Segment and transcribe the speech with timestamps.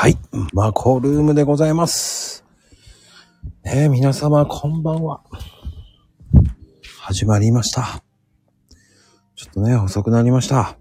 [0.00, 0.16] はい。
[0.52, 2.44] マコルームでございます。
[3.64, 5.24] ねえ、皆様、こんばんは。
[7.00, 8.04] 始まりました。
[9.34, 10.78] ちょっとね、遅くなりました。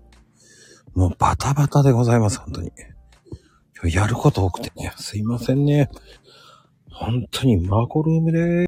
[0.94, 2.72] もうバタバタでございます、本当に。
[3.82, 5.90] 今日やること多くてね、すいませんね。
[6.92, 8.68] 本当にマコルームで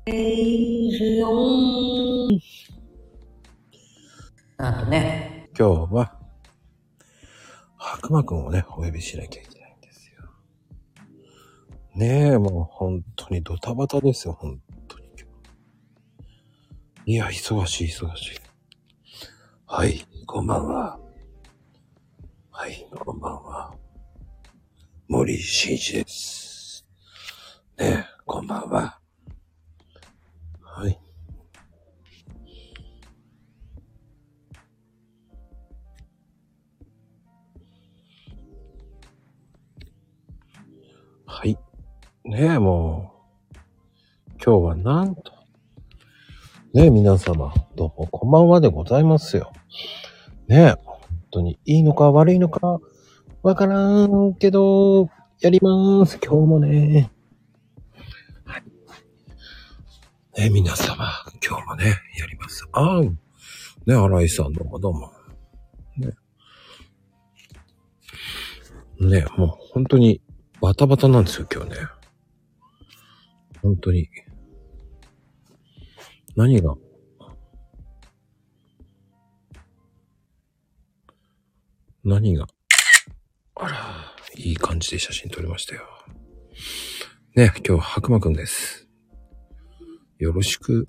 [4.58, 6.16] なんとね、今日は、
[7.78, 9.49] 白馬くんをね、お呼びしなきゃい。
[11.96, 15.10] ねえ、もう本当にドタバタですよ、本当に。
[17.06, 18.40] いや、忙しい、忙しい。
[19.66, 21.00] はい、こんばんは。
[22.52, 23.76] はい、こんばんは。
[25.08, 26.86] 森進一です。
[27.80, 29.00] ねえ、こんばんは。
[30.62, 31.00] はい。
[41.26, 41.58] はい。
[42.26, 43.14] ねえ、も
[43.54, 43.58] う、
[44.44, 45.32] 今日はなんと、
[46.74, 49.54] ねえ、皆様、どうもこんばんはでございますよ。
[50.50, 50.98] ねえ、本
[51.32, 52.82] 当にいいのか悪いのか、
[53.42, 56.20] わからんけど、やります。
[56.22, 57.10] 今日もね。
[58.44, 58.64] はい。
[58.64, 58.70] ね
[60.48, 61.10] え、皆様、
[61.42, 61.86] 今日もね、
[62.18, 62.68] やります。
[62.74, 63.14] ああ、ね
[63.88, 65.14] え、新井さんどうもどうも。
[65.96, 66.08] ね。
[69.00, 70.22] ねえ、もう本当に、
[70.60, 71.99] バタバタなんですよ、今日ね。
[73.62, 74.10] 本当に。
[76.36, 76.76] 何が？
[82.04, 82.48] 何が？
[83.56, 85.82] あら、いい感じで写真撮りましたよ。
[87.36, 88.88] ね、今日は白馬くんです。
[90.18, 90.88] よろしく、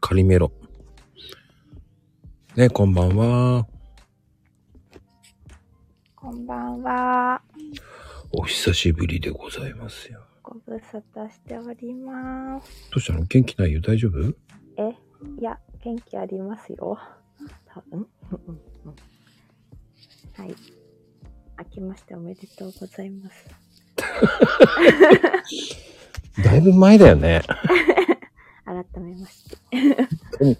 [0.00, 0.52] カリメロ。
[2.54, 3.66] ね、こんばんは。
[6.14, 7.42] こんばんは。
[8.32, 10.24] お久しぶりでございますよ。
[10.44, 12.90] ご無沙汰しております。
[12.90, 13.24] どうしたの？
[13.24, 13.80] 元気ないよ？
[13.80, 14.20] 大丈夫？
[14.76, 14.90] え、
[15.40, 16.98] いや、元気ありますよ。
[17.66, 18.06] 多分。
[20.36, 20.54] はい。
[21.58, 23.48] 明けましておめでとうございます。
[26.44, 27.40] だいぶ前だよね。
[28.66, 29.56] 改めまして。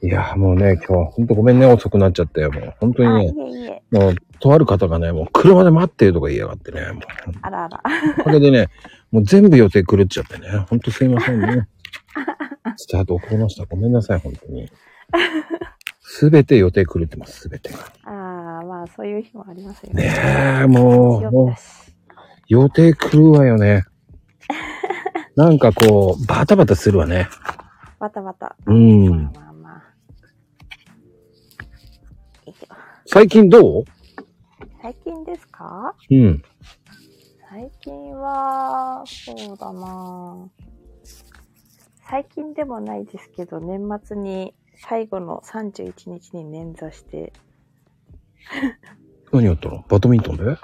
[0.00, 2.52] いや、もうね、今日はほんとごめんね、遅くなっちゃったよ。
[2.52, 3.82] もう本当あ、にいね、えいえ。
[3.90, 7.02] もう、とある方がね、もう車で待ってるとか言いやがってね、もう、
[7.42, 7.82] あらあら。
[8.20, 8.68] おかげでね、
[9.10, 11.68] もう全部予定狂っちゃってね、ほんとすいませんね。
[12.76, 13.64] スタート遅れました。
[13.64, 14.70] ごめんなさい、本当に。
[16.00, 17.78] すべて予定狂ってます、すべてが。
[18.04, 20.04] ああ、まあ、そういう日もありますよね。
[20.04, 20.14] ね
[20.62, 21.54] え、もう、もう
[22.48, 23.84] 予定狂うわよね。
[25.34, 27.28] なんかこう、バタバタするわね。
[27.98, 28.56] バタバタ。
[28.66, 29.47] うんまあまあ
[33.10, 33.84] 最近どう？
[34.82, 35.94] 最近ですか？
[36.10, 36.42] うん。
[37.50, 40.48] 最近は、そうだな。
[42.10, 47.32] 最近でもないですけど、年末に最後の31日に捻挫して、
[49.32, 49.84] 何やったの？
[49.88, 50.56] バドミントンで？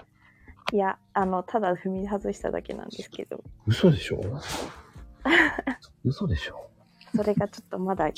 [0.73, 4.21] いや、あの、ただ踏み外しただけなんですけど、嘘でしょ？
[6.05, 6.69] 嘘でしょ？
[7.17, 8.15] それがちょっとまだ引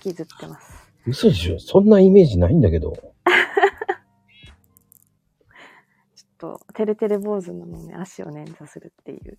[0.00, 0.90] きずってます。
[1.06, 1.58] 嘘でしょ？
[1.58, 2.94] そんなイメージないんだけど。
[6.14, 9.38] ちょっと、てれてれ坊主なのに足を捻挫するっていう。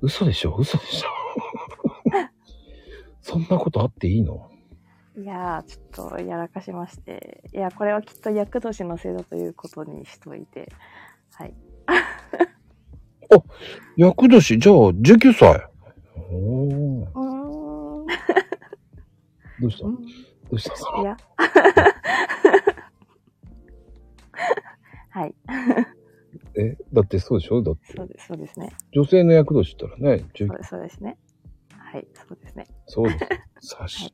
[0.00, 0.54] 嘘でしょ？
[0.56, 1.08] 嘘でしょ？
[3.20, 4.50] そんなことあっていいの？
[5.16, 10.72] いやー、ちょっとやらかしまして、いや、これはきっと厄年のせいだということにしといて、
[11.32, 11.54] はい。
[13.96, 15.66] 役年、じゃあ19歳。
[16.16, 17.06] おー。
[17.14, 18.06] うーん。
[19.60, 19.84] どうした？
[19.84, 19.98] どうん
[20.52, 21.16] うしたいや。
[25.10, 25.34] はい。
[26.56, 27.62] えだってそうでしょ？
[27.62, 28.72] だってそうです、そうですね。
[28.92, 31.18] 女性の役年ったらね、19そうです、そうですね。
[31.76, 32.66] はい、そうですね。
[32.86, 33.26] そうです。
[33.76, 34.12] さし、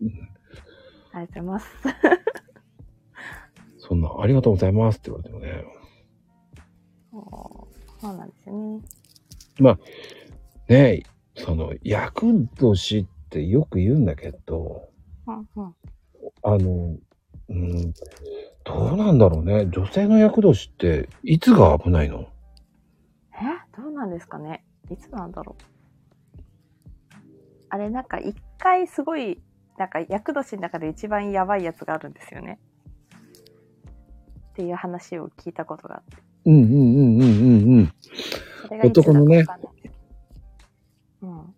[1.12, 1.68] ありがとうございます。
[3.78, 5.64] そんな、ありがとうございますって言われてもね。
[8.00, 9.78] そうなんですよね。
[10.68, 11.02] ねえ、
[11.36, 14.90] その、役年ってよく言うんだけど、
[15.26, 15.74] うんうん。
[16.48, 16.96] あの、
[17.48, 17.92] うん、
[18.62, 19.66] どうなんだろうね。
[19.66, 22.28] 女性の役年って、いつが危ないの？
[23.34, 23.38] え？
[23.76, 24.64] どうなんですかね？
[24.88, 25.62] いつなんだろう？
[27.68, 29.42] あれ、なんか一回すごい、
[29.76, 32.60] なんか厄年の中で一番やばいやつがあるんですよね。
[34.50, 36.22] っていう話を聞いたことがあって。
[36.44, 36.78] うんうんうんう
[37.18, 37.92] んうんうん。
[38.88, 39.44] 男のね。
[41.22, 41.54] うん。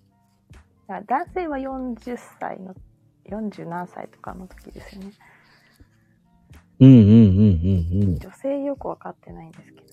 [0.89, 2.75] 男性は40歳の、
[3.29, 5.13] 40何歳とかの時ですよね。
[6.81, 7.13] うんうんうんう
[8.01, 8.19] んうん。
[8.19, 9.87] 女性よくわかってないんですけど。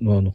[0.00, 0.32] まあ、あの、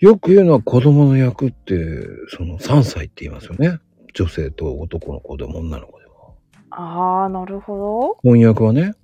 [0.00, 3.80] よく言うのは子供の役って、その3歳って言いますよね。
[4.14, 6.36] 女性と男の子でも女の子でも。
[6.70, 8.94] あー、なるほ翻訳はね、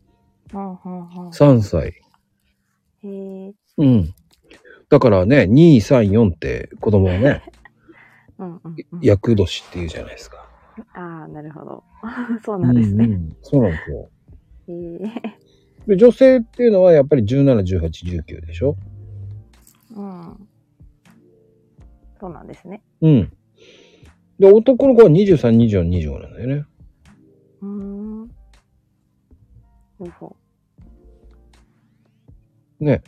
[0.53, 0.59] ど。
[0.59, 1.29] うん、うん、うん。
[1.31, 1.94] 3歳。
[3.03, 4.15] へーうん。
[4.88, 7.43] だからね、2、3、4って子供はね、
[8.38, 9.00] うん、うん、うん。
[9.00, 10.48] 役年って言うじゃないですか。
[10.94, 11.84] あー、なるほど。
[12.44, 13.04] そうなんですね。
[13.04, 14.10] うんうんそうなんですよ。
[14.69, 15.10] へー
[15.86, 18.76] で、女性っていうのはやっぱり17、18、19でしょ？
[19.94, 20.48] うん。
[22.19, 22.82] そうなんですね。
[23.02, 23.32] うん。
[24.38, 26.66] で、男の子は23、24、25なんだよね。
[27.60, 28.28] うーん。
[29.98, 30.36] ほうほ
[32.81, 33.02] ね。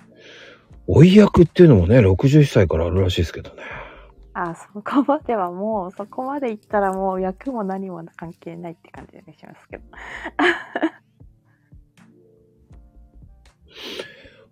[0.87, 3.63] 追い役っていうのもね、61歳からあるらしいですけどね。
[4.39, 9.85] あ、そこまではもう、そこまで行ったらもう役も何も関係ないって感じがしますけど。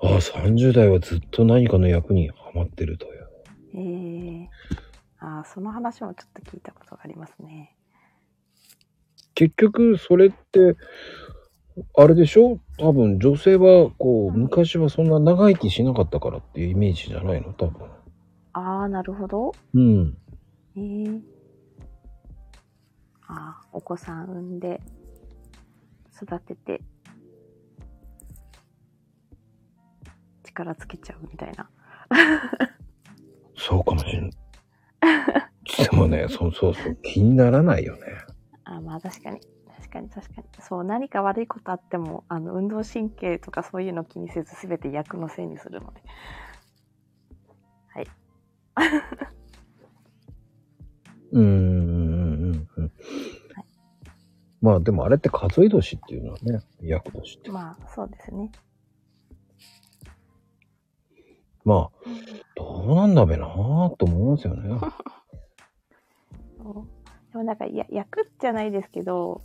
[0.00, 3.28] ああ、30代はずっと何かの役にハマってるという。
[3.76, 4.50] ええ
[5.18, 7.76] あ、その話もちょっと聞いたことがありますね。
[9.34, 10.76] 結局、それって、
[11.96, 12.58] あれでしょ？
[12.78, 17.52] 多分、女性は、こう、昔はそんな長生きしなかったからっていうイメージじゃないの？
[17.52, 17.93] 多分。
[18.54, 19.52] ああ、なるほど。
[19.74, 20.16] うん。
[20.76, 21.20] ええ
[23.26, 24.80] ああ、お子さん産んで、
[26.22, 26.80] 育てて、
[30.44, 31.68] 力つけちゃうみたいな。
[33.56, 34.30] そうかもしれん。
[34.30, 34.36] で
[35.92, 38.02] もね、 そうそうそう、気にならないよね。
[38.64, 39.40] あまあ確かに。
[39.76, 40.46] 確かに確かに。
[40.60, 46.02] そう、何か悪いことあっても、あの、運動神経とかそういうの気にせず、すべて役のせいにするので。
[48.74, 48.88] はい。
[51.32, 52.68] うーん、うん、うん。
[52.76, 52.92] うん
[54.64, 57.50] まあでもあれって数え年っていうのはね、役年って。
[57.50, 58.50] まあ、そうですね。
[61.66, 62.08] まあ、
[62.54, 64.80] どうなんだべなぁと思いますよね。
[67.32, 69.42] でもなんか、や、役じゃないですけど、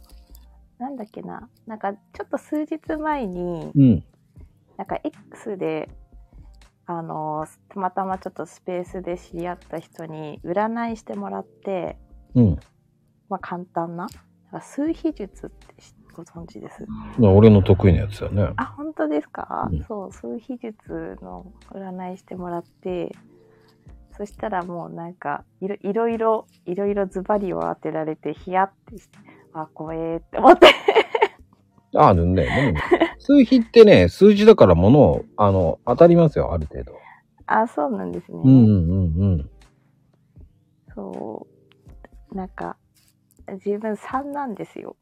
[0.78, 1.50] なんだっけな。
[1.68, 4.04] なんか、ちょっと数日前に、うん。
[4.78, 5.90] なんか X で、
[6.92, 12.00] あの、たまたまちょっとスペースで知り合った人に占いしてもらって、
[12.34, 12.60] うん。
[13.30, 14.08] まあ簡単な、
[14.60, 16.88] 数秘術って知ご存知です？
[17.20, 18.54] まあ俺の得意なやつだよね。
[18.56, 23.16] あ、本当ですか、うんそう、数秘術の占いしてもらって、
[24.18, 29.20] そしたらもうなんか、いろいろいろ、いろいろズバリを当てられて、ヒヤってして、
[29.54, 30.70] あ、怖えーって思って。
[31.96, 32.82] ああ、でもね、でもね、
[33.20, 36.94] 数比ってね、数字だからものを、あの、当たりますよ、ある程度。
[37.48, 38.38] あ、そうなんですね。
[38.44, 39.50] うんうんうんうん。
[40.94, 41.48] そ
[42.32, 42.36] う。
[42.36, 42.78] なんか、
[43.66, 44.96] 自分3なんですよ。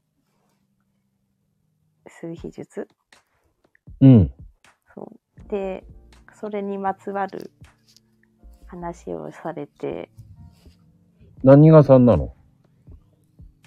[2.07, 2.87] 数秘術。
[3.99, 4.33] うん。
[4.95, 5.11] そ
[5.45, 5.49] う。
[5.49, 5.83] で、
[6.33, 7.51] それにまつわる
[8.67, 10.09] 話をされて、
[11.43, 12.33] 何が3なの？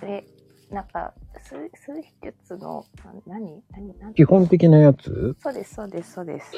[0.01, 0.27] で、
[0.71, 2.85] なんか、数数秘術の、
[3.27, 3.63] な何？
[3.71, 3.99] 何？
[3.99, 4.15] 何？
[4.15, 5.37] 基本的なやつ？
[5.41, 6.53] そうです、そうです、そうです。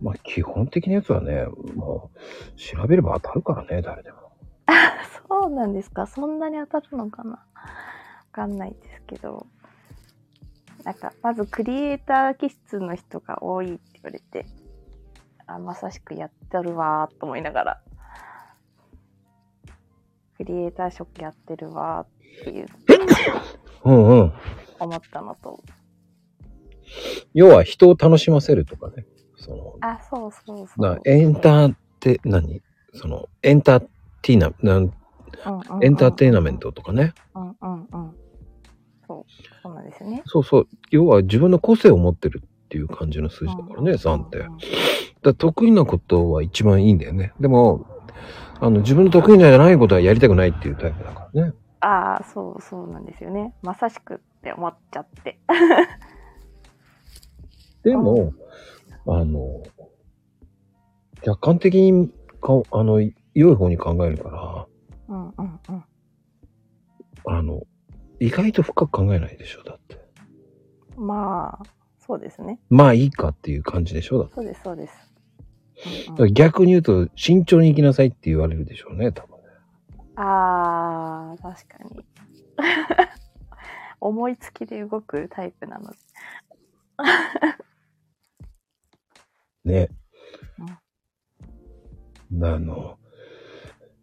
[0.00, 4.18] まあ、基本的なやつはね、もう、調べれば当たるからね、誰でも。
[5.28, 6.06] そうなんですか？
[6.06, 7.30] そんなに当たるのかな？
[7.32, 7.38] わ
[8.32, 9.46] かんないですけど。
[10.84, 14.46] なんか、まずクリエイター気質の人が多いって言われて、
[15.46, 17.80] あ、まさしくやってるわーと思いながら、
[20.38, 22.19] クリエイター職やってるわーって
[22.50, 22.66] いう、
[23.84, 24.32] うんうん。
[24.78, 25.62] 思ったのと、
[27.34, 29.06] 要は人を楽しませるとかね。
[29.36, 30.82] その、あ、そうそうそう。
[30.82, 32.62] なエンターテ、何？
[32.94, 33.86] その、エンター
[34.22, 34.92] テイナ、なんうん
[35.52, 36.58] うんうんエンターテイナメン。
[36.58, 37.14] トとかね。
[37.34, 38.14] うんうんうん。
[39.06, 39.32] そう、
[39.62, 40.22] そうなんですね。
[40.26, 40.68] そうそう。
[40.90, 44.38] 要は自分の個性を持ってるっていう感じの数字だからね、3って。
[44.38, 44.60] だかうんうん
[45.22, 47.34] ら得意なことは一番いいんだよね。
[47.40, 47.86] でも、
[48.58, 51.52] あの、自分の得意じゃないことはやりたくないっていうタイプだからね。
[51.80, 53.54] ああ、そうそうなんですよね。
[53.62, 55.40] まさしくって思っちゃって。
[57.82, 58.32] でも、
[59.06, 59.62] あの、
[61.22, 62.10] 客観的に
[62.40, 64.66] か、あの、良い方に考えるから、
[65.08, 65.84] うんうんうん。
[67.26, 67.62] あの、
[68.18, 69.98] 意外と深く考えないでしょ、だって。
[70.96, 71.66] まあ、
[71.98, 72.60] そうですね。
[72.68, 74.34] まあいいかっていう感じでしょ、だって。
[74.34, 74.94] そうです、そうです。
[74.98, 75.10] うん
[76.10, 79.29] だから逆に言うと、慎重に行きなさいって言われるでしょうね、多分
[80.16, 82.04] ああ、確かに。
[84.00, 85.96] 思いつきで動くタイプなので。
[89.64, 89.88] ね。
[92.42, 92.98] あの、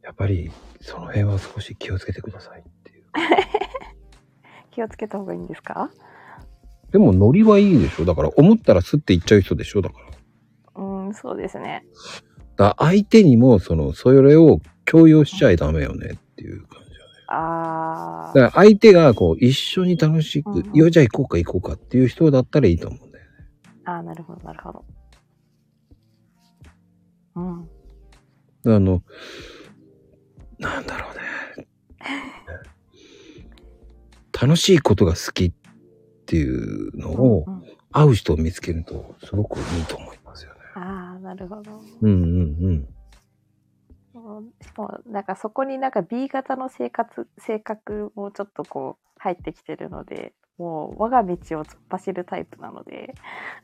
[0.04, 3.06] やっぱり、その辺は少し気をつけてくださいっていう。
[4.72, 5.90] 気をつけた方がいいんですか？
[6.92, 8.06] でもノリはいいでしょ？
[8.06, 9.82] だから思ったらスッて言っちゃう人でしょ？
[9.82, 10.00] だか
[10.76, 10.84] ら。
[10.84, 11.86] うん、そうですね。
[12.56, 17.12] だ相手にもその、それを強要しちゃいダメよねっていう感じだね。
[17.27, 23.32] あだから相手がこう一緒に楽しく、うんうんいやじゃあ行こうか行こうかっていう人だったらいいと思うんだよね。
[23.86, 24.86] あ、ああ、なるほど、なるほど。
[27.36, 27.70] うん。
[28.75, 29.03] あの、
[30.58, 31.67] なんだろうね。
[34.39, 35.53] 楽しいことが好きっ
[36.25, 40.60] ていうのをうんうん会う人を見つけるとすごくいいと思いますよね。
[40.75, 41.72] ああ、なるほど。
[42.01, 42.29] うんうん
[42.62, 42.88] うん。
[44.38, 53.15] そうしかも、なんかそこになんか B 型の生活、性格もちょっとこう入ってきてるので、もう我が道を突っ走るタイプなので、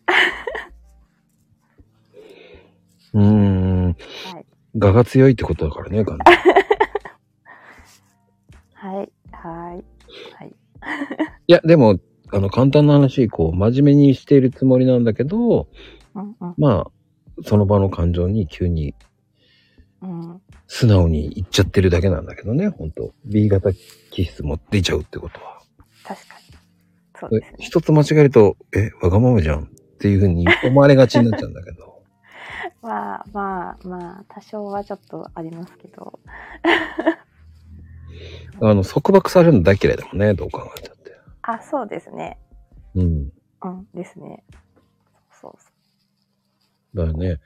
[3.13, 3.88] うーん。
[3.88, 3.94] は
[4.39, 4.46] い。
[4.80, 6.42] 我が強いってことだからね、完全に
[8.74, 9.86] はい、はい、
[10.34, 10.56] はい。
[11.48, 12.00] いや、でも、
[12.32, 15.68] あの、簡単な話、こう、真面目にしているつもりなんだけど、
[16.15, 16.92] うんうんまあ、
[17.44, 18.96] その場の感情に急に
[20.03, 20.42] うん。
[20.67, 23.72] 素直に言っちゃってるだけなんだけどね、本当 B 型
[24.12, 25.60] 気質も出ちゃうってことは。
[26.03, 26.43] 確かに。
[27.20, 27.58] そうですね。
[27.60, 29.67] 一つ間違えると、え、わがままじゃんっ
[30.00, 32.03] ていうふうに思われがちになっちゃうんだけど。
[32.82, 36.20] まあまあまあ、多少はちょっとありますけど。
[38.62, 41.17] あの、束縛されるの大嫌いだもんね、どう考えたって。
[41.41, 42.38] あ、そうですね。
[42.96, 43.32] うん。
[43.63, 44.43] うん、ですね。
[45.41, 45.74] そうそ
[46.93, 47.39] だからね、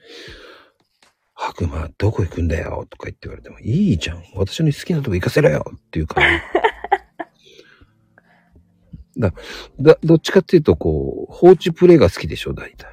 [1.47, 2.85] 白馬どこ行くんだよ？
[2.89, 4.23] とか言って言われても、いいじゃん。
[4.35, 6.23] 私の好きなとこ行かせろよっていう感
[9.15, 9.19] じ。
[9.21, 9.33] だ、
[9.79, 12.87] だ、どっちかっていうと、こう、放置プレイが好きでしょ、大体。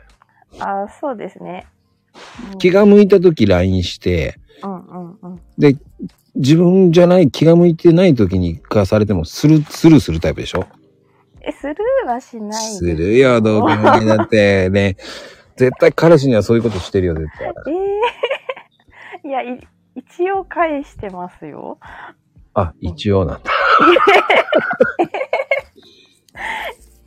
[0.53, 0.63] う。
[0.63, 1.67] あ、そうですね。
[2.53, 5.41] うん気が向いた時 LINE して、うんうんうん。
[5.59, 5.77] で、
[6.37, 10.65] 自分じゃない、気が向いてない時にかされても、スル、スルーするタイプでしょ？
[11.43, 13.71] え、スルーはしないですするよ、どう考
[14.01, 14.71] えだって。
[14.71, 14.97] ね。
[15.57, 17.49] 絶対彼氏にはそういうことしてるよ、絶対。
[17.49, 18.24] ええ
[19.25, 19.61] いやい、
[19.95, 21.79] 一応返してますよ。
[22.55, 23.51] あ、一応なんだ。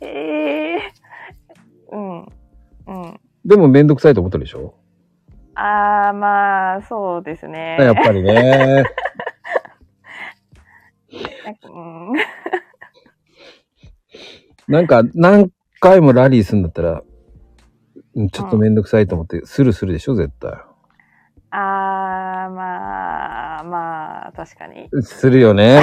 [0.00, 0.92] ええ
[1.92, 2.18] うん。
[2.20, 2.22] う
[2.92, 3.20] ん。
[3.44, 4.74] でもめんどくさいと思ってるでしょ？
[5.54, 7.76] ああ、まあ、そうですね。
[7.80, 8.84] やっぱりね。
[14.68, 17.02] なんか何回もラリーするんだったら、
[18.14, 20.52] うんちょっとめんどくさいと思って、スルするでしょ、絶対。
[20.52, 20.56] あ
[21.50, 21.58] あ、
[24.28, 24.90] まあ、確かに。
[25.02, 25.80] するよね。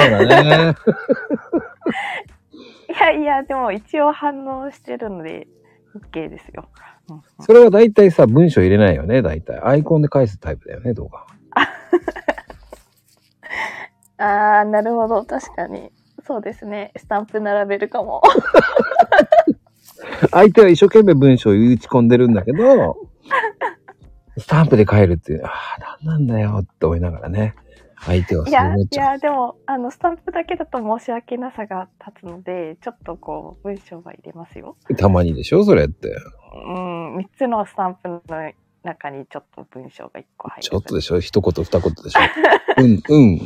[2.88, 5.48] いやいや、でも一応反応してるので、
[5.96, 6.68] OK ですよ。
[7.08, 9.60] うんうんそれは大体さ、文章入れないよね、大体。
[9.60, 11.24] アイコンで返すタイプだよね、動画。
[14.24, 15.24] ああ、なるほど。
[15.24, 15.92] 確かに。
[16.26, 16.92] そうですね。
[16.96, 18.22] スタンプ並べるかも。
[20.32, 22.96] 相手は一生懸命文章を打ち込んでるんだけど、
[24.38, 27.54] スタンプで返るっていう、ああ、なんなんだよって思いながらね。
[28.00, 29.12] 相手はいそうや、い思っちゃう。
[29.14, 34.76] や、でも、あの、スタンプだけだと申し訳なさが立つので、ちょっとこう、文章は入れますよ。
[34.96, 36.14] たまにでしょ、それって。
[36.68, 38.22] うん、3つのスタンプの
[38.82, 40.62] 中にちょっと文章が1個入る。
[40.62, 42.20] ちょっとでしょ一言二言でしょ
[42.78, 43.38] うん、うん。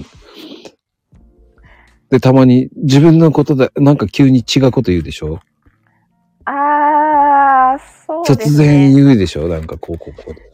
[2.11, 5.41] で、たまに自分のことで、なんか急に違うこと言うでしょ
[6.45, 8.91] ああ、そうで突すね。
[8.91, 10.50] 然言うでしょなんかこう、こう、こうで。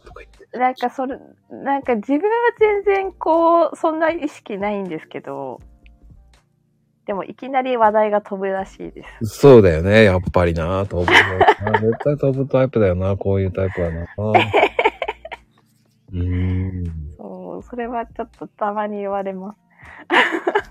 [0.53, 1.19] なんかそれ、
[1.51, 2.27] なんか自分は
[2.59, 5.61] 全然こう、そんな意識ないんですけど、
[7.07, 9.39] でもいきなり話題が飛ぶらしいです。
[9.39, 10.87] そうだよね、やっぱりな。
[10.87, 11.25] 飛ぶ絶
[12.05, 14.07] 対飛ぶタイプだよな、こういうタイプはな。
[16.13, 16.85] うーん。
[17.17, 19.59] そう、それはちょっとたまに言われます。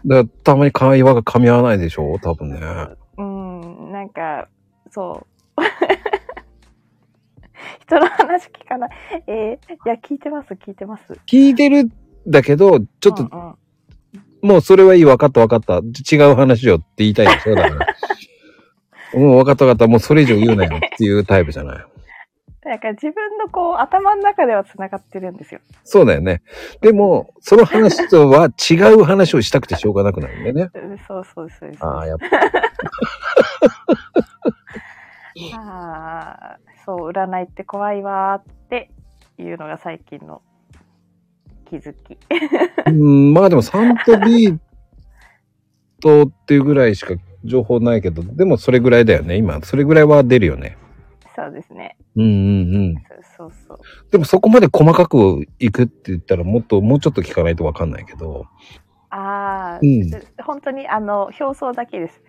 [0.05, 2.19] だたまに会話が噛み合わないでしょ？
[2.21, 2.59] 多分ね。
[3.17, 4.47] うん、なんか、
[4.91, 5.25] そ
[5.57, 5.61] う。
[7.81, 8.89] 人の話聞かない。
[9.27, 11.13] えー、いや、聞いてます、聞いてます。
[11.27, 11.89] 聞いてるん
[12.27, 13.55] だけど、ちょっと、うんうん
[14.45, 15.79] もうそれはいい、分かった分かった。
[15.79, 17.87] 違う話よって言いたいでしょだから。
[19.19, 19.87] もう分かった分かった。
[19.87, 21.85] もうそれ以上言うなよっていうタイプじゃない。
[22.63, 25.61] なんか自分のこう、頭の中では繋がってるんですよ。
[25.83, 26.43] そうだよね。
[26.81, 30.69] でも、その話とは違う話をしたくてしょうがなくなるんだよね。
[30.75, 31.83] うんそうそうそうです。
[31.83, 32.25] ああ、やっぱ。
[35.57, 38.91] ああ、そう、占いって怖いわーって
[39.37, 40.41] いうのが最近の
[41.69, 42.17] 気づき。
[42.87, 44.57] うん、まあでも3と B
[46.01, 49.37] とっていうぐらいしか情報ないけど、でもそれぐらいだよね。
[49.37, 50.77] 今、それぐらいは出るよね。
[51.35, 51.97] そうですね。
[52.15, 52.95] うんうんうん。
[53.37, 53.79] そうそう。
[54.11, 58.45] でもそこまで細かくいくって言ったらもっと、もうちょっと聞かないとわかんないけど。
[59.09, 60.09] ああ、うん
[60.43, 62.21] 本当にあの、表層だけです。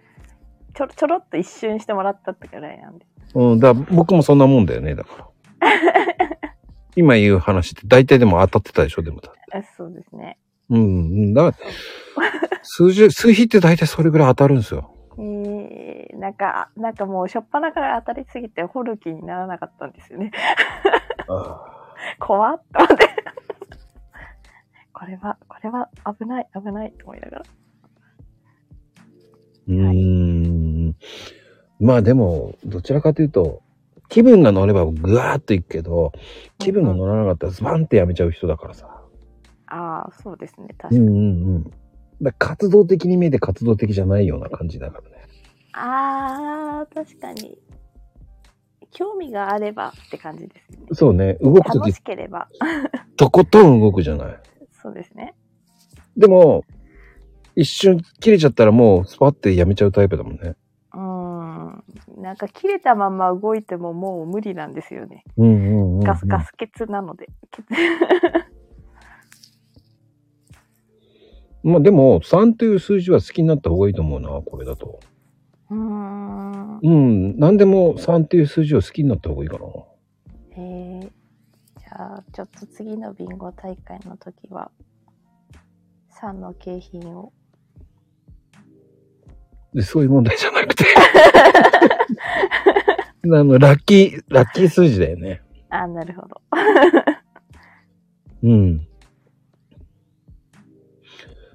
[0.75, 3.07] ちょろちょろっと一瞬してもらったってぐらいなんで。
[3.35, 5.30] うん、だから僕もそんなもんだよね、だか
[5.61, 5.71] ら。
[6.97, 9.33] 今言う話って大体でも当たってたでしょ、でもだ。
[9.52, 10.38] あそうですね。
[10.71, 10.83] うん、う
[11.30, 11.35] ん。
[11.35, 14.92] だから、 数字、数比って大体それぐらい当たるんですよ。
[15.18, 20.30] えー、なんか、なんかもう、しょっぱなから当たりすぎて、掘る気にならなかったんですよね。
[22.18, 23.09] 怖っと思って。
[24.92, 27.45] これは、これは危ない、危ないと思いながら。
[29.68, 30.97] うーん。
[31.80, 33.62] まあでも、どちらかというと、
[34.09, 36.12] 気分が乗ればぐわーっといくけど、
[36.59, 38.87] 気分が乗らなかったらズバンってやめちゃう人だからさ。
[39.66, 40.68] ああ、そうですね。
[40.78, 41.00] 確かに。
[41.00, 41.73] うんうんうん。
[42.23, 45.16] だ活動的に見えて活動的じゃないような感じだからね。
[45.73, 47.59] ああ、確かに。
[48.92, 50.87] 興味があればって感じですね。
[50.92, 51.35] そうね。
[51.42, 52.49] 動くと楽きしければ。
[53.16, 54.37] とことん動くじゃない。
[54.73, 55.35] そうですね。
[56.16, 56.64] でも、
[57.56, 60.54] 一瞬切れちゃったらもうスパってやめちゃうタイプだもんね。
[62.16, 65.25] なんか切れたまま動いてももう無理なんですよね。
[65.37, 66.00] うんうんうん、うん。
[66.00, 67.28] ガス、ガス欠なので。
[67.50, 67.64] 欠
[71.62, 75.00] まあでも、3という数字は好きになった方がいいと思うな、これだと。
[75.71, 76.78] うーん。
[76.78, 77.38] うん。
[77.38, 79.64] 何でも3という数字を好きになった方がいいかな。
[80.59, 84.71] えー、じゃあ、ちょっと次のビンゴ大会の時は、
[86.21, 87.33] 3の景品を。
[89.75, 90.85] で、そういう問題じゃなくて。
[93.25, 95.43] あの、ラッキー、ラッキー数字だよね。
[95.71, 96.41] あ、なるほど。
[98.43, 98.87] うん。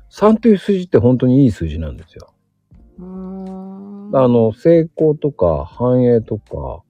[0.10, 2.34] 3という数字って本当にいい数字なんですよ。
[3.00, 4.16] うーん。
[4.16, 6.84] あの、成功とか繁栄とか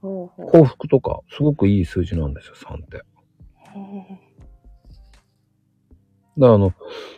[0.00, 0.46] ほうほう。
[0.46, 2.98] 幸福とか、すごくいい数字なんですよ、3って。
[2.98, 3.06] だか。
[6.36, 6.72] らあの、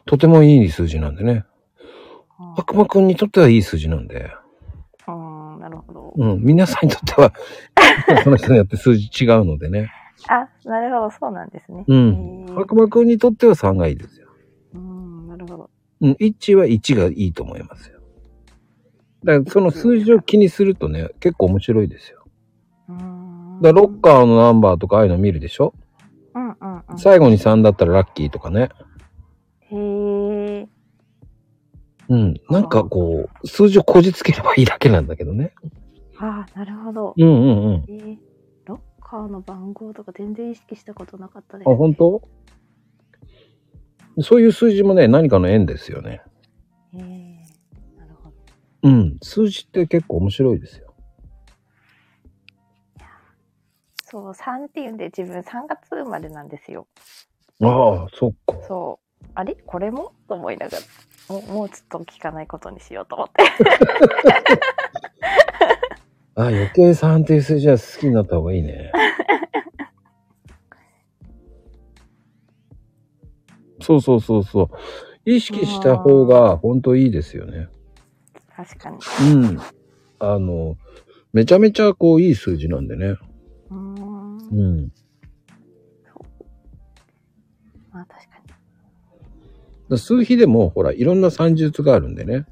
[0.06, 1.44] とてもいい数字なんでね。
[2.38, 4.30] あ悪魔くんにとってはいい数字なんで。
[6.16, 6.40] うーん。
[6.42, 7.32] 皆さんにとっては、
[8.24, 9.90] その人によって数字違うのでね。
[10.28, 11.84] あ、なるほど、そうなんですね。
[11.86, 14.28] うんへえ悪魔くんにとっては3がいいですよ。
[14.74, 15.70] うーん、なるほど。
[16.02, 16.12] うん。
[16.12, 18.00] 1は1がいいと思いますよ。
[19.24, 22.24] だからその数字を気にするとね、結構面白いですよ。
[22.88, 23.60] うーん。
[23.62, 25.74] だからロッカーのナンバーとかああいうの見るでしょ？
[26.34, 26.98] うんうんうん。
[26.98, 28.68] 最後に3だったらラッキーとかね。
[29.70, 30.68] へえ。
[32.08, 32.40] うん。
[32.50, 35.52] なんかこう、数字をこじつければいいだけなんだけどね。
[36.22, 37.14] あなるほど。
[37.16, 37.32] うんうん
[37.66, 37.84] うん。
[37.88, 38.18] えー、
[38.66, 42.28] ロッカーの番号とか全然意識したことなかったであ、本当？
[44.20, 46.20] そういう数字もね、何かの縁ですよね。
[46.92, 46.98] え。
[47.96, 48.36] なるほど。
[48.82, 49.16] うん。
[49.22, 50.94] 数字って結構面白いですよ。
[54.04, 56.86] そう、3っていうんで自分3月生まれなんですよ。
[57.62, 58.58] ああ、そっか。
[58.66, 59.26] そう。
[59.34, 59.54] あれ？
[59.54, 60.12] これも？
[60.28, 60.82] と思いながら。
[61.34, 63.44] もうもうちょっと聞かないことにしようと思って。
[66.34, 68.92] あ余計3っていう数字は好きになった方がいいね。
[73.82, 74.68] そうそうそうそう。
[75.24, 77.68] 意識した方が本当いいですよね。
[78.54, 78.98] 確かに。
[79.32, 79.58] うん。
[80.18, 80.76] あの、
[81.32, 83.06] めちゃめちゃこういい数字なんでね。
[83.06, 84.38] うーん。
[84.38, 84.92] うん。
[87.92, 88.52] まあ確かに。
[89.88, 92.46] だ数比でもほら、いろんな算術があるんでね。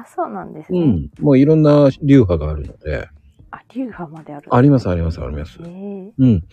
[0.00, 0.80] あ、そうなんですね。
[0.80, 1.10] うん。
[1.20, 3.08] もういろんな流派があるので。
[3.50, 4.54] あ、流派まである。
[4.54, 5.66] ありますありますありますえ。
[5.68, 6.44] えうん。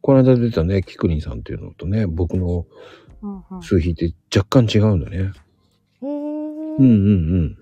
[0.00, 2.64] この間出たね、キクリンさんっていうのとね、僕の
[3.22, 3.62] うんうん。
[3.62, 5.32] 数比って若干違うんだね。
[6.02, 6.86] ええうんうんう
[7.42, 7.58] ん。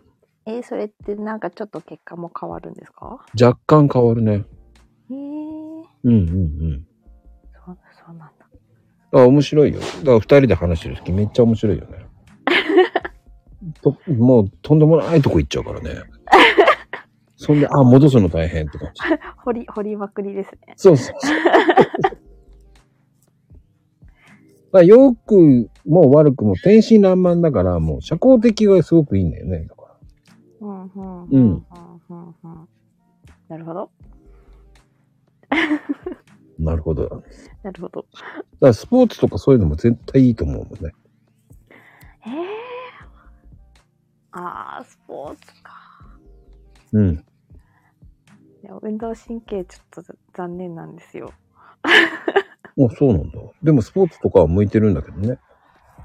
[0.46, 3.24] えーそれってなんかちょっと結果も変わるんですか？
[3.40, 4.32] 若干変わるね。
[4.32, 4.44] へえ
[5.10, 6.86] うんうんうん。
[7.64, 8.46] そう、そうなんだ。
[9.12, 9.80] あ、面白いよ。
[9.80, 12.03] だから二人で話してる時めっちゃ面白いよね。
[13.82, 16.02] ともうとんでもないとこ行っちゃうからね。
[17.36, 19.02] そんで、あ、戻すの大変って感じ。
[19.44, 20.74] 掘り、掘りまくりですね。
[20.76, 21.36] そうそうそう。
[24.72, 29.66] まあ、よくも悪くも天真爛漫だから、もう社交的がすごくいいんだよね。
[29.68, 31.66] だからうん、うん、ううんん、
[32.10, 32.68] うん、うん。
[33.48, 33.90] なるほど。
[36.58, 37.02] なるほど。
[37.04, 37.22] だか
[37.62, 38.06] なるほど。
[38.60, 40.92] らスポーツとかそういうのも絶対いいと思うもんね。
[42.26, 42.63] ええ
[44.36, 45.72] ああ、スポーツか。
[46.92, 47.14] うん。
[48.62, 51.32] いや運動神経ちょっと残念なんですよ。
[51.84, 51.86] あ、
[52.96, 53.38] そうなんだ。
[53.62, 55.38] でもスポーツとかは向いてるんだけどね。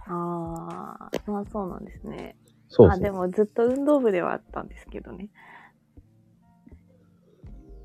[0.08, 2.36] ああ、まあそうなんですね。
[2.46, 3.00] あ、そうそう。
[3.00, 5.30] でもずっと運動部ではあったんですけどね。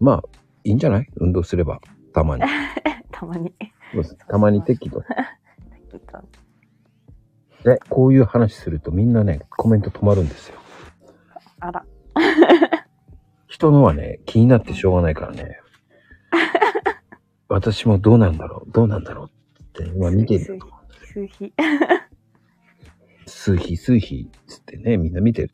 [0.01, 0.23] まあ、
[0.65, 1.07] いいんじゃない？
[1.17, 1.81] 運動すれば。
[2.13, 2.43] たまに。
[3.13, 3.55] たまに。
[4.29, 5.03] たまに適度。
[5.93, 6.19] えっと
[7.65, 10.59] で、こういう話するとみんなね、コメント止まるんですよ。
[11.61, 11.85] あら、
[13.49, 15.61] 人のはね、気になってしょうがないからね。
[17.49, 20.67] 私もどうなんだろう、どうなんだろうって今見てると。
[21.07, 21.55] 数比。
[23.27, 25.51] 数比、数比、つってね、みんな見てる。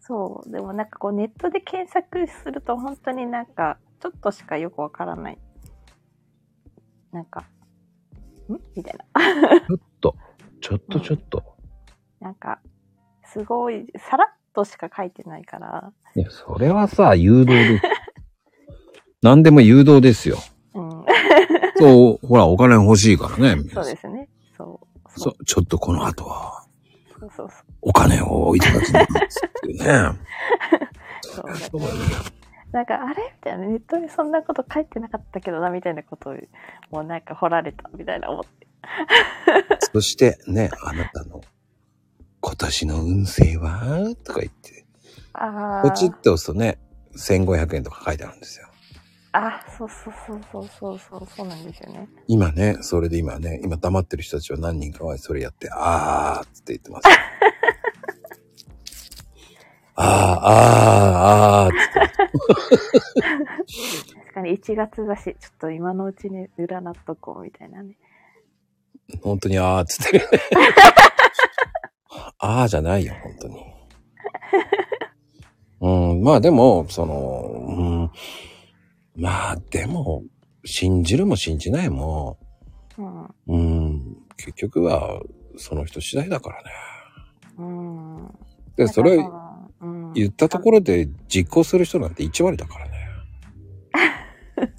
[0.00, 0.50] そう。
[0.50, 5.38] でもなんかこうネットで検索すると本当になんかちょっとしかよくわからない。
[7.12, 7.44] なんか、
[8.54, 9.60] んみたいな。
[9.60, 10.14] ちょっと、
[10.60, 11.42] ちょっとちょっと。
[12.20, 12.60] なんか、
[13.24, 15.92] すごい、さらっとしか書いてないから。
[16.16, 17.82] いや、それはさ、誘導です。
[19.22, 20.38] 何でも誘導ですよ。
[20.74, 21.04] うん。
[21.76, 23.62] そう、ほら、お金欲しいからね。
[23.72, 24.28] そうですね。
[24.56, 25.20] そう。
[25.20, 26.64] そ、う、ちょっとこの後は、
[27.18, 27.68] そうそうそう。
[27.82, 29.04] お金をいただきます
[29.46, 30.18] っていうね。
[31.22, 31.86] そうだ
[32.72, 33.66] なんか、あれみたいな。
[33.66, 36.36] ネットにそんなこと書いてなかったけどな、みたいなことを、
[36.90, 38.66] もうなんか掘られた、みたいな思って。
[39.92, 41.40] そしてね、あなたの
[42.40, 44.14] 今年の運勢は？
[44.24, 44.86] とか言って、
[45.32, 46.12] あポチッあ。
[46.12, 46.78] と押すとね、
[47.16, 48.68] 1500円とか書いてあるんですよ。
[49.32, 52.08] あ、そうそうそうそうそうそう、そうなんですよね。
[52.28, 57.08] 今ね、それで今ね、今黙ってる人たちは何人かはそれやって、あーって言ってます。
[60.00, 61.98] あー、あー、あーって
[64.14, 67.96] 確かに1月だし、ちょっと今のうちに占っとこうみたいなね。
[69.22, 70.42] 本当にあーって言ってる。
[72.38, 73.64] あーじゃないよ、本当に。
[75.80, 78.12] うん、まあでも、その、
[79.16, 80.22] うん、まあでも、
[80.64, 82.38] 信じるも信じないも、
[82.96, 83.34] うん。
[83.48, 85.20] うん、結局は
[85.56, 86.70] その人次第だからね。
[87.58, 88.38] うん。
[88.76, 89.18] で、それ
[90.14, 93.08] 言ったところで実行する人なんて1割だからね。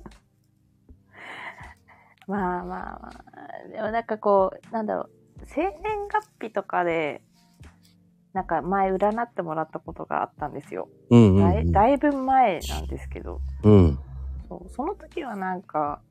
[2.27, 3.67] まあまあまあ。
[3.71, 5.09] でもなんかこう、なんだろう、
[5.45, 7.21] 生年月日とかで、
[8.33, 10.87] なんか前占ってもらったことがあったんですよ。
[11.09, 13.73] うんうん、だいだいぶ前なんですけど、うん。
[13.73, 13.99] うん。
[14.47, 16.01] そうその時はなんか、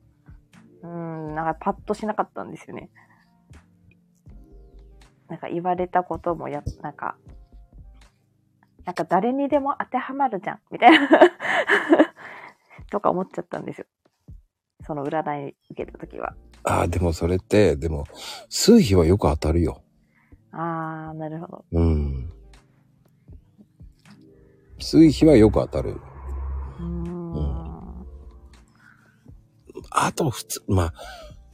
[0.81, 2.89] うん、なんかパッとしなかったんですよね。
[5.29, 7.15] なんか言われたこともや、なんか、
[8.85, 11.07] なんか誰にでも当てはまるじゃん、みたいな、
[12.91, 13.85] とか思っちゃったんですよ。
[14.85, 16.35] その占い受けた時は。
[16.63, 18.05] ああ、でもそれって、でも、
[18.49, 19.81] 数比はよく当たるよ。
[20.51, 21.65] あー、なるほど。
[21.71, 22.31] うん。
[24.79, 25.99] 数比はよく当たる。
[26.79, 28.07] うーん。
[29.91, 30.93] あと、普通、まあ、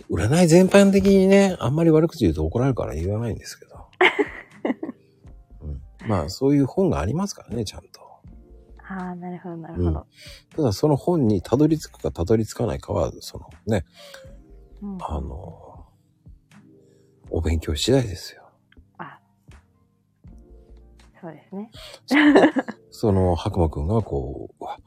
[0.10, 3.76] 占い全般的にね、あんまり悪口言うと怒られるから言わないんですけど。
[6.06, 8.06] うん、まあ、そういう本がありますからね、ちゃんと。
[8.88, 10.08] あー、なるほど、なるほど。
[10.56, 13.86] ただ、その本にたどり着くかたどり着かないかは、そのね、
[14.82, 15.88] うんあの、
[17.32, 18.44] お勉強次第ですよ。
[18.98, 19.20] あ、
[21.20, 21.72] そうですね。
[22.92, 24.78] そ の、白馬くんがこう、わ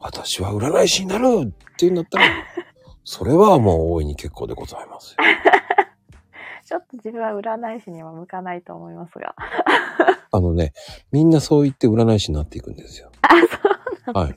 [0.00, 2.24] 私は占い師になるって言うんだったら、
[3.04, 5.16] それはもう大いに結構でございますよ。
[6.64, 9.36] ちょっと自分は占い師には向かないと思いますが。
[10.32, 10.72] あのね、
[11.12, 13.10] みんなそう言って占い師になっていくんですよ。
[13.22, 13.28] あ、
[14.04, 14.36] そうはい。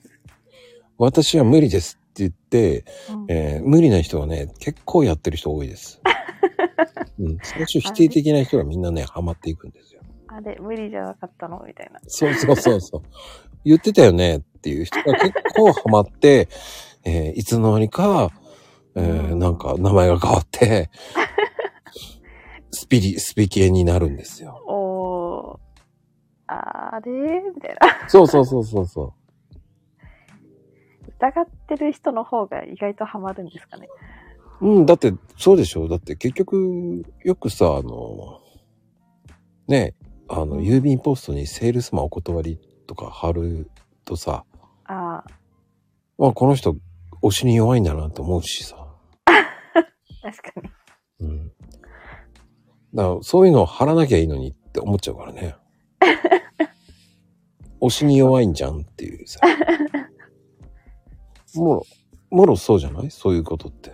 [0.98, 6.02] 私は無理ですって言って、うんえー無理な人はね、結構やってる人多いです。
[7.20, 10.02] うん、最初否定的な人がみんなね、ハマっていくんですよ。
[10.28, 11.62] あれ、無理じゃなかったの？
[11.66, 12.00] みたいな。
[12.08, 13.02] そうそうそうそう。
[13.66, 16.48] 言ってたよねっていう人が結構ハマって、
[17.04, 18.32] えーいつの間にか、
[18.96, 20.90] えーなんか名前が変わって、
[22.72, 24.62] スピリ、スピ系になるんですよ。
[26.50, 27.12] あれ？
[27.56, 28.10] みたいな。
[28.10, 29.14] そうそうそうそうそ
[31.20, 33.88] 疑ってる人の方が意外とハマるんですかね。
[34.62, 34.68] う。
[34.68, 38.40] うん、だって、そうでしょだって結局、よくさ、あの、
[39.68, 39.96] ね、
[40.28, 43.70] あの、郵便ポストにセールスマンお断りとか貼る
[44.06, 44.46] とさ、
[44.86, 45.24] あ
[46.18, 46.76] まあ、この人、
[47.22, 48.76] 推しに弱いんだなと思うしさ。
[49.26, 49.32] あ、
[50.24, 50.62] 確か
[51.20, 51.28] に。
[51.28, 51.48] うん。
[52.94, 55.56] だから、そういうのを貼らなきゃいいのにって思っちゃうからね。
[57.82, 59.40] 推しに弱いんじゃんっていうさ。
[61.56, 61.84] もろ、
[62.30, 63.12] もろそうじゃない？
[63.12, 63.94] そういうことって。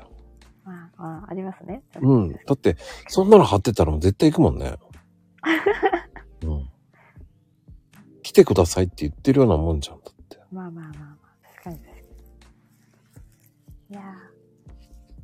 [0.64, 1.84] まあ、まあ、ありますね。
[2.02, 2.32] うん。
[2.34, 4.76] だって、そんなの貼ってたら絶対行くもんね。
[6.44, 6.70] うん。
[8.24, 10.00] 来てくださいって言ってるようなもんじゃん。
[10.00, 10.40] だって。
[10.52, 11.96] まあまあまあまあ、確かに確か
[13.90, 13.92] に。
[13.92, 14.02] いや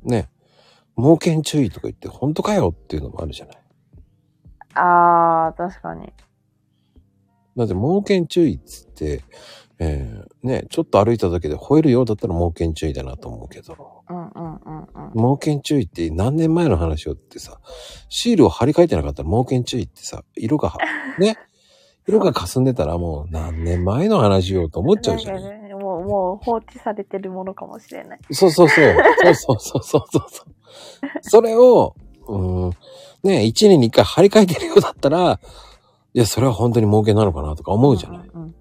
[0.04, 0.28] ね。
[0.94, 3.56] 猛犬注意とか言って、本当かよっていうのもあるじゃない？
[3.56, 4.80] ー。
[4.80, 6.12] ああ、確かに。
[7.56, 9.22] だって、猛犬注意っつって、
[9.78, 15.12] えー、ね、ちょっと歩いただけで吠えるようだったら猛犬注意だなと思うけど、うんうんうんうん。
[15.14, 17.58] 猛犬注意って何年前の話をってさ、
[18.08, 20.78] シールを貼り替えてなかったら猛犬注意ってさ、色がは、
[21.18, 21.36] ね、
[22.04, 25.42] 風呂が霞んでたらもう何年前の話よと思っちゃうじゃん。
[25.42, 28.18] なんかね、もう、もう放置されてるものかもしれない。
[28.30, 28.94] そうそうそう。
[29.22, 30.46] そうそうそうそうそうそう。
[31.22, 31.94] それを、
[32.28, 32.70] うん、
[33.24, 35.40] ね、一年に一回張り替えてるようだったら、
[36.14, 38.28] いや、それは本当に儲けなのかなとか思うじゃない。
[38.28, 38.54] うんうん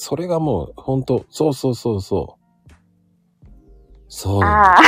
[0.00, 2.72] それがもう、本当そうそうそうそう。
[4.06, 4.82] そうなんだ。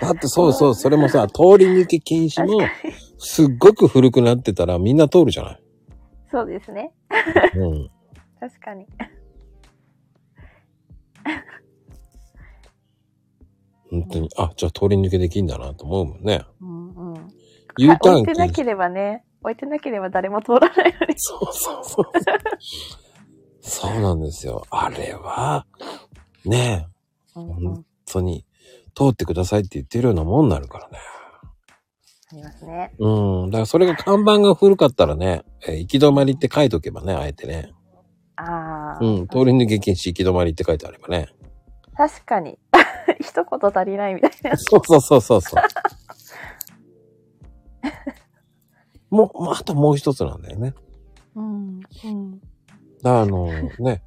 [0.00, 2.66] だってそうそう、それもさ、通り抜け禁止も、
[3.18, 5.62] すっごく古くなってたらみんな通るじゃない。
[6.30, 6.94] そうですね。
[7.54, 7.90] うん。
[8.40, 8.86] 確かに。
[13.90, 16.44] 本当に、あ、じゃあ通り抜けできんだなと思うもんね。
[16.62, 17.28] うんうん。
[17.78, 18.14] U ターン。
[18.20, 21.14] 置いてなければね、置いてなければ誰も通らないのに。
[21.16, 22.06] そうそうそう。
[23.60, 24.64] そうなんですよ。
[24.70, 25.66] あれは、
[26.44, 26.88] ね
[27.36, 28.44] え、うんうん本当に、
[28.94, 30.98] 通ってくださいって言ってるようなもんになるからね。
[32.32, 32.92] ありますね。
[32.98, 33.50] うん。
[33.50, 37.72] だからそれが看板が古かったらね、えー行き止まりって書いとけばね、あえてね。
[38.36, 39.04] ああ。
[39.04, 39.28] うん。
[39.28, 41.28] 通り抜け禁止行き止まりって書いてあればね。
[41.96, 42.58] 確かに。
[43.20, 44.56] 一言足りないみたいな。
[44.58, 45.62] そうそうそうそうそう。
[49.10, 50.74] もう、あともう一つなんだよね。
[51.34, 51.80] うん。
[52.04, 52.40] うん。
[53.02, 53.46] あの、
[53.78, 54.02] ね。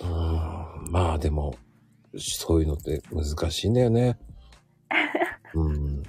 [0.00, 1.54] うーん、まあでも、
[2.16, 4.18] そういうのって難しいんだよね。
[5.54, 6.02] うん。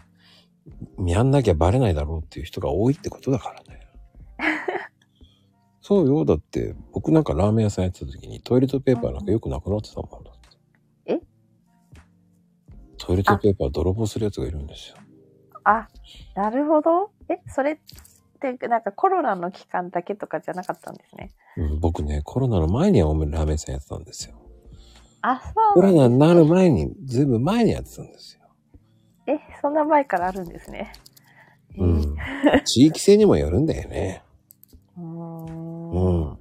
[1.08, 3.88] やんなきゃバレないだろうっていう人が多いってことだからね。
[5.82, 6.26] そうよ。
[6.26, 10.58] だって、僕なんかラーメン屋さんやってた時にトイレットペーパーなんかよくなくなってたもんだって。
[11.06, 11.19] え？
[12.97, 14.97] トイレットペーパー泥棒するやつがいるんですよ。
[15.63, 15.88] あ、
[16.36, 17.12] なるほど。
[17.30, 17.78] え、それっ
[18.39, 21.32] て、なんかコロナの期間だけとかじゃなかったんですね。
[21.58, 24.36] うん、僕ね、コロナの前にはラーメン屋さんやってたんですよ。
[25.21, 28.41] あ、コそうロなんですナになる前に、ずいぶん前にやってたんですよ。
[29.28, 30.91] え、そんな前からあるんですね。
[31.78, 32.15] うん。
[32.65, 34.24] 地域性にもよるんだよね。
[34.97, 35.91] うーん。
[35.91, 36.38] うん。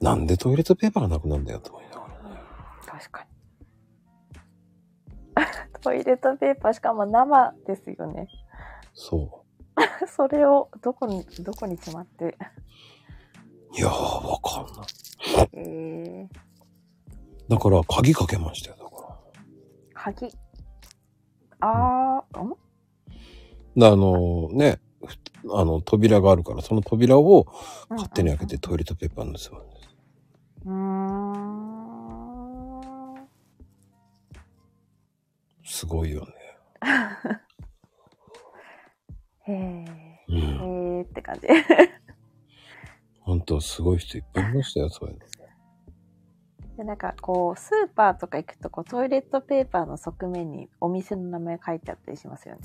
[0.00, 1.87] なんでトイレットペーパーがなくなるんだよと思い
[5.88, 8.28] トイレットペーパー、しかも生ですよね。
[8.92, 9.42] そ
[10.06, 12.26] それをどこに、どこにしまって。
[12.26, 12.34] う。
[13.74, 15.48] いやー、わかんない。
[15.54, 19.18] えー、だから、鍵かけましたよ、だから。
[19.94, 20.30] 鍵。
[21.60, 22.54] あー、ん？
[23.74, 24.80] であのね、
[25.42, 27.46] ふあの、扉があるから、その扉を
[27.88, 29.88] 勝手に開けてトイレットペーパー盗むんです。
[30.66, 30.97] うーん。
[35.68, 36.32] すごいよね。
[39.46, 39.84] へえ。
[40.28, 40.36] うん。
[40.36, 41.46] へえって感じ。
[43.20, 45.20] ほんと、すごい人いっぱいいましたよ、そういうの。
[46.78, 52.60] で、なんかこう、スーパーとか行くと、こう、トイレットペーパーの側面にお店の名前書いてあったりしますよね。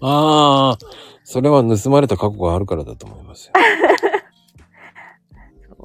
[0.00, 0.86] ああ、
[1.24, 3.52] それは盗まれた過去があるからだと思いますよ。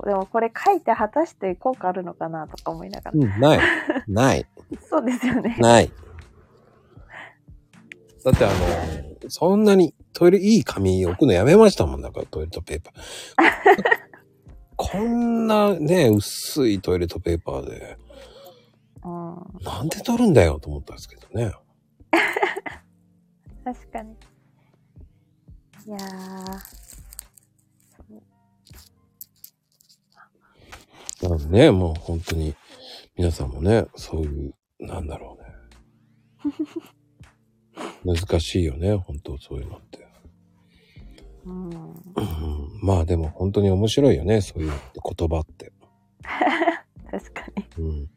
[0.06, 3.18] でもこれ書いて果たして効果あるのかなとか思いながら。
[3.18, 3.60] うん、ない。
[4.08, 4.46] ない。
[4.88, 5.58] そうですよね。
[5.60, 5.92] ない。
[8.26, 8.56] だってあの、
[9.30, 12.96] そんなにトイレ、いい紙置くのやめましたもんだから、トイレットペーパー。
[14.76, 17.98] こんなね、薄いトイレットペーパーで、
[19.04, 19.64] うん。
[19.64, 21.54] なんで取るんだよと思ったんですけどね。
[23.64, 24.16] 確かに。
[25.86, 26.76] いやー。
[31.50, 32.56] ね、もう本当に、
[33.16, 35.38] 皆さんもね、そういう、なんだろ
[36.44, 36.56] うね。
[38.04, 40.08] 難しいよね、本当そういうのって。
[41.46, 41.70] うん。
[41.70, 44.72] うんまあでも本当に面白いよね、そういう
[45.18, 45.72] 言葉って。
[47.12, 47.66] 確かに。
[47.78, 48.10] うん、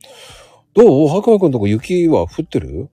[0.75, 1.09] どう？
[1.09, 2.91] 白馬くんとこ雪は降ってる？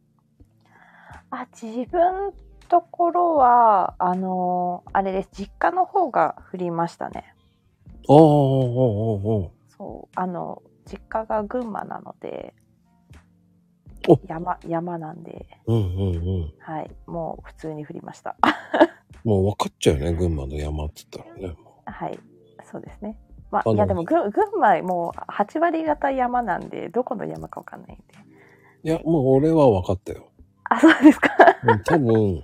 [1.32, 2.32] あ、自分
[2.70, 5.30] ところは、あのーあれです。
[5.34, 7.34] 実家の方が降りましたね。
[8.08, 10.16] ああ、ああ、ああ、そう。
[10.16, 12.65] あの、実家が群馬なのでお、
[14.28, 16.54] 山、山なんで、うんうんうん。
[16.60, 16.92] はい。
[17.08, 18.36] もう普通に降りました。
[19.24, 21.56] もう分かっちゃうよね、群馬の山って言ったらね。
[21.86, 22.20] はい。
[22.64, 23.18] そうですね。
[23.52, 28.04] まあ、いやでも群、群馬もう8割方山なんで、どこの山かわかんないんで。
[28.84, 30.28] いや、もう俺は分かったよ。
[30.66, 31.30] あ、そうですか。
[31.64, 32.44] うん多分、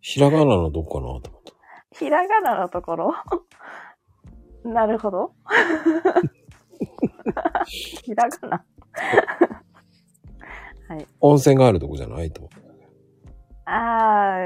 [0.00, 1.52] ひらがなのどこかなと思った。
[1.92, 3.14] ひらがなのところ？
[4.64, 5.32] なるほど。
[7.66, 8.64] ひらがな。
[10.90, 11.06] はい。
[11.20, 12.50] 温泉があるとこじゃないと。
[13.64, 14.38] あ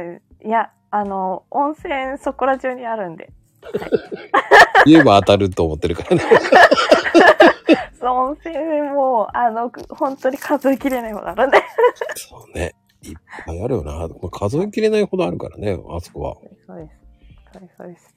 [0.43, 3.33] ー、いや、あの、温泉そこら中にあるんで。
[4.85, 6.23] 言えば当たると思ってるからね。
[7.99, 11.57] そう温泉も、あの、本当に数えきれないほどあるんで。
[12.15, 12.75] そうね。
[13.03, 13.15] いっ
[13.47, 14.07] ぱいあるよな。
[14.07, 16.37] まあ数えきれないほどあるからね、あそこは。
[16.67, 16.99] そうです。
[17.55, 18.15] そうです、そうです。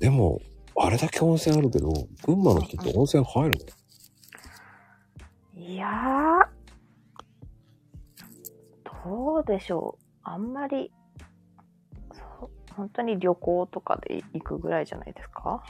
[0.00, 0.40] でも、
[0.76, 1.92] あれだけ温泉あるけど、
[2.26, 3.77] 群馬の人って温泉入るの？
[5.60, 6.46] いやー、
[9.04, 10.04] どうでしょう。
[10.22, 10.92] あんまり、
[12.12, 15.62] そう、本当に旅行とかで行くぐらいじゃないですか？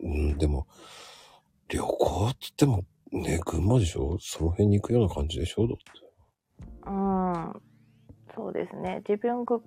[0.00, 0.66] うん、でも、
[1.68, 4.18] 旅行って言っても、ね、群馬でしょ？
[4.20, 5.66] その辺に行くような感じでしょ？
[5.66, 5.84] だって。
[6.86, 7.62] うん。
[8.34, 9.02] そうですね。
[9.08, 9.62] 自分ぐ、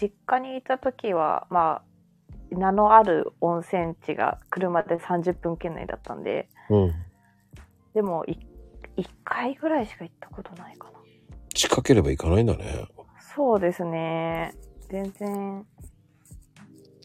[0.00, 6.94] 実家にいた時は、まあ、名のある温泉地が車で30分圏内だったんで、うん。
[7.98, 8.38] でもい、
[8.96, 11.00] 1回ぐらいしか行ったことないかな。
[11.52, 12.86] 近ければ行かないんだね。
[13.34, 14.54] そうですね。
[14.88, 15.66] 全然、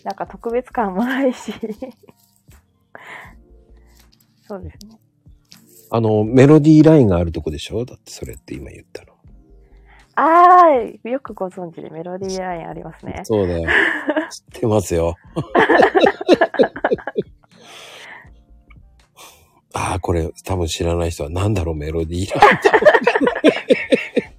[0.03, 1.51] なんか特別感もないし。
[4.47, 4.99] そうですね。
[5.89, 7.85] あの、メロディーラインがあるとこでしょ？
[7.85, 9.13] だってそれって今言ったの。
[10.13, 13.21] あー、よくご存知でメロディーラインありますね。
[13.23, 13.67] そうだよ。
[14.29, 15.15] 知ってますよ。
[19.73, 22.69] ああ、これ多分知らない人は何だろうメロディーラインって。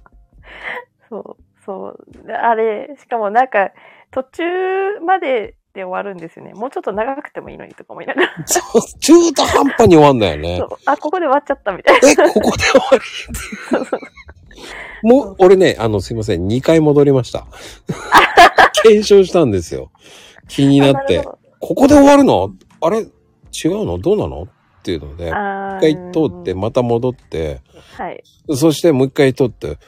[1.09, 2.27] そう、そう。
[2.27, 3.71] であれ、しかもなんか、
[4.11, 6.53] 途中までで終わるんですよね。
[6.53, 8.33] もうちょっと長くてもいいのにとか思いながら。
[8.45, 10.65] そう中途半端に終わんだよねそ。
[10.65, 12.09] うあ、ここで終わっちゃったみたいな。
[12.09, 12.99] え、ここで終わり
[13.69, 13.99] そうそう
[15.03, 17.45] もう、俺ね、あの、すいません、2回戻りました。
[18.83, 19.91] 検証したんですよ。
[20.47, 21.31] 気になってあるほ。
[21.31, 22.51] どここで終わるの？
[22.81, 22.99] あれ？
[22.99, 23.97] 違うの？
[23.97, 24.47] どうなの？
[24.85, 27.61] っていうので、あ一ー回通って、また戻って、
[27.97, 28.23] はい。
[28.55, 29.79] そしてもう一回通って、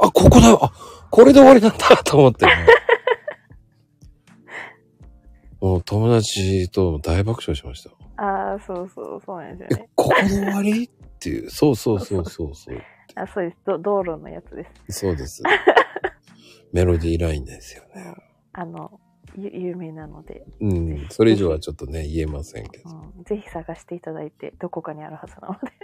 [0.00, 0.72] あ、ここだよあ、
[1.12, 2.52] これで終わりなんだと思ってね。
[5.60, 7.90] もう友達と大爆笑しました。
[8.20, 11.48] ああ、そうそう、そうなんですよえね。、ここで終わりっていう。
[11.48, 12.82] そうそうそうそうそう。
[13.14, 13.78] あそうですど。
[13.78, 14.98] 道路のやつです。
[14.98, 15.44] そうです。
[16.72, 18.12] メロディーラインですよね。
[18.54, 18.98] あの、ゆ
[19.36, 21.06] 有名なので、うん。
[21.10, 22.90] それ以上はちょっとね、言えませんけど。
[22.90, 25.60] うん、ぜひ探していただいて、どこかにあるはずなので。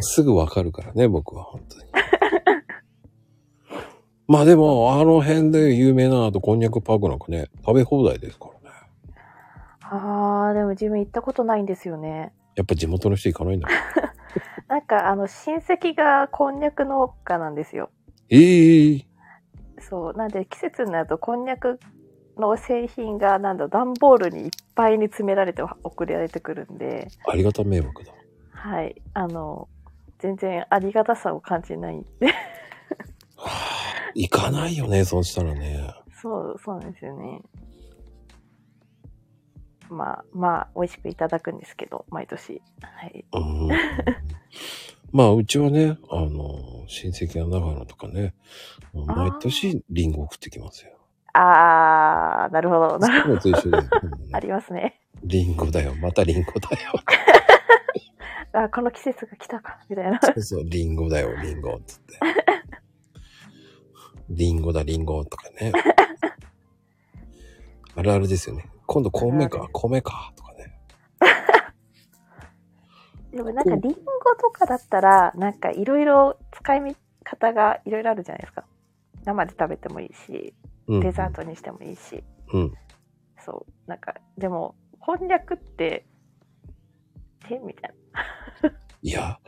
[0.00, 1.84] すぐわかるからね、僕は本当に。
[4.26, 8.70] まあでも、あの辺で有名なあと、こんにゃくパークなんかね、食べ放題ですからね。
[9.82, 12.32] ああ、でも自分行ったことないんですよね。
[12.54, 13.68] やっぱ地元の人行かないんだ。
[14.68, 17.90] なんか、あの、親戚がこんにゃく農家なんですよ。
[18.28, 19.07] ええ
[19.88, 20.12] そう。
[20.14, 21.78] なんで、季節になると、こんにゃく
[22.36, 28.12] の製品が、なんだ、段ボールにいっぱいに詰められて送られてくるんで、ありがた迷惑だ。
[28.50, 29.00] はい。
[29.14, 29.68] あの、
[30.18, 32.26] 全然ありがたさを感じないんで。
[33.36, 35.94] はあ、行かないよね、そうしたらね。
[36.20, 37.40] そう、そうなんですよね。
[39.88, 42.60] まあ、まあ、美味しくいただくんですけど、毎年。
[42.82, 43.24] はい。
[43.32, 43.68] うん。
[45.10, 48.34] まあ、うちはね、あの、親戚が長野とかね、
[48.92, 50.92] 毎年リンゴ送ってきますよ。
[51.32, 52.98] あー、なるほど。
[52.98, 53.88] なるほそういうのと一緒で、
[54.30, 54.36] ど。
[54.36, 55.00] ありますね。
[55.24, 56.92] リンゴだよ、またリンゴだよ。
[58.52, 60.18] あ、この季節が来たか、みたいな。
[60.22, 62.18] そうそう、リンゴだよ、リンゴ、つって。
[64.30, 65.72] リンゴだ、リンゴとかね。
[67.94, 68.66] あるあるですよね。
[68.86, 70.78] 今度米か米か、とかね。
[73.38, 73.98] でもなんか、リンゴ
[74.40, 78.64] とかだったら、なんかいろいろ使い方がいろいろあるじゃないですか。
[79.24, 80.54] 生で食べてもいいし、
[80.88, 81.00] うん。
[81.00, 82.24] デザートにしてもいいし。
[82.52, 82.72] うん。
[83.38, 83.88] そう。
[83.88, 86.04] なんか、でも、こんにゃくって、
[87.48, 87.94] えみたい
[89.02, 89.38] いや、あ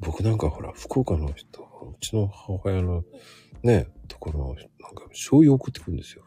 [0.00, 3.04] 僕なんかほら、福岡の人、うちの母親の
[3.62, 6.24] ね、ところ、なんか醤油送ってくるんですよ。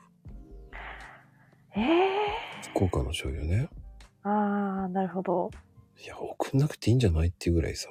[1.76, 1.84] な。
[1.84, 2.10] え
[2.74, 3.70] 福岡の醤油ね。
[4.26, 4.30] ー。
[4.30, 5.52] あー、なるほど。
[6.02, 7.90] いや、送んなくていいんじゃないっていうぐらいさ、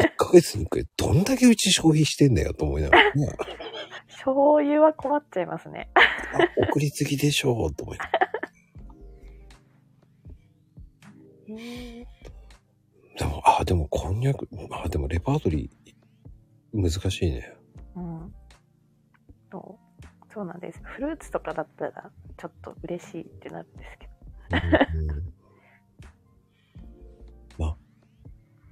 [0.00, 3.36] 1ヶ月に1回どんだけうち消費してんだよと思いながらね、
[4.08, 5.90] 醤油は困っちゃいますね。
[5.94, 6.00] あ
[6.70, 8.28] 送りすぎでしょうと思いながら。
[11.50, 12.04] えー、
[13.18, 17.54] でも、あ、でもこんにゃく、あ、でもレパートリー難しいね。
[17.94, 18.34] うん。
[19.52, 20.32] そう。
[20.34, 20.80] そうなんです。
[20.82, 24.12] フルーツとかだったら、ちょっと嬉しいってなるんですけど。
[24.98, 25.37] うんま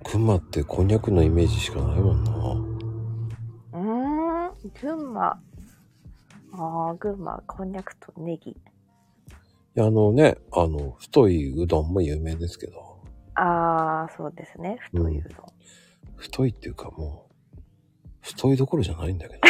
[0.09, 2.31] 群馬ってこんにゃくのイメージしかないもんな。
[3.73, 5.27] うーん、群馬。
[6.53, 8.53] ああ、群馬、こんにゃくとネギ。
[8.53, 8.57] い
[9.75, 13.03] や、あのね、あの、太いうどんも有名ですけど、
[13.35, 14.79] ああ、そうですね。
[14.81, 15.33] 太いうどん。
[16.17, 17.61] 太いっていうかもう、
[18.23, 19.41] 太いどころじゃないんだけど。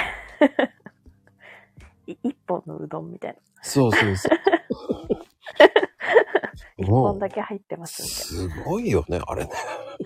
[2.13, 3.39] い一本のうどんみたいな。
[3.63, 4.39] そうそうそう。
[6.79, 9.51] 一もう本だけ入ってますすごいよね、あれね。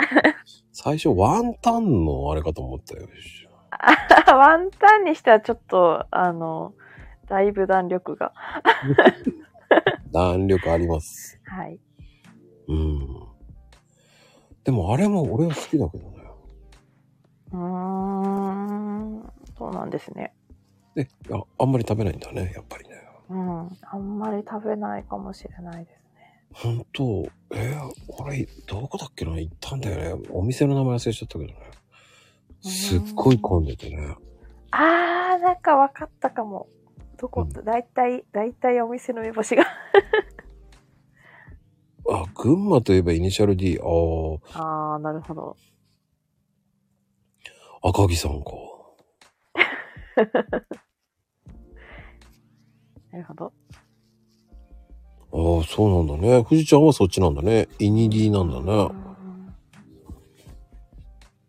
[0.73, 3.07] 最初ワンタンのあれかと思ったよ。
[4.27, 4.37] な。
[4.37, 6.75] ワンタンにしてはちょっと、あの、
[7.29, 8.33] だいぶ弾力が。
[10.13, 11.41] 弾力あります。
[11.45, 11.81] はい。
[12.69, 13.29] うん。
[14.65, 16.17] でもあれも俺は好きだけどね。
[17.53, 19.33] うーん。
[19.59, 20.33] そうなんですね。
[20.97, 22.95] え、ああんまり食べないんだね、やっぱりね。
[23.29, 23.79] うん。
[23.83, 26.00] あんまり食べないかもしれないです
[26.53, 26.57] ね。
[26.63, 29.39] ほんと、えー、俺、どこだっけな？
[29.39, 30.29] 行ったんだよね。
[30.31, 31.57] お店の名前忘れちゃったけどね。
[32.63, 34.17] すっごい混んでてね。
[34.73, 36.69] あー、なんか分かったかも。
[37.19, 37.43] どこ？
[37.43, 39.65] って、だいたい、だいたいお店の目星が。
[42.09, 43.79] あ、群馬といえばイニシャル D。
[43.81, 43.85] あ
[44.59, 45.57] あ、あー、なるほど。
[47.83, 48.51] 赤城さんか。
[53.13, 53.53] なるほど。
[55.33, 56.45] ああ、そうなんだね。
[56.45, 57.69] 富士ちゃんはそっちなんだね。
[57.79, 58.85] イニディなんだうね。
[58.85, 58.91] ん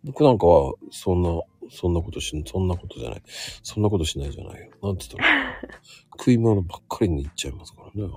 [0.03, 1.29] 僕なんかは、そんな、
[1.69, 3.21] そんなことし、そんなことじゃない。
[3.63, 4.67] そんなことしないじゃないよ。
[4.82, 5.61] なんて言ったら。
[6.17, 8.09] 食い物ばっかりに行っちゃいますからね。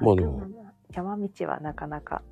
[0.00, 0.42] まあでも
[0.94, 2.22] 山道はなかなか、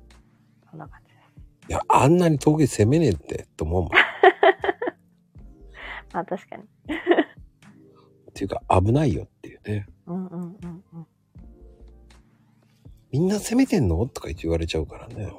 [0.69, 1.19] そんな感じで
[1.67, 1.69] す。
[1.69, 3.91] いや、あんなに峠攻めねえって、と思うもん。
[3.91, 3.93] っ
[6.11, 6.63] まあ確かに。
[8.39, 9.85] ていうか、危ないよっていうね。
[10.07, 11.07] うんうんうんうん。
[13.11, 14.05] みんな攻めてんの？
[14.07, 15.31] とか言って言われちゃうからね。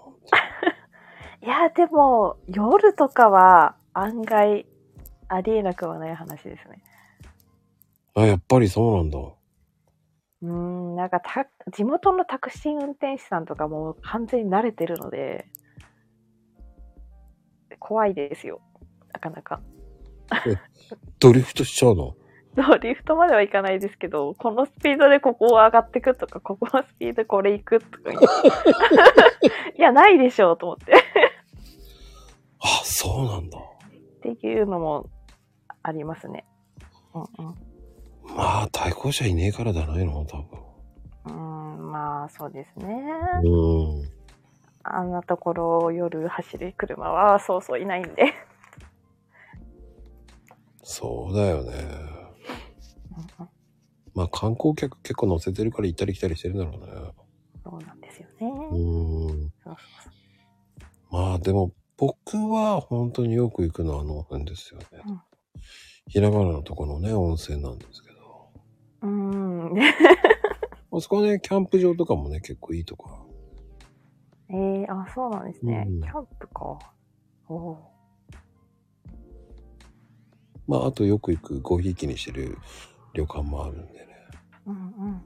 [1.43, 4.67] いや、でも、夜とかは案外
[5.29, 6.83] ありえなくはない話ですね。
[8.15, 9.19] あ、やっぱりそうなんだ。
[9.19, 15.47] うーん、なんかた、地元のタクシー運転手さんとかもう完全に慣れてるので、
[17.79, 18.61] 怖いですよ。
[19.13, 19.61] なかなか。
[21.19, 22.15] ドリフトしちゃうの？
[22.55, 28.11] ドリフトまではいかないですけど、このスピードでここを上がってくとか、ここのスピードでこれ行くとか。
[29.77, 30.95] いや、ないでしょうと思って。
[32.61, 33.59] あ、そうなんだ。
[33.59, 33.61] っ
[34.23, 35.07] ていうのも
[35.83, 36.45] ありますね。
[37.15, 37.55] うんうん。
[38.37, 40.61] まあ、対向車いねえからだないの多分。
[41.27, 43.03] うーん、まあ、そうですね。
[43.45, 44.21] うん。
[44.83, 48.35] あんなところを夜走る車はそうそういないんで。
[50.83, 52.20] そうだよね。
[54.15, 56.93] まあ、観光客結構乗せてるから行ったり来たりしてるんだろうね。
[57.63, 58.51] そうなんですよね。
[58.73, 59.53] うん。
[59.63, 59.77] そうそう
[61.13, 64.87] まあ、でも、僕は本当によく行くのはあの辺ですよね。
[65.07, 65.21] うん
[66.11, 68.51] ひらがなのとこのね、温泉なんですけど。
[69.01, 69.09] そう。
[69.09, 69.79] ん。
[70.93, 73.09] あそこはね、キャンプ場とかもね、結構いいとこ。
[74.49, 75.85] えー、あ、そうなんですね。
[75.87, 76.79] うんキャンプか。
[77.49, 77.79] おお
[80.67, 82.59] まあ、あとよく行くごひいきにしてる
[83.15, 84.07] 旅館もあるんでね。
[84.67, 84.71] ー。
[84.71, 85.17] うんうんうんうん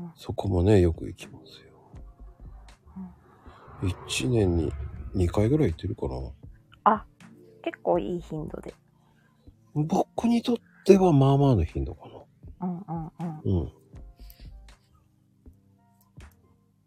[0.00, 0.12] うん。
[0.16, 1.68] そこもね、よく行きますよ。
[4.08, 4.72] 一年に
[5.14, 6.32] 2回ぐらい行ってるかな。
[7.68, 8.74] 結構いい頻度で。
[9.74, 12.66] 僕にとってはまあまあの頻度かな。
[12.66, 13.60] うんうんうん。
[13.60, 13.72] うん。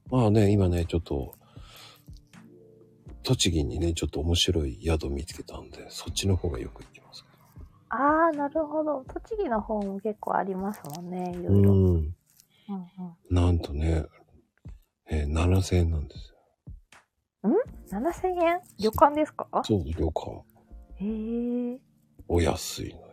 [0.09, 1.35] まあね、今ね、ちょっと、
[3.21, 6.90] 栃木にね、ちょっと面白い宿見つけたんで、そっちの方がよく行。
[7.93, 9.03] ああ、なるほど。
[9.05, 11.31] 栃木の方も結構ありますもんね。
[11.31, 11.71] いろいろ。
[11.73, 11.97] うんうん。
[11.97, 12.15] うん。
[13.29, 14.05] なんとね、
[15.09, 16.37] えー7000円なんですよ。
[17.89, 18.61] 7000円？
[18.79, 19.47] 旅館ですか？
[19.65, 20.43] そう、旅館。
[21.03, 21.79] へえ。
[22.29, 23.07] お安いのよ。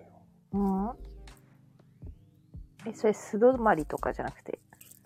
[0.53, 0.59] う
[2.89, 2.91] ん。
[2.91, 4.61] え、それ素泊まりとかじゃなくて？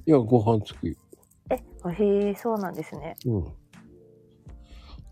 [0.05, 0.99] いや、ご飯付き。
[1.49, 1.55] え、
[1.91, 3.15] へえ、そうなんですね。
[3.25, 3.53] うん。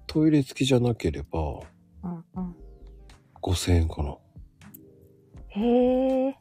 [0.06, 1.60] トイレ付きじゃなければ、
[2.02, 2.56] うんうん。
[3.40, 4.16] 5000円かな。
[5.60, 6.36] へえ。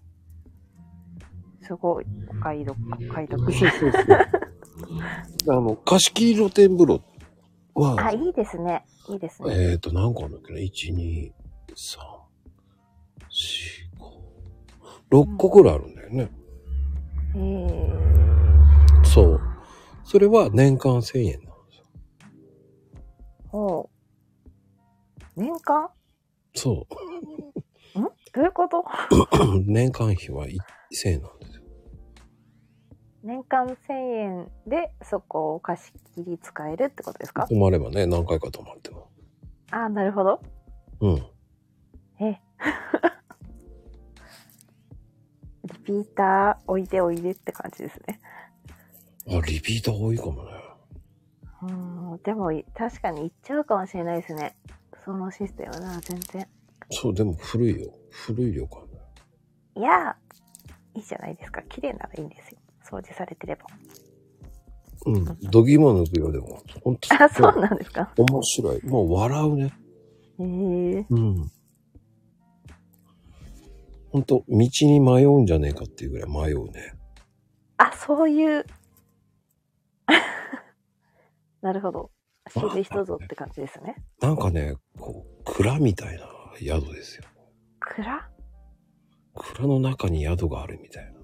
[1.61, 2.05] すごい。
[2.29, 2.77] お買い得、
[3.09, 3.51] お買い得。
[3.51, 5.57] そうそうそう。
[5.57, 7.01] あの、貸し切り露天風呂
[7.73, 8.85] は、あ、いいですね。
[9.09, 9.53] いいですね。
[9.53, 11.31] えっ、ー、と、何個あるんだっけな ?1、2、
[11.75, 11.99] 3、
[13.29, 13.99] 4、
[15.11, 16.31] 5、6個くらいあるんだよね。
[17.35, 17.89] へえ。
[19.03, 19.41] そう。
[20.03, 21.85] それは年間1000円なんですよ。
[23.49, 23.89] ほ
[25.37, 25.39] う。
[25.39, 25.89] 年間？
[26.55, 26.87] そ
[28.33, 28.79] どういうこと？
[28.79, 28.83] う。
[29.65, 31.63] 年間費は1000円なんですよ。
[33.23, 37.47] 年間1000円でそこを貸し切り使えるってことですか？
[37.47, 39.09] 泊まればね、何回か泊まっても。
[39.71, 40.41] ああ、なるほど。
[41.01, 41.25] うん。
[42.25, 42.39] え。
[45.65, 48.19] リピーターおいでおいでって感じですね。
[49.27, 50.51] あ、リピーター多いかもね。
[51.61, 51.65] う
[52.15, 54.55] ん、でも確かに行っちゃうかもしれないですね。
[55.03, 56.47] そのシステムなら全然。
[56.91, 57.93] そう、でも古いよ。
[58.09, 59.05] 古い旅館だよ。
[59.75, 60.15] いや、
[60.95, 61.61] いいじゃないですか。
[61.63, 62.59] 綺麗ならいいんですよ。
[62.83, 63.65] 掃除されてれば。
[65.05, 65.25] うん。
[65.49, 66.61] 度肝抜くよ、でも。
[66.83, 68.11] ほんとあ、そうなんですか。
[68.17, 68.85] 面白い。
[68.85, 69.73] もう笑うね。
[70.39, 71.51] へえうん。
[74.11, 76.93] ほんと、道に迷うんじゃねえかっていうぐらい迷うね。
[77.77, 78.65] あ、そういう。
[81.61, 82.11] なるほど。
[82.51, 83.95] 知る人ぞって感じですね。
[84.21, 87.23] なんかね、こう、蔵みたいな宿ですよ。
[87.79, 88.29] 蔵？
[89.35, 91.19] 蔵の中に宿があるみたいな。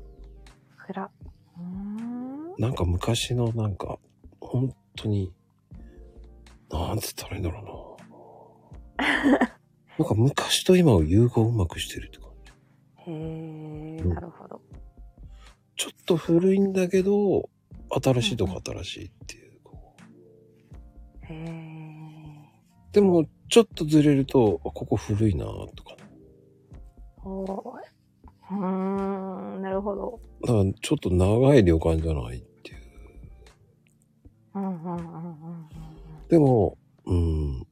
[0.86, 1.04] 蔵。
[1.04, 2.56] うーん。
[2.58, 4.00] なんか昔のなんか、
[4.40, 5.34] 本当に、
[6.72, 7.98] なんつったらいいんだろ
[8.98, 9.06] うな。
[9.98, 13.12] なんか昔と今を融合うまくしてるって感じ。
[13.12, 14.62] へえ、うんなるほど。
[15.78, 17.50] ちょっと古いんだけど、
[17.90, 19.60] 新しいとこ新しいっていう。
[19.64, 22.06] こうへえ。
[22.92, 26.04] でも、ちょっとずれると、あここ古いなとかね。
[27.24, 27.96] おー
[28.52, 30.20] うーん、なるほど。
[30.42, 32.78] だから、ちょっと長い旅館じゃないっていう。
[34.56, 35.68] うんうんうんうんうん。
[36.30, 37.68] でも、うん、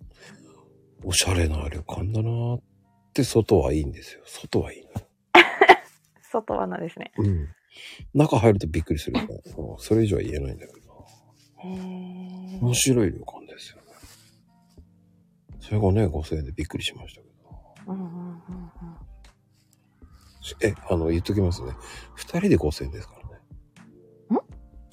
[1.04, 2.62] おしゃれな旅館だなっ
[3.14, 4.22] て、外はいいんですよ。
[4.26, 4.90] 外はいいの。
[6.22, 7.12] 外罠ですね。
[7.18, 7.48] うん。
[8.14, 9.28] 中入るとびっくりするから、
[9.78, 11.06] それ以上は言えないんだけど。
[11.58, 12.60] へえ。
[12.62, 13.83] 面白い旅館ですよ
[15.74, 17.94] れがね、5000円でびっくりしましたけど。
[17.94, 18.40] うんうんうんうん。
[20.62, 21.74] え、あの、言っときますね。
[22.16, 23.24] 二人で5000円ですからね。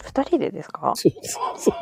[0.02, 0.92] 二人でですか？
[0.96, 1.74] そうそうそう。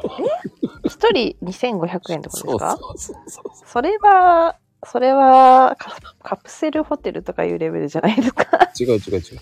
[0.85, 2.77] 一人2500円ってことですか？
[2.77, 3.69] そうそうそうそう。
[3.69, 8.45] それは、それはカ、カプセルホテルとかいうレベルじゃないですか？
[8.79, 9.21] 違う違う違う。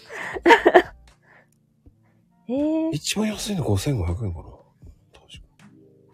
[2.48, 4.46] えー、一番安いの5500円かな。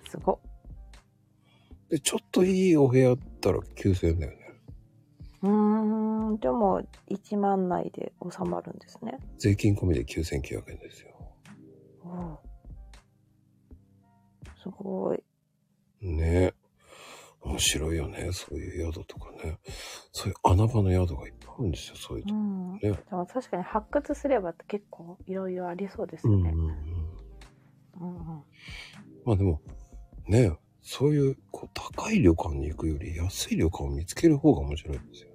[0.08, 0.38] すごっ。
[1.90, 4.38] で、ちょっといいお部屋だったら9000円だよね。
[5.42, 6.80] うーん、でも
[7.10, 9.18] 1万内で収まるんですね。
[9.38, 11.08] 税金込みで9900円ですよ。
[12.04, 12.38] おう
[14.62, 15.22] すごい。
[16.00, 16.52] ね
[17.40, 18.30] 面白いよね。
[18.32, 19.58] そういう宿とかね。
[20.12, 21.96] そういう穴場の宿がいっぱいあるんですよ。
[21.96, 22.72] そういうとこうん。
[22.74, 22.80] ね。
[22.80, 26.34] でも確かに発掘すれば結構いろいろありそうですね。
[26.34, 26.56] うんうんうん。
[28.00, 28.44] うんうん
[29.24, 29.60] まあでも、
[30.26, 35.28] ねそういう、こう、高い旅館に行くより安い旅館を見つける方が面白いんですよ。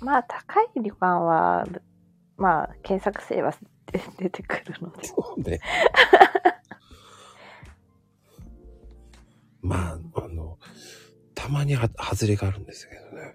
[0.00, 1.66] まあ高い旅館は、
[2.36, 3.52] まあ検索すれば
[3.86, 5.04] 出出てくるので。
[5.04, 5.60] そうね。
[9.62, 10.58] まあ、あの、
[11.34, 13.34] たまには外れがあるんですけどね。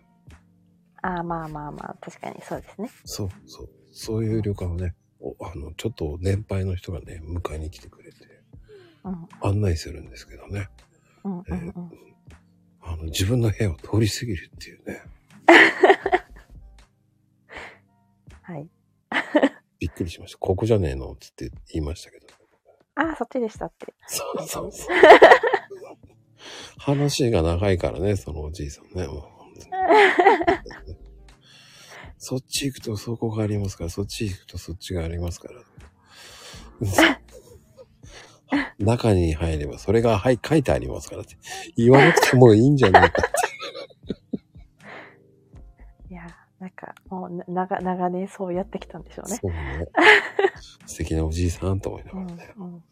[1.01, 2.89] ああまあまあまあ確かにそうですね。
[3.05, 3.70] そうそう。
[3.91, 8.17] そういう旅館をね、おあの、ちょっと年配の人がね、迎えに来てくれて、
[9.03, 10.70] うん案内するんですけどね。
[11.24, 11.91] うんうんうん。
[12.82, 15.01] あの、自分の部屋を通り過ぎるっていうね。
[18.41, 18.70] はい。
[19.80, 20.38] びっくりしました。
[20.39, 22.28] ここじゃねえのつって言いましたけど。
[22.95, 23.93] ああ、そっちでしたって。
[24.07, 24.88] そうそうそう。
[26.78, 29.07] 話が長いからね、そのおじいさんね。
[29.07, 30.97] もう本当に
[32.17, 35.61] そっち行くとそこがありますから、そっち行くとそっちがありますから。
[38.80, 41.38] 中に入れば、それが、はい、書いてありますからって。
[41.76, 44.14] 言わなくてもいいんじゃないかって。
[46.10, 49.36] いやー、なんか、もうな長、長年そうやってきたんでしょうね。
[49.36, 49.88] そうね。
[50.86, 52.54] 素敵なおじいさんと思いなうんがらね。
[52.58, 52.84] うん。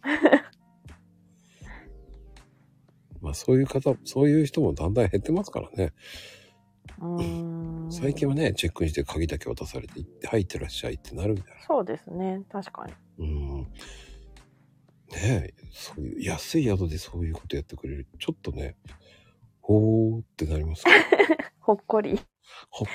[3.22, 5.94] まあそういう方、そういう人もだんだん減ってますからね。
[7.00, 12.42] うーん最近はね、チェックインして鍵だけ渡されて、入ってらっしゃいってなるんじゃないそうですね。
[12.52, 12.94] 確かに。
[13.20, 13.26] う
[13.62, 13.68] ん。
[15.12, 18.08] ねえ、そういう、安い宿でそういうことやってくれる。
[18.20, 18.76] ちょっとね、
[19.62, 20.84] ほーってなります。
[21.60, 22.20] ほっこり。
[22.70, 22.88] ほっ、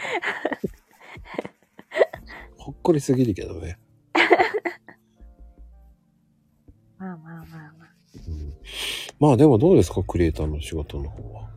[2.57, 3.79] ほっこりすぎるけどね。
[6.99, 7.47] まあまあまあ
[7.79, 7.89] まあ。
[8.29, 8.53] うん、
[9.19, 11.51] まあでもどうですか、クリエイターの仕事の方は。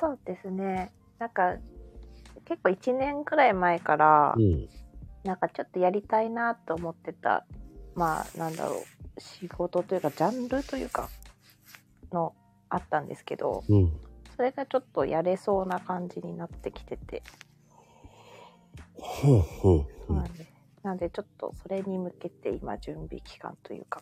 [0.00, 0.92] そうですね。
[1.18, 1.56] なんか、
[2.44, 4.68] 結構1年くらい前からう、ん。
[5.24, 7.46] なんかちょっとやりたいなと思ってた、
[7.94, 8.82] まあなんだろう、
[9.18, 11.08] 仕事というか、ジャンルというか、
[12.12, 12.34] の、
[12.68, 13.92] あったんですけど、うん。
[14.36, 17.22] それがちょっとやれそうな感じになってきてて、
[18.94, 19.86] ほうほう。
[20.06, 20.52] そうなんです。
[20.82, 24.00] なんでちょっとそれに向けて今準備期間というか、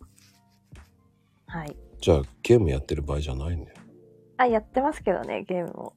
[1.46, 1.76] はい。
[2.00, 3.76] じゃあ、ゲームやってる場合じゃないんだよ。
[4.36, 5.92] あ、やってますけどね、ゲームも。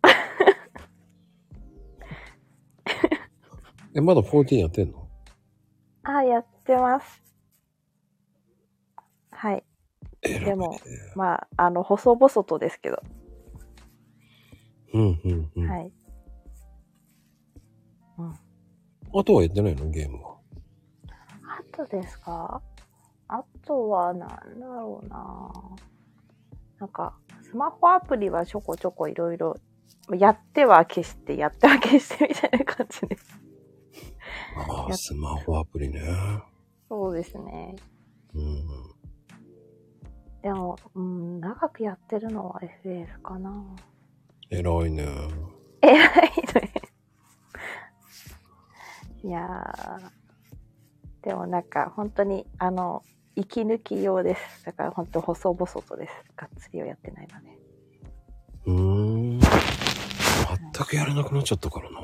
[3.94, 5.08] え、まだ14やってんの？
[6.04, 7.22] あ、やってます。
[9.42, 9.64] はい。
[10.22, 10.82] でも
[11.16, 13.02] まあ、あの、細々とですけど、
[14.94, 15.70] うんうんうん。
[15.70, 15.94] はい。
[19.16, 19.90] あとはやってないの？
[19.92, 20.36] ゲームは。
[21.08, 22.62] あとですか？
[23.30, 25.54] あとは、なんだろうな
[26.80, 29.56] なんか、スマホアプリはちょこちょこいろいろ、
[30.18, 33.40] やっては消して、やっては消してみたいな感じです。
[34.58, 36.02] ああ、やスマホアプリね。
[36.90, 37.78] そうですね。
[38.36, 38.66] うん。
[40.42, 43.64] でも、うん、長くやってるのは FF かな。
[44.50, 45.06] 偉いね。
[45.82, 46.00] 偉い
[46.56, 46.74] ね。
[49.24, 53.04] いやー、でもなんか本当に、あの、
[53.36, 54.66] 息抜き用です。
[54.66, 56.14] だから本当細々とです。
[56.36, 57.60] がっつりをやってないので。
[58.66, 59.40] うーん。
[59.40, 59.50] 全
[60.88, 62.00] くやらなくなっちゃったからな。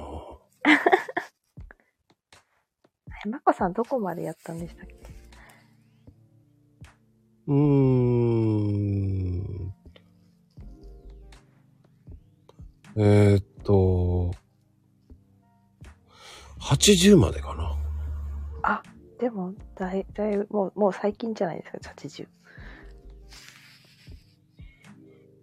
[3.25, 4.94] え、まこさんどこまでやったんでしたっけ？
[7.47, 9.73] うーん。
[12.97, 14.31] えー、っと、
[16.59, 17.77] 80までかな。
[18.63, 18.81] あ、
[19.19, 22.27] でも、だい、だいぶ、もう、もう最近じゃないですか、80。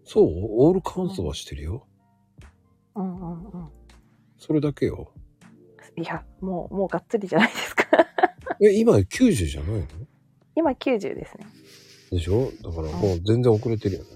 [0.05, 0.27] そう？
[0.27, 1.87] オールカウントはしてるよ。
[2.95, 3.69] うんうんうん。
[4.39, 5.13] それだけよ。
[5.97, 7.85] いや、もう、もうがっつりじゃないですか。
[8.61, 9.87] え、今90じゃないの？
[10.55, 11.47] 今90ですね。
[12.13, 12.51] でしょ？
[12.63, 14.11] だからもう全然遅れてるよね。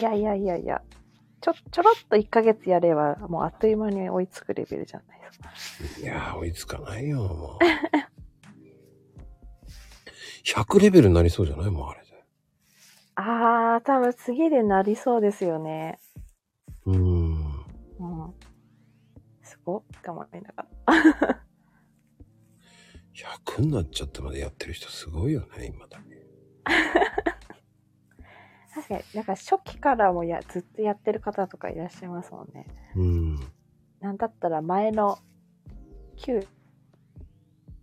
[0.00, 0.82] いやいやいやいや。
[1.40, 5.26] ちょ、ちょろっと1ヶ月やれば、もうあっという間に追いつくレベルじゃないで
[5.58, 6.00] すか。
[6.00, 7.64] いやー、追いつかないよ、もう。
[10.44, 11.70] 100レベルになりそうじゃない？
[11.70, 12.06] もうあれで。
[13.16, 15.98] あー、多分次でなりそうですよね。
[16.86, 17.34] うーん。
[18.00, 18.34] うん。
[19.42, 21.44] すごっ頑張りながら。
[23.14, 26.13] 100になっちゃってまでやってる人すごいよね、今だけ。
[28.74, 32.66] 確かに、なんか初期からもやずっとやってる方とかいらっしゃいますもんね。
[32.96, 33.38] うん。
[34.00, 35.18] なんだったら前の
[36.18, 36.44] 9、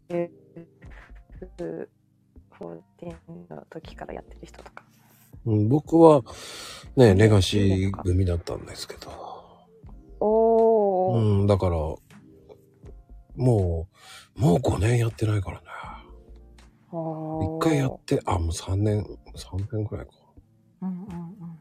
[0.09, 0.27] 14
[3.49, 4.83] の時からやってる人とか。
[5.45, 6.21] うん、僕は
[6.95, 9.09] ね、レガシー組だったんですけど。
[10.19, 11.41] おー。
[11.41, 11.99] うん、だから、も
[13.35, 13.39] う、
[14.35, 15.70] もう5年やってないからね。
[16.91, 20.11] 一回やって、あ、もう3年、3年くらいか。
[20.81, 20.99] うんうんう
[21.45, 21.59] ん。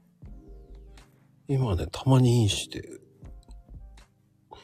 [1.47, 2.83] 今ね、たまにインして、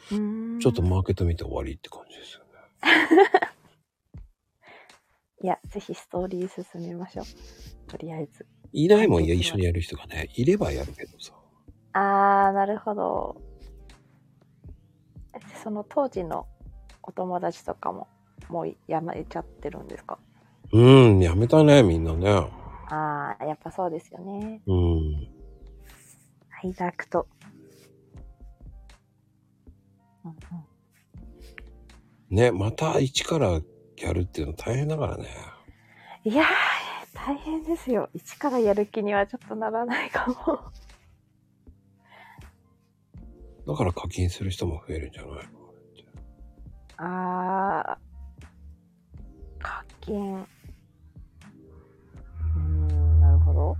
[0.08, 2.50] ちょっとマーケット見て終わりって感じですよね。
[5.42, 7.26] いや、ぜひストーリー進めましょう。
[7.88, 8.46] とりあえず。
[8.72, 11.32] いないもん、いや一緒にやる人がね、いればやるけどさ。
[11.92, 13.40] あー、なるほど。
[15.34, 16.46] えその当時の
[17.02, 18.08] お友達とかも、
[18.48, 20.18] もうやめちゃってるんですか？
[20.72, 22.28] うん、やめたね、みんなね。
[22.88, 24.60] あー、やっぱそうですよね。
[24.66, 25.28] うん。
[26.48, 27.26] ハイダークと。
[30.24, 30.36] うんうん
[32.28, 33.60] ね、また一から
[33.98, 35.28] やるっていうの大変だからね。
[36.24, 36.46] いやー、
[37.14, 38.08] 大変ですよ。
[38.14, 40.72] 一からやる気にはちょっとならないかも。
[43.72, 45.42] だから課金する人も増えるんじゃないの？
[46.98, 50.44] あー、課金。
[53.56, 53.76] ん、なるほど。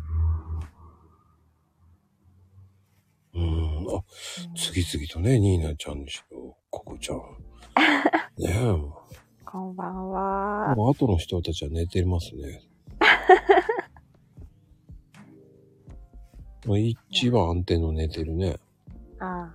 [3.34, 3.86] うん。
[3.98, 4.02] あ、
[4.56, 7.18] 次々とね、ニーナちゃんにしろ、ココちゃん。
[8.38, 9.02] ねえ、も
[9.44, 10.12] こんばんう。
[10.12, 10.74] は。
[10.74, 12.62] もう後の人たちは寝てますね。
[16.66, 18.58] もう一番安定の寝てるね。
[19.18, 19.54] あ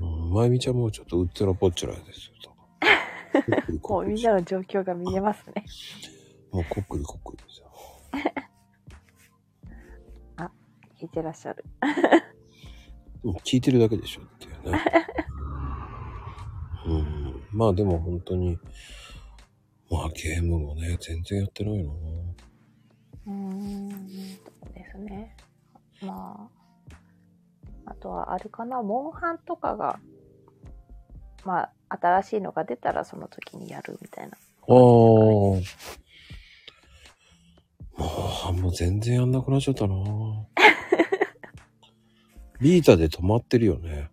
[0.00, 2.32] うん、まゆみちゃんもちょっとうっつらぽっちらですよ。
[3.88, 5.64] もうみんなの状況が見えますね。
[6.50, 7.71] もうこっくりこっくりですよ。
[11.02, 11.64] 聞いてらっしゃる。
[13.44, 14.84] 聞いてるだけでしょっていうね。
[16.86, 17.42] うん。
[17.50, 18.58] まあでも本当に、
[19.90, 21.90] まあゲームもね、全然やってないな。
[21.90, 25.36] うーん、そうですね。
[26.02, 26.50] ま
[27.86, 29.98] あ、あとはあれかな、モンハンとかが、
[31.44, 34.32] まあ、新しいのが出たらその時にやるみたいな。
[34.32, 36.01] ああ。
[38.02, 39.94] もう、もう全然やんなくなっちゃったな。
[42.60, 44.10] ビータで止まってるよね。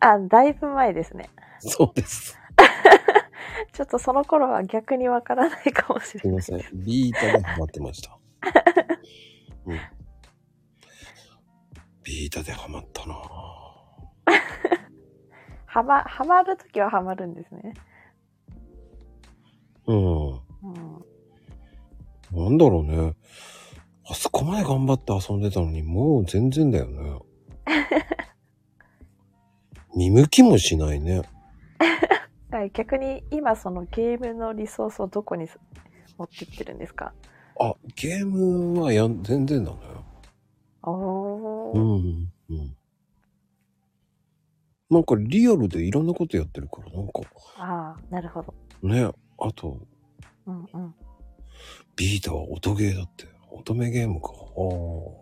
[0.00, 1.28] あ、だいぶ前ですね。
[1.58, 2.38] そうです。
[3.72, 6.42] ちょっとその頃は逆にわからないかもしれない。
[6.42, 6.84] すいません。
[6.84, 8.18] ビータでハマってました。
[9.66, 9.78] うん。
[12.02, 13.14] ビータでハマったな。
[15.66, 17.74] はま、はまるときははまるんですね。
[19.86, 20.30] うん。
[20.32, 21.09] うん。
[22.32, 23.14] なんだろうね。
[24.08, 27.18] あそこまで頑張って遊んでたのに、もう全然だよね。
[29.96, 31.22] 見向きもしないね。
[32.50, 35.46] はい逆に今そのゲームのリソースをどこに
[36.18, 37.12] 持ってってるんですか？
[37.60, 40.04] あ、ゲームはやん、全然なのよ。
[40.82, 41.78] おー。
[41.78, 42.32] うん。
[42.50, 42.76] うん。
[44.90, 47.12] なんかリアルでいろんなことやってるから、なんか、
[47.58, 48.52] ああ、なるほど。
[48.82, 49.08] ね、
[49.38, 49.78] あと、
[50.46, 50.94] うんうん。
[51.96, 53.26] ビータは音ゲーだって。
[53.52, 54.30] 乙女ゲームか。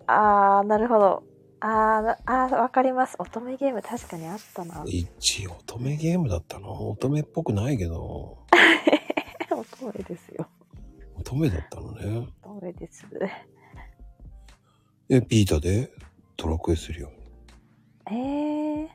[0.07, 1.23] あああ、なるほど。
[1.61, 3.17] ああー、わかります。
[3.19, 4.85] 乙女ゲーム確かにあったなあ。。
[4.87, 6.69] 一応乙女ゲームだったな。
[6.69, 8.39] 乙女っぽくないけど、
[9.51, 10.47] 乙女ですよ。
[11.17, 12.29] 乙女だったのね。
[12.43, 13.05] 乙女です。
[15.09, 15.91] え、ビータで？
[16.37, 17.13] ドラクエするよ。
[18.11, 18.89] えー、へ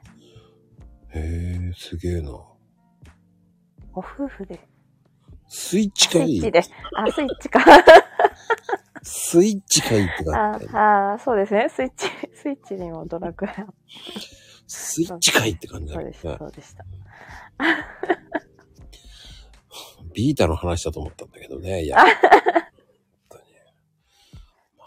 [1.13, 2.31] え、すげえな。
[3.91, 4.59] ご夫婦で。
[5.55, 6.59] スイッチかいいスイッチで。
[6.95, 7.59] あ、スイッチか。
[9.03, 10.65] スイッチかいいって感あじ。
[10.73, 11.69] あー、そうですね。
[11.69, 13.49] スイッチ、スイッチにもドラクエ
[14.65, 16.39] スイッチかいって感じだよねそうでした、。
[16.39, 16.83] そうでした。
[20.15, 21.83] ビータの話だと思ったんだけどね。
[21.83, 22.03] いや。
[22.03, 22.11] 本
[23.29, 23.43] 当に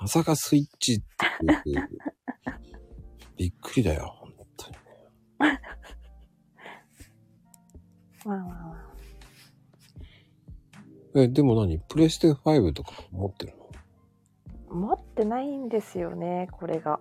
[0.00, 1.04] まさかスイッチって。
[3.36, 4.76] びっくりだよ、本当に。
[5.38, 5.48] ま
[8.24, 8.75] あまあまあ。
[11.16, 11.78] え、でも何？
[11.78, 14.78] プレステ5とか持ってるの？
[14.80, 17.00] 持ってないんですよね、これが。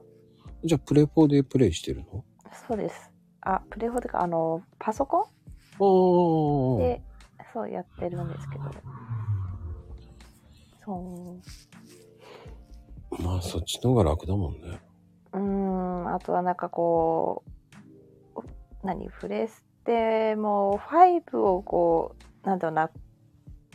[0.63, 2.23] じゃあプレ4でプレイしてるの？
[2.67, 3.11] そうです。
[3.41, 5.27] あ、プレフォとか、あの、パソコ。
[5.77, 6.77] ン？
[6.79, 7.01] で、
[7.53, 8.63] そうやってるんですけど。
[10.85, 11.41] そ
[13.19, 13.21] う。
[13.21, 14.79] まあそっちの方が楽だもんね。
[15.33, 17.43] うーん、あとはなんかこ
[18.35, 18.41] う、
[18.83, 22.89] 何、プレステも5をこう、なんだろうな、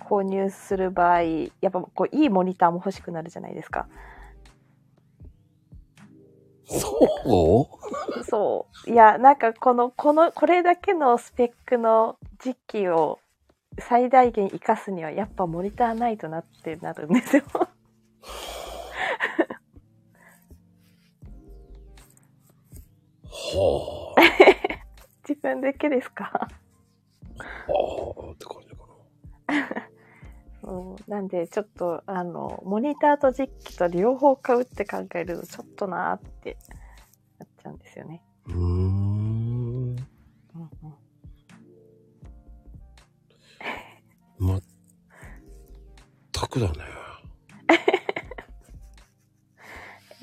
[0.00, 3.86] 購入する場合、やっぱこう、いいモニターも欲しくなるじゃないですか。
[6.66, 7.68] そ
[8.20, 8.24] う？
[8.24, 8.90] そう。
[8.90, 13.18] いや、なんかこの、この、これだけのスペックの時期を
[13.78, 17.44] 最大限活かすには、やっぱモニターないとなってなるんですよ。
[23.32, 24.20] はあ。
[25.28, 26.48] 自分だけですか？
[27.66, 28.59] はあってかな。
[30.70, 36.56] そうなんで、ちょっと、あの、モニターと実機と両方買うって考えると、ちょっとなーって
[37.40, 38.22] なっちゃうんですよね。
[38.46, 38.58] うーん。
[38.58, 39.96] うん
[44.38, 44.62] うん、まっ
[46.30, 46.74] たくだね。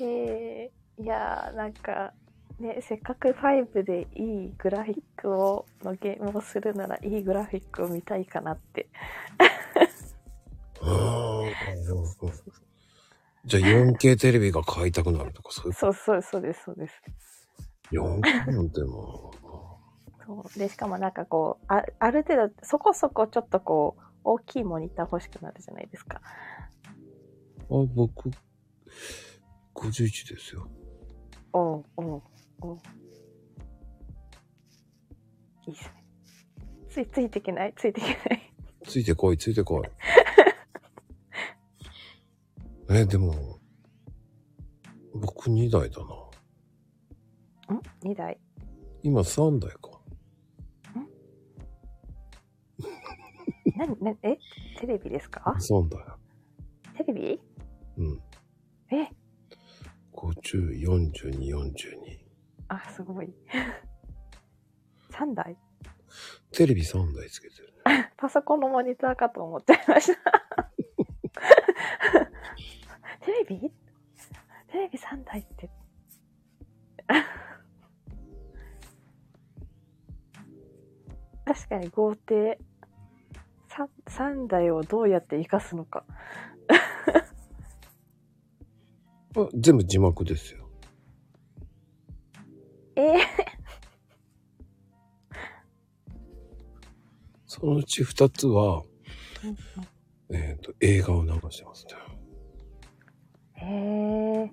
[0.00, 2.14] えー、いやー、なんか、
[2.58, 8.88] ね、せっかく5でいいグラフィックを、のゲームをするなら、いいグラフィックを見たいかなって。
[12.22, 12.32] うーん。
[13.44, 16.94] じゃあ 4K テレビが買いたくなるとか、そういうそうそう、そうです、そうです。
[17.92, 19.32] 4K なんても
[20.26, 26.20] そうで、しかもなんかこう、あある程度、そこそこちょっとこう、大きいモニター欲しくなるじゃないですか。
[27.70, 28.30] う、あ、僕、
[29.74, 30.68] 51ですよ。
[31.54, 32.22] おうおう
[32.60, 32.78] おう
[35.66, 36.04] いいですね。
[36.90, 38.52] ついついていけないついていけない。
[38.84, 39.88] ついてこい、ついてこい。
[42.90, 43.58] え、でも、
[45.14, 47.76] 僕2台だな。
[47.76, 48.40] ん ?2 台。
[49.02, 50.00] 今3台か。
[53.76, 54.38] な、 な、え？
[54.80, 56.02] テレビですか？3台。
[56.96, 57.40] テレビ？
[57.98, 58.22] うん。
[58.90, 59.10] え
[60.14, 61.74] ？50、42、42。
[62.68, 63.32] あ、すごい。
[65.12, 65.56] 3台？
[66.52, 67.74] テレビ3台つけてる。
[68.16, 70.14] パソコンのモニターかと思っちゃいまし
[70.56, 70.67] た。
[73.28, 73.60] テレビ？
[74.72, 75.68] テレビ3台って。
[81.44, 82.58] 確かに豪邸
[83.68, 86.06] 3, 3台をどうやって活かすのか。
[89.36, 90.66] あ全部字幕ですよ。
[92.96, 93.18] えー、
[97.44, 98.84] そのうち2つは、
[100.30, 102.07] えっ、と、映画を流してますね。
[103.60, 104.52] へえ。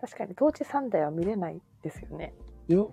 [0.00, 2.34] 確かに同時3台は見れないですよね。
[2.68, 2.84] いや、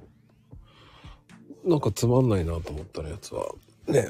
[1.66, 3.45] なんかつまんないなと思ったやつは、
[3.88, 4.10] ね、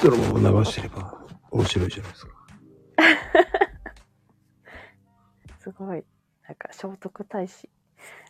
[0.00, 2.32] そのまま流してれば面白いじゃないですか。
[5.60, 6.04] すごい。
[6.48, 7.68] なんか聖徳太子。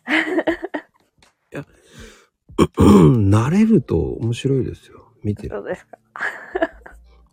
[2.77, 5.13] 慣れると面白いですよ。
[5.23, 5.49] 見てる。
[5.49, 5.97] そうですか。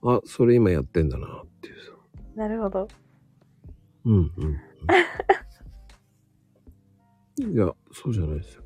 [0.02, 1.92] あ、それ今やってんだなっていうさ。
[2.34, 2.88] なるほど。
[4.04, 4.32] うんうん、
[7.38, 7.52] うん。
[7.52, 8.62] いや、そうじゃないですよ。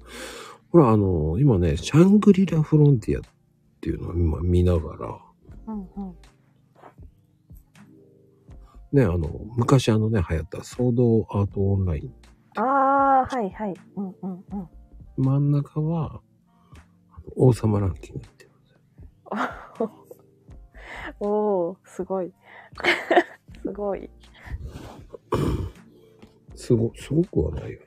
[0.71, 3.23] ほら、あの、今ね、シャングリラフロンティアっ
[3.81, 5.19] ていうのを今見ながら、
[5.67, 6.17] うんうん。
[8.93, 12.15] ね、あの、昔あのね、流行ったソードアートオンライン。
[12.61, 13.75] ああ、はいはい。
[13.97, 14.69] うんうんうん。
[15.17, 16.21] 真ん中は、
[17.37, 18.49] 王様ランキングって。
[21.21, 22.33] おおすごい。
[23.63, 24.11] すごい。
[26.57, 27.87] すご、すごくはないよね。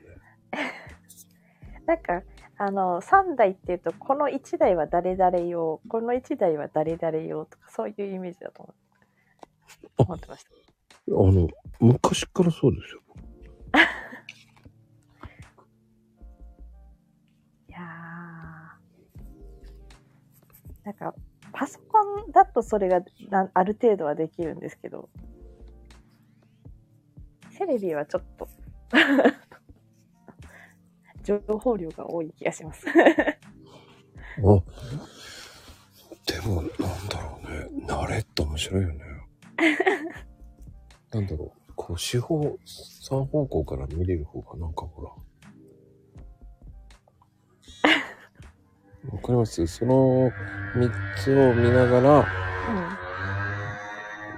[1.86, 2.22] なんか、
[2.56, 8.74] あの、3台っていうと、この1台は誰々用、この1台は誰々用とか、そういうイメージだと思
[9.98, 10.50] あ思ってました。
[10.50, 10.54] あ
[11.10, 11.48] の、
[11.80, 13.02] 昔からそうですよ。
[17.68, 20.84] いやー。
[20.84, 21.14] なんか、
[21.52, 25.08] パソコンだとそれがなある程度はできるんですけど、
[27.58, 28.48] テレビはちょっと、
[31.24, 32.86] 情報量が多い気がします。
[32.88, 32.92] あ、
[36.26, 36.70] でも、なん
[37.08, 37.46] だろう
[37.80, 37.86] ね。
[37.86, 39.00] 慣れって面白いよね。
[41.12, 41.72] なんだろう。
[41.74, 45.10] こう、四方、三方向から見れる方がなんかほら。
[49.12, 49.66] わかります？
[49.66, 50.30] その
[50.76, 52.26] 三つを見ながら、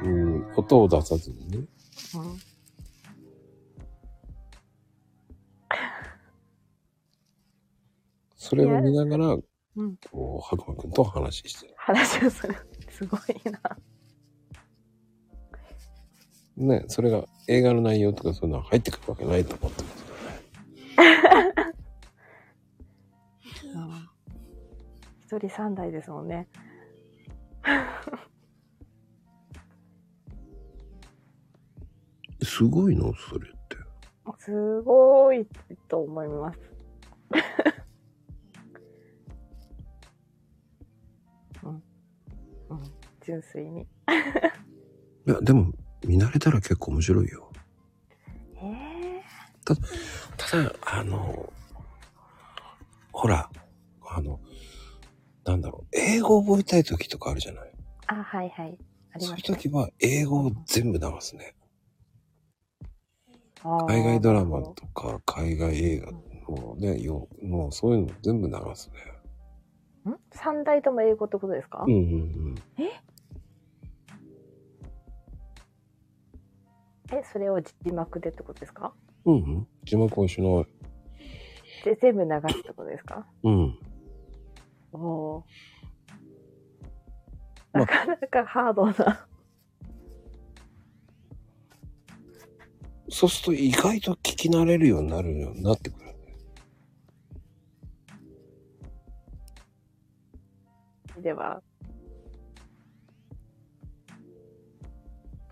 [0.04, 1.58] うん、音を出さずにね。
[1.58, 1.68] うん。
[8.50, 9.26] それを見ながら、
[9.76, 9.96] うん。
[10.10, 11.74] こう、白馬くんと話してる。
[11.76, 12.56] 話をする。
[12.90, 13.60] すごいな。
[16.56, 21.54] ね、それが映画の内容とかそういうのは入ってくるわけないと思ってますからね。
[23.72, 24.08] う ん
[25.38, 26.48] 一人三台ですもんね。
[32.42, 33.76] すごいのそれって。
[34.38, 35.46] すごい
[35.88, 36.58] と思います。
[43.20, 43.82] 純粋に。
[43.82, 43.86] い
[45.30, 45.72] や、でも、
[46.04, 47.52] 見慣れたら結構面白いよ。
[48.62, 49.22] ええ
[50.36, 51.52] ただ、あの、
[53.12, 53.50] ほら、
[54.06, 54.40] あの、
[55.44, 57.72] なんだろう、英語を覚えたい時とかあるじゃない？
[58.06, 58.78] あ、はいはい。
[59.12, 59.42] ありそういう。
[59.42, 61.54] 時は英語を全部流すね。
[63.86, 70.12] 海外ドラマとか、海外映画のね、よもうそういうの全部流すね。
[70.12, 70.16] ん？
[70.32, 72.04] 三台とも英語ってことですか、うんうんう
[72.52, 72.54] ん。
[72.78, 72.99] え、
[77.32, 78.92] それを字幕でってことですか？
[79.24, 79.68] うんうん。
[79.84, 80.66] 字幕はしない。
[81.84, 83.26] で、全部流すってことですか？
[83.42, 83.78] うん。
[84.92, 87.78] おおー。
[87.78, 89.26] まあなかなかハードな。
[93.08, 96.14] そうすると意外と聞き慣れるようになるようになってくるね。
[101.22, 101.60] では、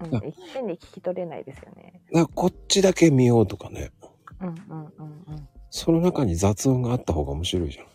[0.00, 2.00] うんあ、いっぺんに聞き取れないですよね。
[2.34, 3.90] こっちだけ見ようとかね。
[4.40, 4.54] うんうん
[4.98, 5.48] うんうん。
[5.70, 7.86] その中に雑音があった方が面白いじゃん。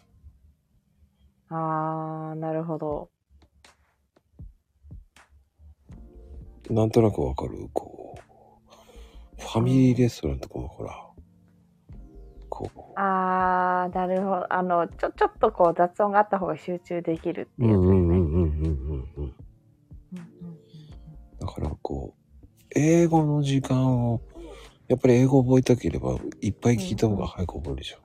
[1.55, 3.09] あー、なるほど。
[6.69, 7.69] なんとなくわかる？
[7.73, 8.17] こ
[9.37, 10.97] う、ファミリーレストランとかもほら、
[12.49, 14.53] こあー、なるほど。
[14.53, 17.75] あの、ちょ、ちょっとこう雑音があった方が集中できるってう、いうね。
[17.75, 18.13] うんうんうん。
[18.13, 18.92] うんうん
[21.45, 22.39] だからこう、
[22.73, 24.21] 英語の時間を、
[24.87, 27.99] やっぱり英語覚えたければ、いっぱい聞いた方が早く覚えるじゃん。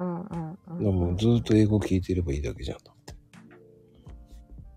[0.00, 2.92] うんうんうんでもずっと英語聞いてればいいだけじゃんと。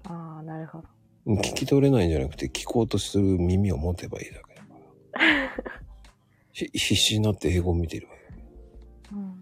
[0.05, 0.81] あー、なるほ
[1.25, 1.33] ど。
[1.41, 4.69] 聞き取れないんじゃなくて、聞こうとする耳を持てばいいだけだか
[5.15, 5.65] ら。
[6.53, 8.19] ひ 必死になって英語を見てればいい。
[9.11, 9.33] うんうんうん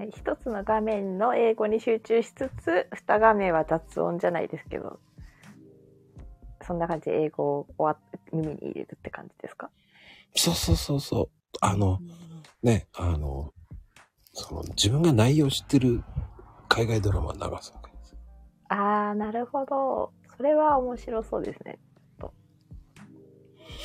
[0.00, 5.00] はい、一つの画面の英語に集中しつつ、二画面は雑音じゃないですけど、
[6.70, 7.96] そんな感じで英語をわ
[8.32, 9.70] 耳に入れるって感じですか？
[10.36, 11.28] そうそうそうそう。
[11.60, 11.98] あの、
[12.62, 13.52] ね、あの、
[14.32, 16.04] その自分が内容知ってる
[16.68, 18.16] 海外ドラマを流すわけです。
[18.68, 20.12] あー、なるほど。
[20.36, 21.80] それは面白そうですね。
[22.20, 22.34] ちょっと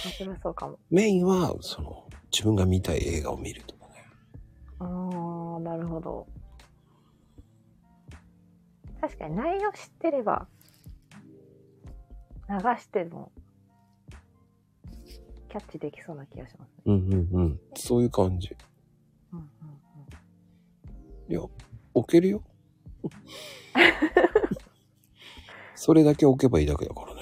[0.03, 0.77] 面白そうかも。
[0.91, 3.93] メインは、その、自分が見たい映画を見るとかね。
[4.77, 6.27] あー、なるほど。
[9.01, 10.47] 確かに内容知ってれば、
[12.50, 13.32] 流しても、
[15.50, 16.76] キャッチできそうな気がしますね。
[16.86, 17.60] うんうんうん。
[17.76, 18.56] そういう感じ。
[19.32, 19.50] うんうん
[21.28, 21.41] いや、
[21.96, 22.43] 置けるよ。
[25.74, 27.22] それだけ置けばいいだけだからね。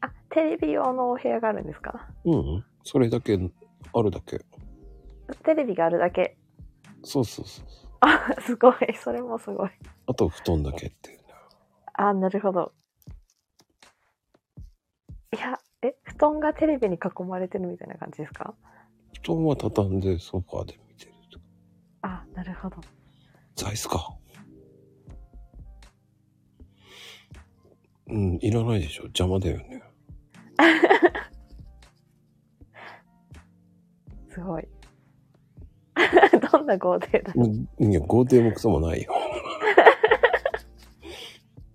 [0.00, 2.08] あ、テレビ用のお部屋があるんですか？
[2.24, 2.64] うんうん。
[2.82, 3.38] それだけ、
[3.94, 4.40] あるだけ。
[5.44, 6.36] テレビがあるだけ。
[7.04, 7.66] そうそうそう。
[8.00, 8.76] あ、すごい。
[8.96, 9.70] それもすごい。
[10.06, 11.24] あと布団だけっていうね。
[11.94, 12.72] あ、なるほど。
[15.32, 18.54] いや、え、布団がテレビに囲まれてるみたいな感じですか？
[19.22, 21.44] 布団は畳んでソファーで見てるとか。
[22.02, 22.76] あ、なるほど。
[23.56, 24.14] 座椅子か。
[28.10, 29.02] うん、いらないでしょ。
[29.04, 29.82] 邪魔だよね。
[34.30, 34.66] すごい。
[36.52, 37.46] どんな豪邸だう？
[37.46, 39.12] んいや、豪邸もクソもないよ。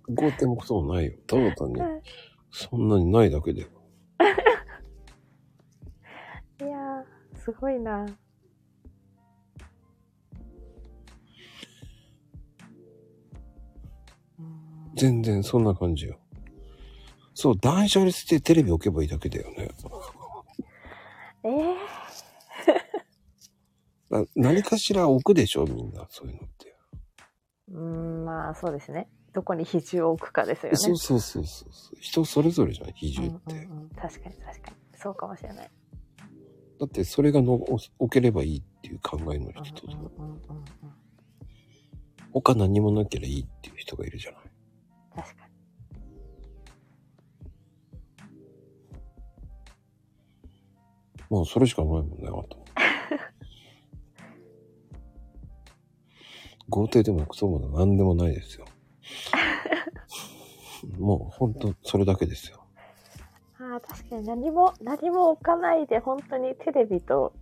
[0.09, 1.13] 豪邸もクソもないよ。
[1.27, 1.79] ただ単に、
[2.53, 3.61] そんなにないだけで。
[6.61, 8.05] いやー、すごいな。
[14.39, 16.19] うん全然そんな感じよ。
[17.33, 19.71] そう、断捨離してテレビ置けばいいだけだよね。
[21.43, 21.75] えー、
[24.21, 26.05] な何かしら置くでしょ、みんな。
[26.11, 26.75] そういうのって。
[27.69, 29.09] うーん、まあそうですね。
[29.33, 30.77] どこに比重を置くかですよね。
[30.77, 31.69] そうそうそうそう。
[31.99, 33.55] 人それぞれじゃん、比重って。
[33.55, 34.77] うんうんうん、確かに確かに。
[34.95, 35.71] そうかもしれない。
[36.79, 40.11] だってそれがの置置ければいいっていう考えのうん人と、
[42.31, 44.41] 他何もなければいいっていう人がいるじゃない？
[45.15, 45.53] 確かに。
[51.29, 52.47] もうそれしかないもんね、あと。
[56.69, 58.65] 豪邸でもクソも何でもないですよ。
[60.99, 62.63] もうほんとそれだけですよ。
[63.59, 67.33] ああ、確かに何も、何も置かないで本当にテレビと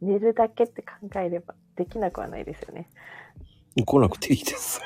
[0.00, 2.88] 寝るだけって考えればできなくはないですよね。
[3.84, 4.80] 来なくていいです。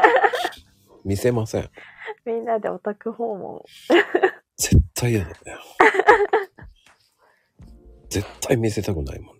[1.04, 1.70] 見せません。
[2.24, 3.62] みんなでオタク訪問。
[4.56, 5.36] 絶対嫌だね。
[8.08, 9.35] 絶対見せたくないもん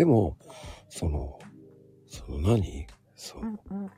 [0.00, 0.38] でも、
[0.88, 1.38] その、
[2.06, 2.86] その何？
[3.16, 3.90] その、うんうん。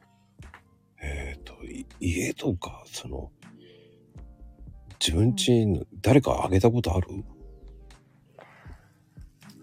[1.00, 3.30] えっ、と、い家とか、その、
[4.98, 7.06] 自分家の誰かあげたことある？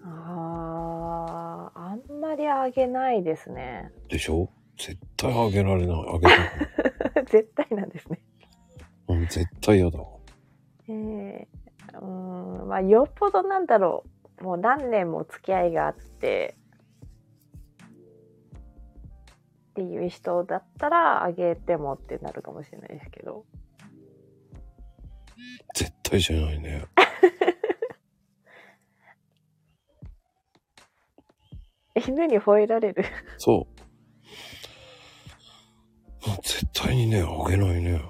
[0.06, 3.92] ああ、あんまりあげないですね。
[4.08, 4.50] でしょ？
[4.78, 6.06] 絶対あげられない。
[6.08, 7.26] あげたくない。
[7.28, 8.22] 絶対なんですね。
[9.10, 10.06] うん、絶対嫌だわ。
[10.88, 11.48] ええ
[11.96, 14.19] うーん、まあ、よっぽどなんだろう。
[14.42, 16.56] もう何年も付き合いがあって、
[19.72, 23.46] っていう人だったらあげてもってなるかもしれないですけど。
[25.76, 26.86] 絶対じゃないね。
[32.08, 33.04] 犬に吠えられる？
[33.38, 33.80] そう。
[36.44, 38.02] 絶対にね、あげないね。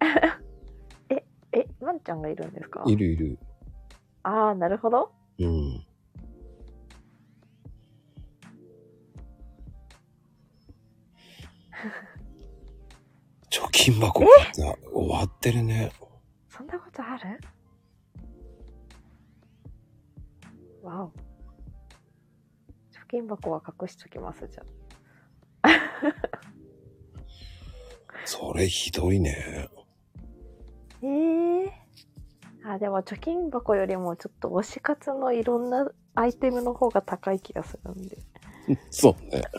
[1.54, 2.82] え、ワンちゃんがいるんですか？
[2.86, 3.38] いるいる。
[4.22, 5.12] ああ、なるほど。
[5.46, 5.84] うん。
[13.50, 15.90] 貯金箱がさ終わってるね。
[16.48, 17.40] そんなことある？
[20.82, 21.08] わお。
[21.08, 21.12] 貯
[23.08, 24.62] 金箱は隠しときます、じゃ
[25.62, 25.68] あ。
[28.24, 29.68] それひどいね。
[31.02, 31.81] ええ
[32.64, 38.18] あ、でも貯金箱よりもちょっと推し活のいろんなアイテムの方が高い気がするんで。
[38.90, 39.42] そうね。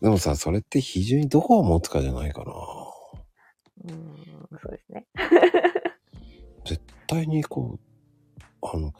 [0.00, 2.52] でもさ、それって非常にどこを持つかじゃないかな。
[3.84, 5.06] うーん、そうですね。
[6.66, 7.80] 絶対にこう、
[8.62, 8.92] あの、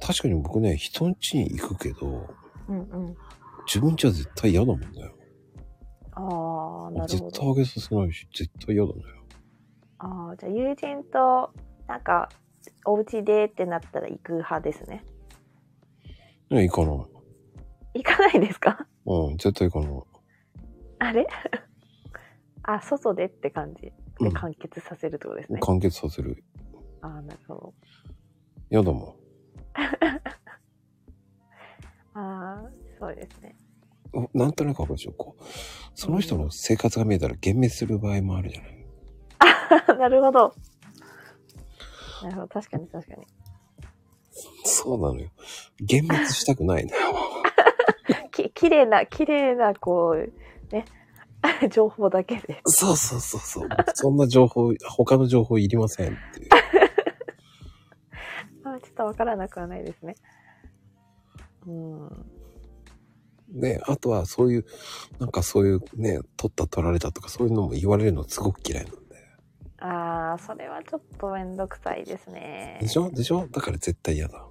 [0.00, 2.28] 確かに僕ね、人ん家に行くけど、
[2.68, 3.16] うんうん。
[3.66, 4.86] 自分家は絶対嫌だもんね。
[6.12, 7.40] ああ、なる絶ほど。
[7.40, 9.02] 対あげさせないし、絶対嫌だね。
[9.98, 11.52] ああ、じゃあ友人と、
[11.86, 12.28] なんか、
[12.84, 15.04] お家でってなったら行く派ですね。
[16.50, 18.02] ね、行かない。
[18.02, 18.86] 行かないですか？
[19.06, 20.02] うん、絶対行かない。
[20.98, 21.26] あれ？
[22.64, 23.92] あ、外でって感じ？
[24.20, 25.60] うんで完結させるってことですね。
[25.60, 26.42] 完結させる。
[27.02, 27.74] ああ、なるほど。
[28.70, 29.16] 嫌だも
[32.14, 33.56] ああ、そうですね。
[34.14, 34.18] ん。
[34.18, 35.12] おなんとなくわかるでしょ？
[35.12, 35.42] こう。
[35.94, 38.75] その人の生活が見えたら幻滅する場合もあるじゃない。
[39.98, 40.54] なるほど。
[42.22, 42.48] なるほど。
[42.48, 43.26] 確かに確かに。
[44.64, 45.30] そうなのよ。
[45.80, 47.14] 幻滅したくないのよ。
[48.32, 50.84] き、綺麗な、綺麗な、こう、ね、
[51.70, 52.60] 情報だけで。
[52.66, 53.68] そうそうそうそう。
[53.94, 56.48] そんな情報、他の情報いりませんっていう。
[58.64, 60.16] あちょっとわからなくはないですね。
[61.66, 62.26] うん。
[63.48, 64.66] ね、あとはそういう、
[65.18, 69.05] なんかそういうね、取った取られたとかそういうのも言われるのすごく嫌いなんで。
[69.88, 72.78] ああ、それはちょっとめんどくさいですね。
[72.80, 73.10] でしょ？
[73.10, 73.46] でしょ？
[73.46, 74.44] だから絶対嫌だ。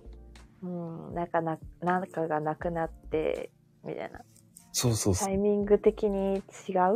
[0.64, 1.14] うん。
[1.14, 3.52] なんかな、なんかがなくなって、
[3.84, 4.22] みたいな。
[4.72, 5.28] そうそうそう。
[5.28, 6.40] タイミング的に違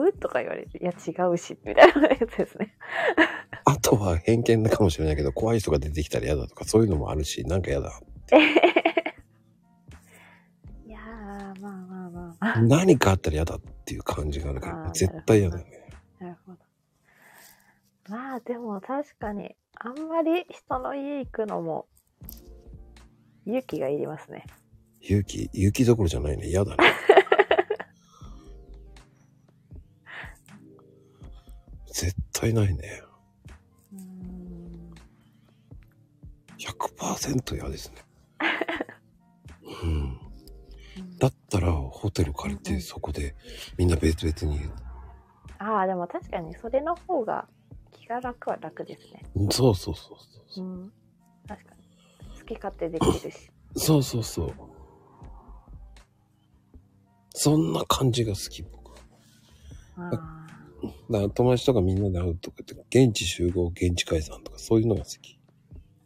[0.09, 0.13] う？
[0.13, 2.75] とか言われて、いや違うし、みたいなやつですね。
[3.65, 7.91] あとは偏見かもしれないけど、怖い人が出てきたら嫌だとか、そういうのもあるし、なんか嫌だ。
[10.85, 12.61] いやー、まあまあまあまあ。
[12.61, 15.71] 何かあったら嫌だっていう感じがあるから、絶対嫌だよね。
[16.19, 16.57] なるほど。
[18.09, 21.85] まあでも確かに、あんまり人の家行くのも、
[23.45, 24.45] 勇気がいりますね。
[25.01, 26.47] 勇気、勇気どころじゃないね。
[26.47, 26.77] 嫌だね。
[31.93, 33.03] 絶対ないね。
[33.93, 34.91] うーん。
[36.57, 37.97] 100%嫌ですね。
[39.83, 40.17] うん。
[41.19, 43.35] だったら、ホテル借りて、そこで、
[43.77, 44.67] みんな別々に。
[45.59, 47.58] ああ、でも確かにそれの方が気
[48.09, 49.23] が楽は楽ですね。
[49.51, 50.17] そうそうそう
[50.49, 50.67] そうう。
[50.67, 50.91] ん。
[51.47, 52.39] 確かに。
[52.39, 53.51] 好き勝手できるし。
[53.75, 54.53] そうそうそう。
[57.31, 58.79] そんな感じが好き、僕。
[59.95, 60.09] あ
[61.09, 65.39] だから友達とかみんなで会うとかって、現地集合、現地解散とか、そういうのが好き。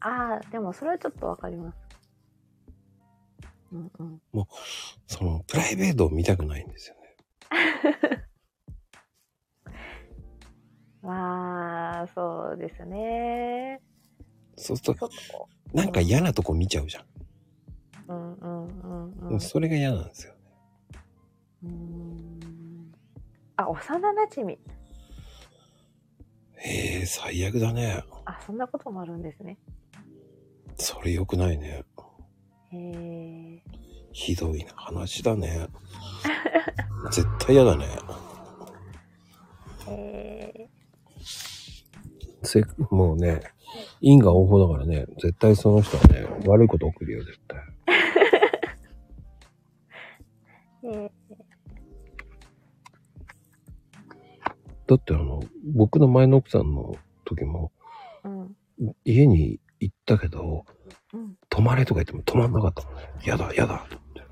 [0.02, 0.10] あ。
[0.10, 1.78] ああ、でもそれはちょっとわかります。
[3.72, 4.22] うんうん。
[5.08, 7.02] その、プライベートを見たくないんですよね。
[11.04, 13.82] まあ、そうですね。
[14.56, 15.10] そうすると、
[15.74, 17.04] なんか嫌なとこ見ちゃうじゃん。
[17.04, 17.08] う。
[18.08, 19.40] うんうんうんうん。
[19.42, 20.34] それが嫌なんですよ。
[21.64, 22.94] うーん
[23.58, 24.58] あ、幼馴染。
[26.56, 28.04] へえ、最悪だね。
[28.26, 29.58] あ、そんなこともあるんですね。
[30.78, 31.84] それ良くないね。
[32.72, 33.64] へえ。
[34.14, 35.68] ひどいな話だね。
[37.12, 37.86] 絶対嫌だね。
[39.88, 40.83] へえ。
[42.44, 43.42] せもうね、
[44.02, 47.60] 因果応報だからね、絶対その人はね、悪いこと送るよ、絶対。
[50.84, 51.12] へ え。
[54.86, 55.42] だってあの、
[55.74, 57.72] 僕の前の奥さんの時も、
[58.24, 58.56] うん。
[59.06, 60.66] 家に行ったけど、
[61.14, 61.38] うん。
[61.50, 63.04] 泊まれとか言っても泊まんなかったもんね。
[63.26, 64.24] やだ、やだ、って。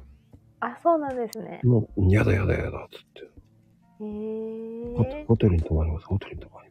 [0.59, 1.61] あ、そうなんですね。
[1.63, 3.21] もう、やだ、やだ、やだ、つって。
[4.03, 4.05] へ
[4.95, 5.25] ホえ。
[5.27, 6.70] ホテルに泊まります、ホテルに泊まりま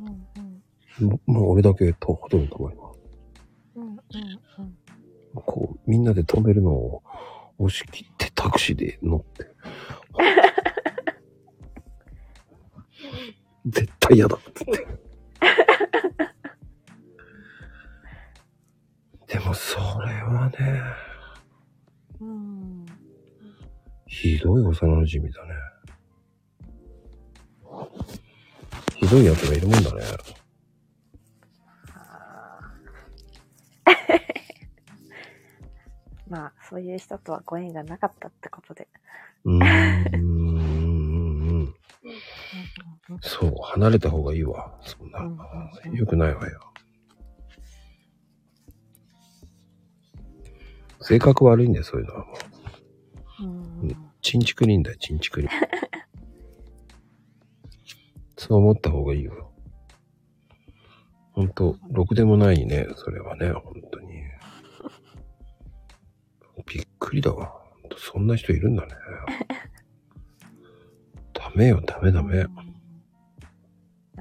[0.00, 0.10] うんう
[0.46, 0.62] ん。
[0.96, 1.04] す。
[1.04, 2.98] ももう俺だけとホテルに泊まります。
[3.76, 3.96] うんうんう
[4.62, 4.76] ん。
[5.34, 7.02] こう、みんなで止めるのを
[7.58, 9.46] 押し切ってタクシーで乗って。
[13.66, 14.86] 絶対嫌だっつって。
[19.28, 20.82] でもそれはね、
[22.20, 22.86] うん。
[24.06, 25.54] ひどい幼馴染だね。
[29.08, 30.02] ひどい奴がいるもんだね。
[36.28, 38.86] まあ、そういう人とはご縁がなかったってことで。
[39.44, 39.66] うーん。
[40.12, 41.74] うん
[43.10, 44.78] うんそう、離れた方がいいわ。
[44.82, 45.38] そんなうんうん
[45.86, 45.90] う。
[45.94, 46.60] んよくないわよ。
[51.00, 52.34] 性格悪いんだよ、そういうのはも
[53.40, 53.44] う。
[53.44, 53.50] うん
[53.90, 55.50] うんチンチクリンだよ、チンチクリン。
[58.48, 59.52] そう思った方がいいよ。
[61.32, 64.22] ほんと、ろくでもないね、それはね、ほんとに。
[66.66, 67.52] びっくりだわ。
[67.82, 68.94] ほんとそんな人いるんだね。
[71.34, 72.46] ダメよ、ダメダメ。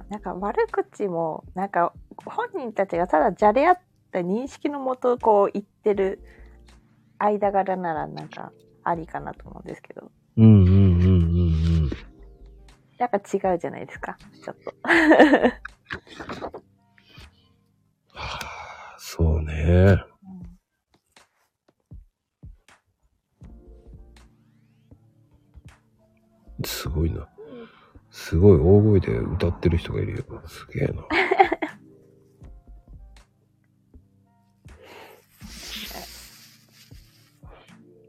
[0.10, 1.94] なんか悪口も、なんか
[2.26, 3.80] 本人たちがただじゃれ合っ
[4.12, 6.22] た認識のもとこう言ってる
[7.18, 8.52] 間柄ならなんか
[8.84, 10.77] ありかなと思うんですけど、うんうん。
[12.98, 14.74] なんか違うじゃないですか、ちょっと。
[18.14, 18.40] は
[18.94, 20.04] あ、そうね。
[26.66, 27.28] すごいな。
[28.10, 30.24] すごい大声で歌ってる人がいるよ。
[30.48, 31.04] すげえな。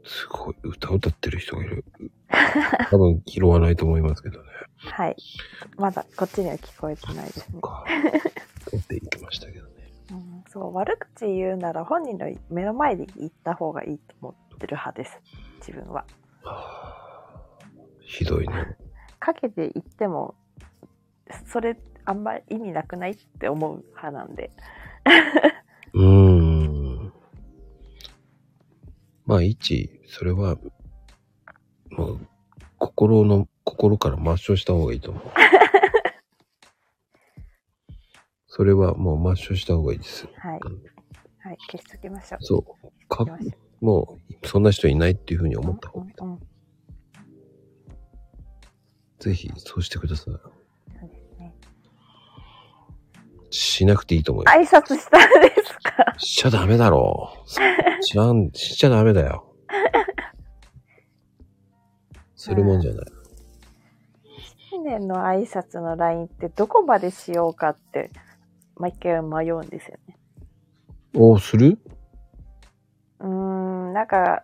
[0.03, 1.85] すごい歌歌ってる人がいる。
[2.89, 4.49] 多分拾わないと思いますけどね。
[4.91, 5.15] はい。
[5.77, 7.61] まだこっちには聞こえてないですね。
[7.61, 7.85] か。
[8.69, 9.71] 取っていきましたけどね。
[10.11, 15.19] うん、そう、悪口言うなら本人の目の前で言った方がいいと思ってる派です。
[15.59, 16.05] 自分は。
[16.43, 16.55] は
[17.23, 17.59] あ、
[18.01, 18.77] ひどいね。
[19.19, 20.35] 陰で言っても、
[21.45, 24.49] それあんまり意味なくないって思う派なんで。
[25.93, 27.13] うーん。
[29.25, 30.57] まあ、一、それは、
[31.91, 32.19] もう、
[32.79, 35.23] 心の、心から抹消した方がいいと思う。
[38.47, 40.25] それはもう抹消した方がいいです。
[40.37, 40.59] はい。
[41.39, 41.57] はい。
[41.71, 42.43] 消しときましょう。
[42.43, 42.63] そう。
[43.07, 43.25] か
[43.79, 46.39] もう、そんな人いないっていうふうに思った方がいいとうんうん
[49.19, 50.33] ぜひ、そうしてください。
[50.33, 50.51] そう
[51.09, 51.53] ですね。
[53.51, 54.57] しなくていいと思います。
[54.57, 56.15] 挨拶したんですか？
[56.17, 57.49] しちゃダメだろう。
[57.49, 57.55] し
[58.77, 59.45] ちゃダメだよ。
[62.35, 63.05] するもんじゃない。
[64.89, 68.09] 新年の挨拶の LINE ってどこまでしようかって、
[68.75, 70.17] 毎回迷うんですよね。
[71.13, 71.77] おする？
[73.19, 74.43] うーん、なんか、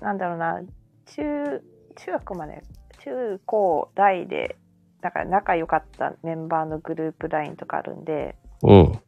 [0.00, 0.62] なんだろうな、
[1.04, 1.62] 中、
[1.96, 2.62] 中学まで、
[3.00, 4.56] 中高大で、
[5.02, 9.00] だから仲良かったメンバーのグループ LINE とかあるんで、うん。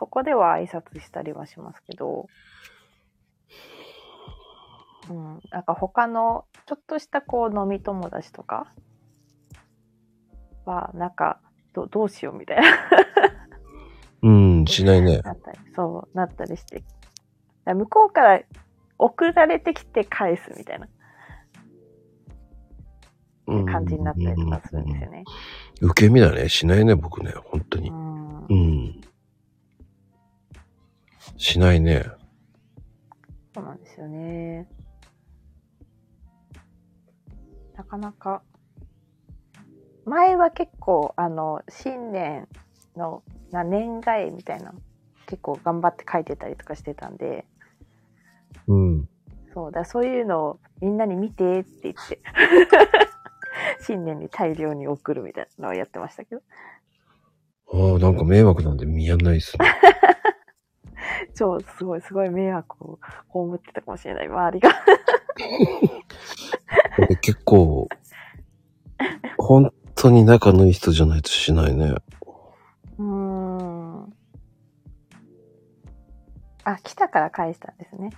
[0.00, 2.26] そこでは挨拶したりはしますけど、
[5.08, 8.72] うん、なんか他の、ちょっとしたこう飲み友達とか
[10.70, 11.40] は、なんか、
[11.72, 12.62] どどうしようみたいな、
[14.22, 15.18] うん、しないね。
[15.20, 16.82] なったり、そう、なったりして。
[17.66, 18.42] 向こうから
[18.98, 20.88] 送られてきて返すみたいな
[23.46, 25.24] うん感じになったりとかするんですよね。
[25.80, 26.48] 受け身だね。
[26.48, 27.32] しないね、僕ね。
[27.36, 27.92] 本当にう。
[27.92, 28.54] んう。
[28.54, 29.00] ん。
[31.36, 32.04] しないね。
[33.54, 34.68] そうなんですよね。
[37.76, 38.42] なかなか。
[40.04, 42.48] 前は結構、あの、新年
[42.96, 44.72] のな年外みたいな、
[45.26, 47.44] 結構頑張って書いてたりとかしてたんで、
[48.66, 49.08] うん。
[49.52, 52.20] そうだ、そういうのをみんなに見てって言って、
[53.82, 56.42] 新年に大量に送るみたいなのをやってましたけど、
[57.72, 59.66] ああ、なんか迷惑なんで見やんないっすね。
[61.34, 62.98] 超すごい、すごい迷惑を
[63.32, 64.70] 被ってたかもしれない、周りが。
[66.98, 67.88] 俺結構、
[69.38, 71.94] 本当に仲のいい人じゃないとしないね。
[72.98, 74.04] うーん。
[76.64, 78.08] あ、来たから返したんですね。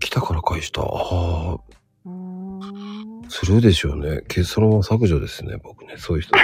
[0.00, 0.80] 来たから返した。
[0.80, 1.58] ああ、
[2.06, 3.28] うーん。
[3.28, 4.22] するでしょうね。
[4.28, 5.96] けそのまま削除ですね、僕ね。
[5.98, 6.34] そういう人。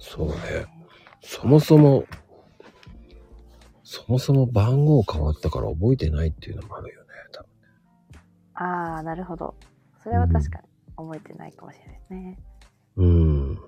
[0.00, 0.34] そうね。
[1.20, 2.06] そもそも、
[3.92, 7.08] そもそも番号変わったから覚えてないっていうのもあるよね。
[7.30, 7.50] 多分
[8.54, 9.54] ああ、なるほど。
[10.02, 10.64] それは確かに
[10.96, 12.38] 覚えてないかもしれないですね。
[12.96, 13.58] うん。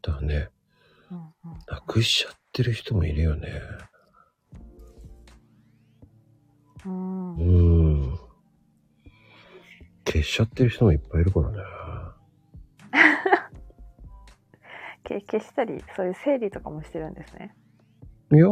[0.00, 0.48] だね、
[1.10, 1.34] うんうん。
[1.68, 3.60] なくしちゃってる人もいるよね。
[6.86, 7.42] うんう。
[8.14, 8.18] ん。
[10.06, 11.58] 消しちゃってる人もいっぱいいるからね。
[15.04, 17.54] け消したり、そういう整理とかもしてるんですね。
[18.32, 18.46] いや、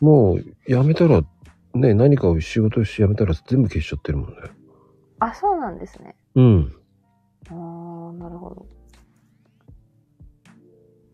[0.00, 1.22] もう、やめたら、
[1.74, 4.36] ね、何かを仕事をしてやめたら全部消しちゃってるもんね。
[5.20, 6.16] あ、そうなんですね。
[6.34, 6.72] うん。
[7.50, 8.66] ああ、なるほど。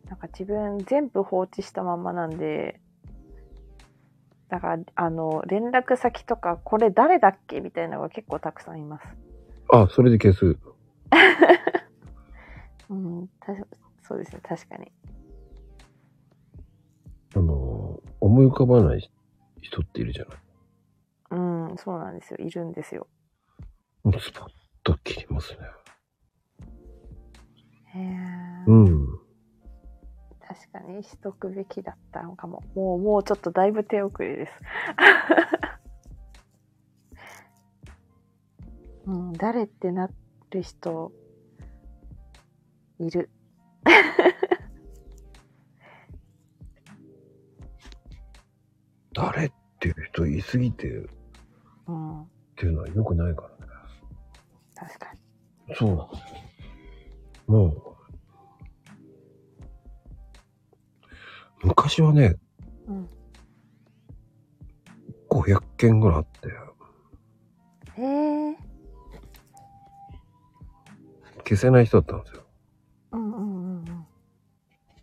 [0.09, 2.81] なんか自分全部放置したまんまなんで、
[4.49, 9.05] だから、あの、連絡先とか、これ誰だっけみたいなのが結構たくさんいます。
[9.73, 10.59] あ、それで消す。
[12.91, 13.55] うん、た
[14.03, 14.91] そうですね、確かに。
[17.35, 19.11] あの、思い浮かばない
[19.61, 20.39] 人っているじゃない。
[21.31, 22.39] うん、そうなんですよ。
[22.39, 23.07] いるんですよ。
[24.03, 24.49] もうスパッ
[24.83, 25.59] と切りますね。
[27.95, 28.65] へえ。
[28.67, 29.07] うん。
[30.41, 32.63] 確かにしとくべきだったのかも。
[32.75, 34.53] もう、もうちょっとだいぶ手遅れです。
[39.07, 40.09] うん、誰ってな
[40.51, 41.13] る人、
[42.99, 43.31] いる。
[49.21, 51.07] 誰っていう人言いすぎてっ
[51.89, 52.27] うん、
[52.57, 53.73] ていうのは良くないからね。
[54.75, 55.13] 確か
[55.69, 55.75] に。
[55.75, 56.11] そうなの。
[57.47, 57.67] も
[61.63, 62.37] う、昔はね、
[62.87, 63.09] うん。
[65.29, 66.49] 500件ぐらいあって、
[68.01, 68.03] へ
[68.53, 68.57] え。
[71.45, 72.47] 消せない人だったんですよ。
[73.13, 74.07] うんうんうんうん。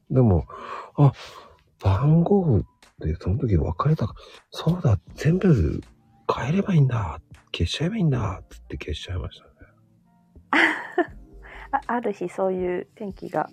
[0.09, 0.47] でも、
[0.95, 1.11] あ、
[1.79, 2.63] 番号
[2.99, 4.15] でその時別れたか、
[4.49, 5.81] そうだ、全部
[6.35, 7.19] 変えればいいんだ、
[7.53, 9.51] 消しちゃえばいいんだ、つって消しちゃいましたね。
[11.71, 13.49] あある日そういう天気が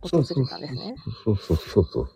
[0.00, 0.94] 訪れそうそうたんですね。
[1.24, 2.08] そうそうそうそう。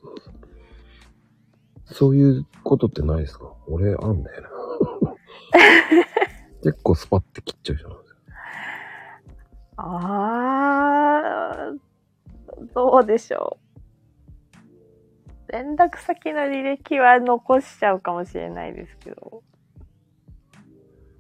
[1.93, 3.53] そういうことってないですか？
[3.69, 4.49] 俺、あんだよな。
[6.65, 8.17] 結構スパッて切っちゃう人なんですよ。
[9.77, 13.66] あー、どうでしょう。
[15.49, 19.43] 連絡先の履歴は残しちゃうかもしれないですけど。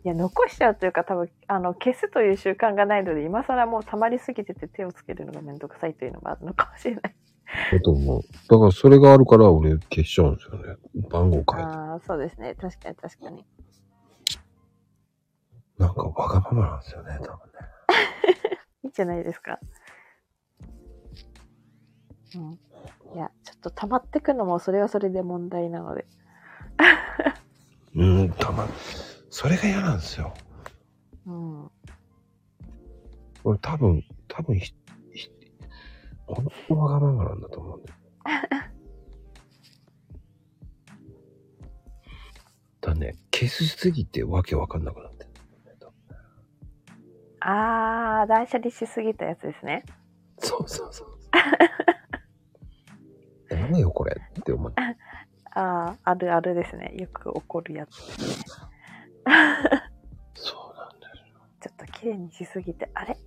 [0.04, 7.14] いや、残しちゃうというか多分、あの、消すという習慣がないので、今更もう溜まりすぎてて手をつけるのがめんどくさいというのがあるのかもしれない。
[7.72, 8.22] だと思う。
[8.48, 10.76] だからそれがあるから俺消しちゃうんですよね。
[11.10, 11.52] 番号変えて。
[11.54, 12.54] ああ、そうですね。
[12.54, 13.44] 確かに確かに。
[15.78, 17.36] なんかわがままなんですよね、多分ね。
[18.84, 19.58] いいじゃないですか。
[22.36, 22.58] うん。
[23.14, 26.06] いや、ちょっと溜まってくのもそれはそれで問題なので。
[27.94, 28.68] うん、たま、
[29.30, 30.34] それが嫌なんですよ。
[31.26, 31.70] うん。
[33.44, 34.74] 俺多分、多分ひ、
[35.12, 35.30] ひ、
[36.26, 37.98] 本当わがままなんだと思うんだよ。
[42.80, 45.30] だね、消しすぎてわけわかんなくなってる。
[47.48, 49.84] あー、断捨離しすぎたやつですね。
[50.38, 51.18] そうそうそう。
[51.30, 51.94] ダ
[53.54, 54.82] メよ、これって思って。
[55.54, 56.94] あー、あるあるですね。
[56.98, 58.44] よく起こるやつですね。
[60.34, 61.16] そうなんだよ。
[61.60, 63.16] ちょっと綺麗にしすぎて、あれ？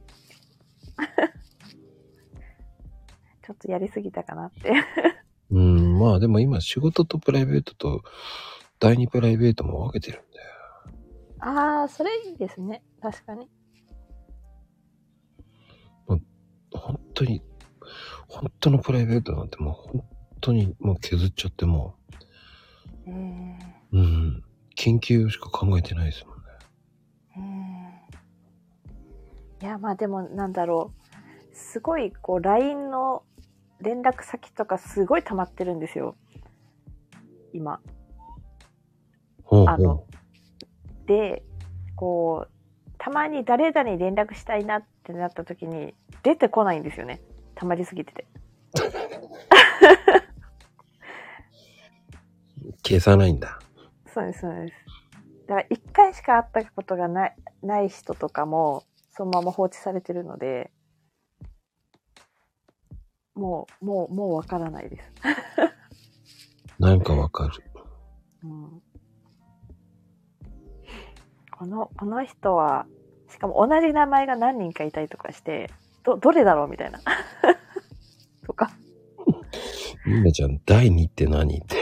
[3.42, 4.74] ちょっとやりすぎたかなって。
[5.52, 8.04] うん、まあでも今仕事とプライベートと
[8.80, 10.50] 第二プライベートも分けてるんだよ。
[11.40, 12.84] あー、それいいですね。
[13.02, 13.50] 確かに。
[16.72, 17.42] 本当に、
[18.28, 20.04] 本当のプライベートなんてもう本
[20.42, 21.96] 当にもう削っちゃっても
[23.06, 23.54] えー、
[23.92, 24.44] う、うん、
[24.76, 26.44] 緊急しか考えてないですもんね。
[27.38, 27.70] えー
[29.62, 31.56] いや、まあでもなんだろう。
[31.56, 33.24] すごい、こう、LINE の
[33.82, 36.16] 連絡先とかすごい溜まってるんですよ。
[37.54, 37.82] 今。
[39.44, 40.06] ほうほあの
[41.06, 41.44] で、
[41.96, 42.52] こう、
[42.98, 45.94] たまに誰々に連絡したいなってなった時に
[46.24, 47.22] 出てこないんですよね。
[47.60, 48.26] 溜まりすぎてて。
[48.26, 48.78] う。
[52.88, 53.60] 消さないんだ。
[54.08, 54.74] そうです、そうです。
[55.48, 60.72] だから一回しか会ったことがない、ない人とかも、そのまま放置されてるので、
[63.36, 65.12] もう、もう、もうわからないです。
[66.80, 67.64] なんかわかる。
[68.44, 68.82] うん
[71.52, 72.86] この、この人は、
[73.28, 75.70] しかも同じ名前が何人かいたりとかして、
[76.04, 77.00] ど、どれだろうみたいな。
[78.46, 78.72] とか、
[80.06, 81.60] みんなちゃん、第2って何？
[81.60, 81.76] って。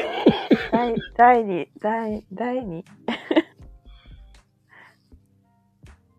[0.72, 2.86] 第、第二、第、第二、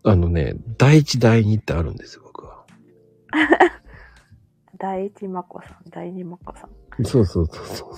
[0.03, 2.65] あのね、第1、第2ってあるんですよ、僕は。
[4.77, 6.69] 第一まこさん、第二まこさん。
[7.05, 7.89] そうそうそうそう。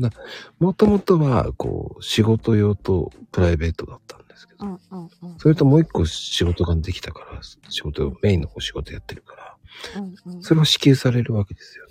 [0.00, 0.10] な
[0.58, 4.23] もともとは、こう、仕事用とプライベートだったん
[4.54, 5.38] けど、うんうんうん。
[5.38, 9.56] それともう一個仕事ができたから、仕事、メインのお仕事やってるから、
[10.00, 10.42] うんうん。
[10.42, 11.84] それを支給されるわけですよ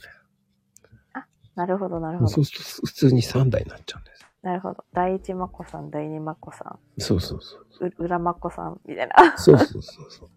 [1.56, 2.20] なるほど、なるね。
[2.20, 2.46] ほどそう。
[2.46, 4.26] すると普通に3台になっちゃうんです。
[4.42, 4.84] なるほど。
[4.94, 7.86] 第一まこさん、第二まこさそうそうそう。
[7.86, 9.38] ん、う裏まこさん、みたいな。
[9.38, 10.30] そうそうそうそう。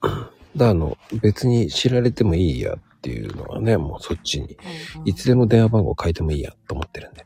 [0.56, 4.56] だあの、別に知られてもいいやっていうのはね、もうそっちに、
[5.04, 7.24] いつでも電話番号変えてもいいやと思ってるんで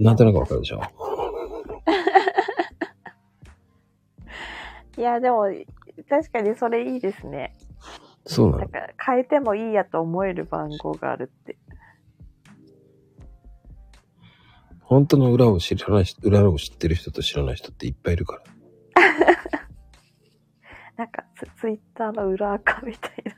[0.00, 0.80] なんとなくわかるでしょ？
[4.96, 5.46] いや、でも、
[6.08, 7.54] 確かにそれいいですね。
[8.26, 8.58] そうなの。
[8.60, 11.56] なんか、変えてもいいやと思える番号があるって。
[14.82, 18.40] 本当の裏を知らない人、裏を知ってる人と知らない人っていっぱいいるか
[18.96, 19.04] ら。
[20.96, 23.32] なんかツ、ツイッターの裏垢みたいな。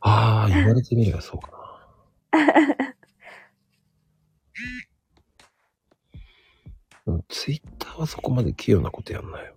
[0.00, 2.93] ああ、言われてみればそうかな。
[7.06, 9.54] でもツイッターはそこまで器用なことやんないよ。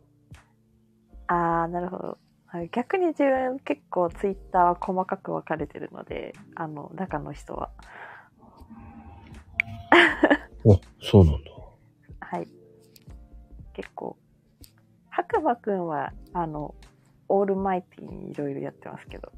[1.28, 2.18] あー、なるほど。
[2.48, 7.72] はい逆に自分結構ツイッターは細かく分かれてるので、あの、中の人は。
[9.92, 11.52] あ、そうなんだ。
[12.22, 12.48] はい。
[13.74, 14.18] 結構。
[15.10, 16.74] 白馬くんは、あの、
[17.30, 19.32] オールマイティにいろいろやってますけど。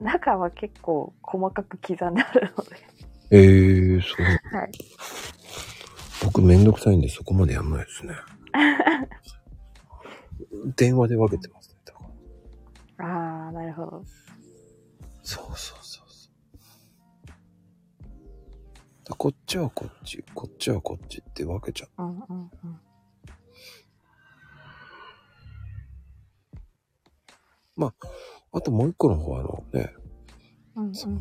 [0.00, 0.04] はい。
[0.04, 2.76] 中は結構細かく刻んであるので。
[3.30, 4.22] ええー、そう。
[4.56, 4.70] はい。
[6.24, 8.14] 僕めんどくさいんでそこまでやんないですね。
[10.76, 11.76] 電話で分けてますね。
[11.84, 12.00] だか
[12.98, 14.04] らあー、なるほど。
[15.22, 16.32] そうそうそうそう。
[19.04, 22.02] だこっちはこっち、こっちはこっちって分けちゃう。
[22.02, 22.80] うんうんうん。
[27.86, 27.94] あ
[28.60, 29.92] ともう一個の方はあのね、
[30.76, 31.20] うんうんその、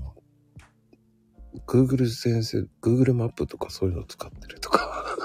[1.67, 5.05] Google 先生、Google マップとかそういうの使ってるとか。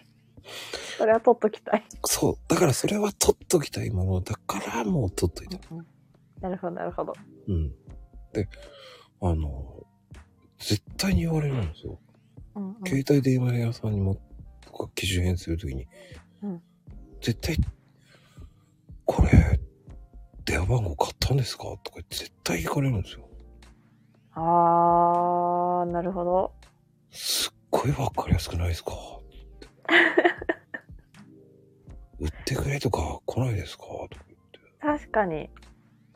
[0.98, 1.86] それは取っときたい。
[2.03, 2.36] そう。
[2.49, 5.57] だからそれは取っときたいものだからもう取っといて。
[5.72, 5.88] うんうん
[6.41, 7.14] なるほど、なるほど。
[7.48, 7.70] うん。
[8.34, 8.48] で、
[9.22, 9.86] あの、
[10.57, 11.99] 絶対に言われるんですよ。
[12.56, 14.16] うんうん携帯電話屋さんにも、
[14.61, 15.88] とか機種変するときに、
[16.44, 16.61] うん
[17.22, 17.57] 絶対、
[19.06, 19.60] これ、
[20.45, 21.64] 電話番号買ったんですか？
[21.84, 23.28] とか絶対聞かれるんですよ。
[24.32, 26.53] あー、なるほど。
[27.11, 28.91] すっごいわかりやすくないですか？
[32.20, 33.84] 売ってくれとか来ないですか？
[33.84, 34.60] とか言って。
[35.06, 35.49] 確かに。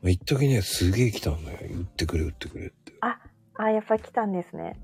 [0.09, 1.57] 一時ね、すげえ来たんだよ。
[1.61, 2.93] 売ってくれ、売ってくれって。
[3.01, 4.79] あー、やっぱ来たんですね。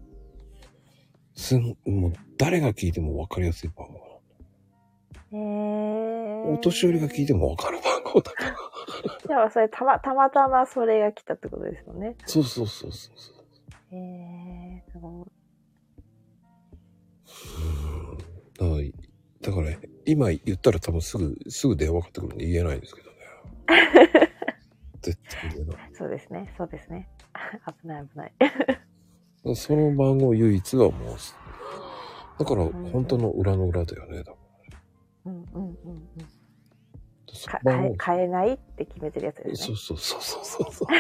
[1.36, 4.22] すん、もう誰が聞いてもわかりやすい番号
[5.32, 6.54] へー。
[6.54, 8.52] お年寄りが聞いてもわかる番号だから。
[9.28, 12.16] でもそれたま、たまたまそれが来たってことですよね。
[12.26, 13.96] そうそうそうそうそう。
[13.96, 15.26] へー、すごい。
[18.62, 18.90] うん
[19.42, 23.16] だから、だから今言ったら多分すぐ、すぐ電話かかってくるんで言えないんですけどね。
[25.02, 25.78] 絶対言えない。
[25.94, 27.10] そうですね、そうですね。
[27.82, 28.34] 危ない危ない。
[29.56, 31.18] その番号唯一はもう、
[32.40, 34.18] だから本当の裏の裏だよね。
[34.20, 34.38] だから
[35.26, 36.10] うんうんうんうん。
[37.64, 39.96] 変え変えないって決めてるやつですねそう。
[39.96, 40.88] そうそうそうそうそう。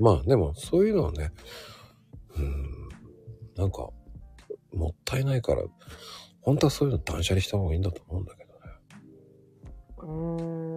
[0.00, 1.32] まあでもそういうのはね、
[2.36, 2.88] うん、
[3.56, 3.90] なんか、
[4.72, 5.62] もったいないから、
[6.48, 8.58] 本当はそういうの断捨離した方がいいんだと思うんだけどね。
[9.98, 10.06] うー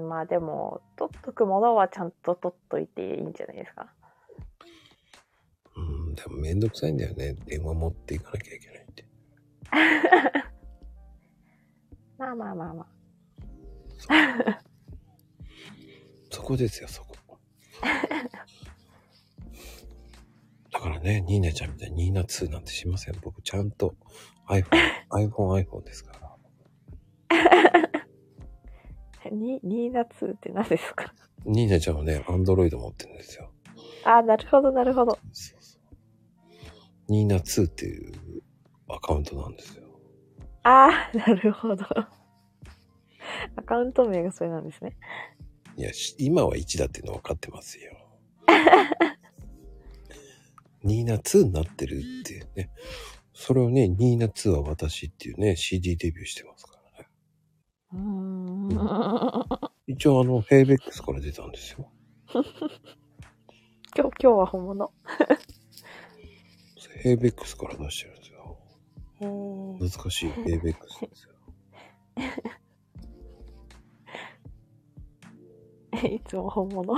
[0.06, 3.94] ん、まあでも、取っとくものはちゃんと取っといていいんじゃないですか？
[5.78, 5.82] う
[6.12, 7.36] ん、でもめんどくさいんだよね。
[7.46, 9.06] 電話持っていかなきゃいけないって。
[12.20, 12.88] まあまあまあまあ。
[16.30, 17.11] そこですよ、そこ。
[20.82, 23.16] からね、ニーナちゃんみたいにニーナ2なんてしません。
[23.22, 23.96] 僕ちゃんと
[24.48, 24.66] iPhone、
[25.30, 26.22] iPhone、iPhone ですから。
[29.32, 31.14] に、ニーナ2って何ですか？
[31.46, 33.52] ニーナちゃんはね、Android 持ってるんですよ。
[34.04, 35.18] あ、なるほどなるほど。
[35.32, 37.12] そうそう。
[37.12, 38.14] ニーナ2っていう
[38.90, 39.84] アカウントなんですよ。
[40.64, 41.86] ああ、なるほど。
[43.56, 44.98] アカウント名がそれなんですね。
[45.78, 47.94] いや、し今は1だっていうの分かってますよ。
[50.84, 52.72] ニーナ2になってるっていうね。
[53.34, 57.10] それをね、ニーナ2は私っていうね、CD デビューしてますからね。
[57.94, 59.62] うーん。
[59.88, 61.92] 一応あの、ヘイベックスから出たんですよ。
[62.34, 62.52] 今日、
[63.94, 64.92] 今日は本物。
[67.04, 68.58] ヘイベックスから出してるんですよ。
[69.22, 71.32] へー懐かしいヘイベックスですよ。
[76.08, 76.96] いつも本物。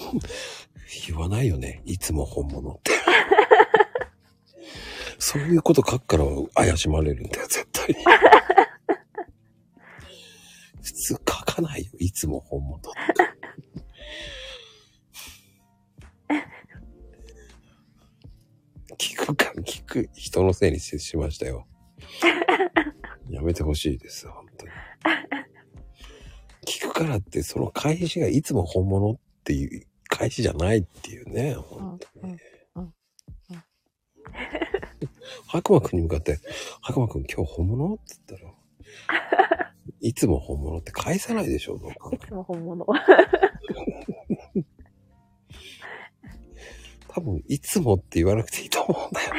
[1.06, 1.82] 言わないよね。
[1.84, 2.92] いつも本物って。
[5.18, 6.24] そういうこと書くから
[6.54, 7.94] 怪しまれるんだよ、絶対に。
[10.82, 12.90] 普通書かないよ、いつも本物って。
[18.98, 21.66] 聞くか、聞く人のせいにししましたよ。
[23.28, 24.72] やめてほしいです、本当に。
[26.66, 29.86] 聞くからって、その返しがいつも本物っていう
[30.20, 31.56] 返しじゃないっていうね。
[31.56, 32.36] うん本当に
[35.46, 36.38] 白馬くんに向かって、
[36.82, 37.94] 白馬くん今日本物？
[37.94, 42.86] って言ったら、いつも本物って返さないでしょ、どう考えいつも本物。
[47.08, 49.32] 多分、いつもって言わなくていいと思うんだよ。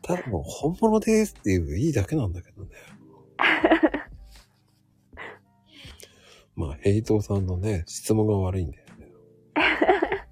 [0.02, 2.70] ただもう本物ですって言えばいいだけなんだけどね。
[6.56, 9.08] まあ、ヘイトさんのね、質問が悪いんだよね。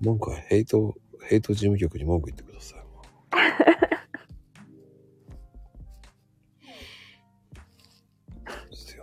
[0.00, 0.94] 文句はヘイト、
[1.28, 2.82] ヘイト事務局に文句言ってください。
[8.70, 9.02] ですよ。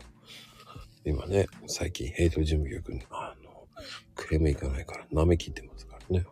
[1.03, 3.67] 今ね、最近ヘイト事務局に、あの、
[4.15, 6.25] クレームいかないから、舐め切ってますからね。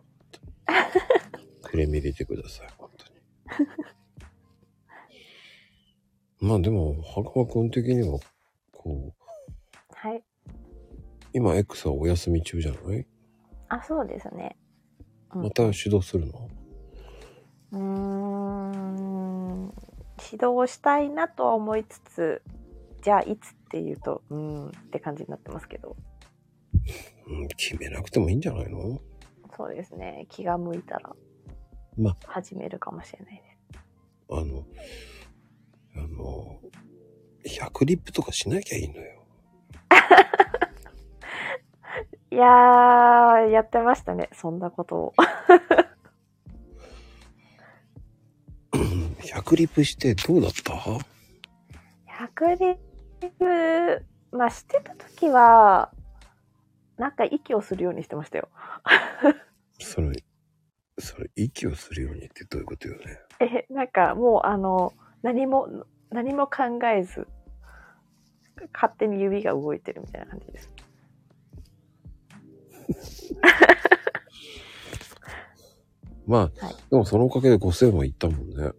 [1.63, 3.19] クレーム入れてください、本当に。
[6.39, 8.19] まあでも、白馬くん的には、
[8.71, 9.15] こう、
[9.89, 10.23] はい。
[11.33, 13.05] 今 X はお休み中じゃない？
[13.69, 14.57] あ、そうですね。
[15.33, 16.49] うんまた指導するの？
[17.73, 19.73] うーん。
[20.31, 22.41] 指導したいなとは思いつつ、
[23.03, 25.95] じゃあいつっていうと、うーんって感じになってますけど。
[27.27, 28.99] うん、決めなくてもいいんじゃないの？
[29.55, 30.25] そうですね。
[30.29, 31.15] 気が向いたら
[31.97, 33.79] まあ、始めるかもしれないです。
[34.29, 34.65] あの、
[35.95, 36.59] あの、
[37.45, 39.23] 100リップとかしなきゃいいのよ。
[42.37, 44.29] いやー、やってましたね。
[44.31, 45.13] そんなことを。
[48.71, 50.99] 100リップしてどうだった？100
[52.59, 54.05] リップ、
[54.37, 55.91] まあしてた時は、
[56.97, 58.49] なんか息をするようにしてましたよ。
[59.79, 60.23] それ、
[60.99, 63.19] それ、息をするようにってどういうことよね？
[63.39, 64.93] え、なんかもうあの、
[65.23, 67.27] 何も、何も考えず、
[68.75, 70.69] 勝手に指が動いてるみたいな感じです。
[76.27, 78.71] まあ、はいでもそのおかげで5000はいったもんね。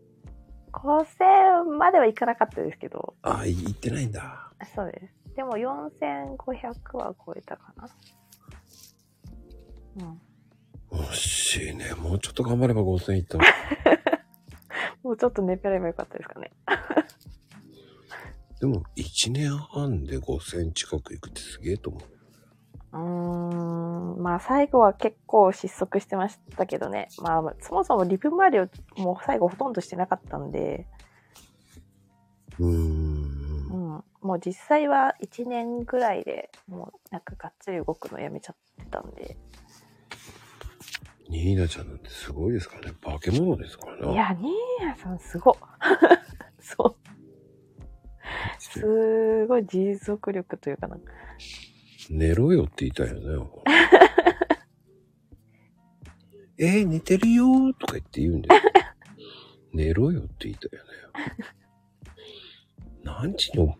[0.73, 4.53] 5000まではいかなかったですけど、ああ、いいってないんだ。
[4.75, 5.15] そうです。
[5.35, 7.89] でも4500は超えたかな。
[10.01, 10.21] うん。
[10.91, 11.93] 惜しいね。
[11.95, 13.45] もうちょっと頑張れば5000いったの。
[15.03, 16.53] もうちょっと寝てればよかったですかね。
[18.61, 22.18] でも、1年半で5000近くいくってすげえと思う。
[22.99, 27.09] うーん、まあ最後は結構失速してましたけどね。
[27.19, 30.87] まあそもそもリプ周りをもう最後ほとんどしてなかったんで、
[32.59, 32.67] うー。
[32.67, 39.37] うんん、もう実際は1年ぐらいでもうなんかがっつり動くのやめちゃってたんで。
[41.29, 42.97] ニーナちゃんなんてすごいですからね。
[43.03, 44.13] 化け物ですからね。
[44.15, 45.55] いや、ニーヤさんすごっ。
[46.59, 46.97] そう。
[48.59, 51.13] すごい持続力というかなんか。
[52.11, 53.21] 寝ろよって言いたいよね。
[56.61, 58.63] えー、寝てるよーとか言って言うんだよ。
[59.73, 60.91] 寝ろよって言いたいよね。
[63.05, 63.77] 何時の、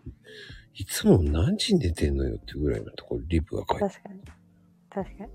[0.75, 4.21] いつも何時に寝てんのよってぐらいのところリプが書いて確かに。
[4.89, 5.31] 確かに。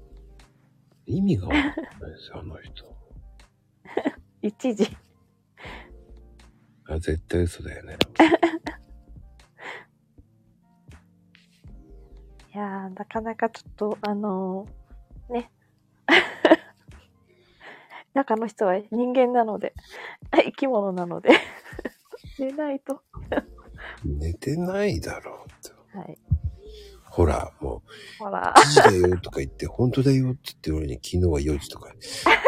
[1.07, 1.77] 意味がわかんないで
[2.19, 2.97] すよ、あの人。
[4.41, 4.97] 一時。
[6.87, 7.99] あ、絶対嘘だよね。
[12.55, 15.51] いやー、なかなかちょっと、あのーね。
[18.15, 19.75] 中の人は人間なので、
[20.31, 21.31] 生き物なので、
[22.39, 23.03] 寝ないと。
[24.05, 25.55] 寝てないだろうっ
[25.93, 25.99] て。
[25.99, 26.17] はい。
[27.03, 27.83] ほら、も
[28.21, 31.93] ほらう、、1時だよとか言って、本当だよって言って俺に昨日は4時とか。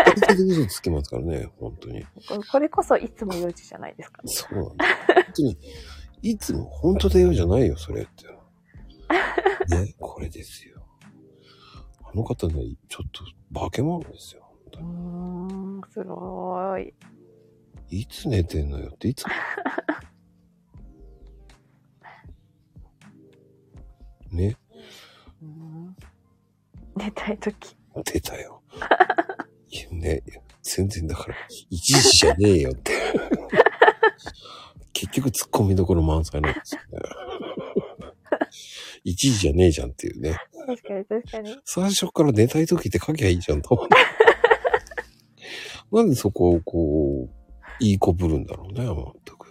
[0.04, 2.04] 大体嘘つきますからね、本当に。
[2.28, 4.22] ここれこそいつも4時じゃないですか。
[4.26, 4.84] そうなんだ。
[4.84, 5.58] 本当に、
[6.22, 8.26] いつも本当だよじゃないよ、それって。
[9.68, 10.86] ね、これですよ。
[12.04, 12.54] あの方ね、
[12.88, 13.24] ちょっと
[13.58, 14.42] 化け物ですよ。
[14.42, 16.92] 本当うにーん、すごい。
[17.88, 19.24] いつ寝てんのよって、いつ？
[19.24, 19.30] も。
[24.32, 24.56] ね、
[26.96, 27.76] 寝たいとき。
[28.04, 28.60] 出たよ。
[29.70, 30.22] いやね、
[30.62, 31.34] 全然だから、
[31.70, 32.92] 1時じゃねえよって。
[34.92, 36.86] 結局突っ込みどころ満載なんですよね。
[39.06, 40.36] 1時じゃねえじゃんっていうね。
[40.66, 41.56] 確かに確かに。
[41.64, 43.94] 最初から寝たい時って書きゃいいじゃんと思って。
[45.92, 47.30] なんでそこをこう、
[47.78, 49.46] いい子ぶるんだろうね、まったく。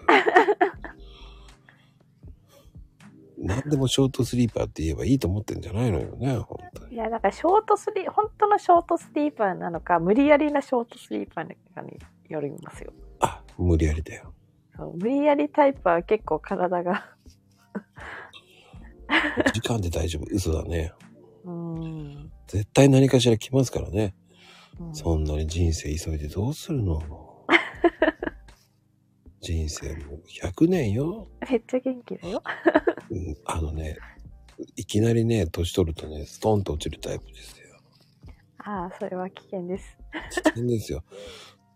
[3.38, 6.96] 何でもショートスリーパーって言えばいいと思ってんじゃないのよね、本当に。
[6.96, 12.92] いや、なんかショートスリー、本当のショートスリーパーなのか、無理やりなショートスリーパーなのかによりますよ。
[13.20, 14.34] あ、無理やりだよ。
[14.98, 17.16] 無理やりタイプは結構体が、
[19.54, 20.26] 時間で大丈夫。
[20.30, 20.92] 嘘だね。
[21.44, 22.32] うん。
[22.48, 24.16] 絶対何かしら来ますからね。
[24.80, 27.00] うんそんなに人生急いでどうするの？
[29.40, 31.30] 人生もう100年よ。
[31.50, 32.44] めっちゃ元気だよ。
[33.10, 33.98] うん、あのね、
[34.76, 37.80] いきなりね、年取るとね、ストンと落ちるタイプですよ。
[38.58, 39.98] ああ、それは危険です。
[40.44, 41.04] 危険ですよ。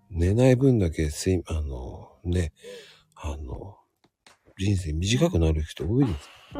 [0.09, 2.51] 寝ない分だけ睡、あの、ね、
[3.15, 3.77] あの、
[4.57, 6.29] 人生短くなる人多いです。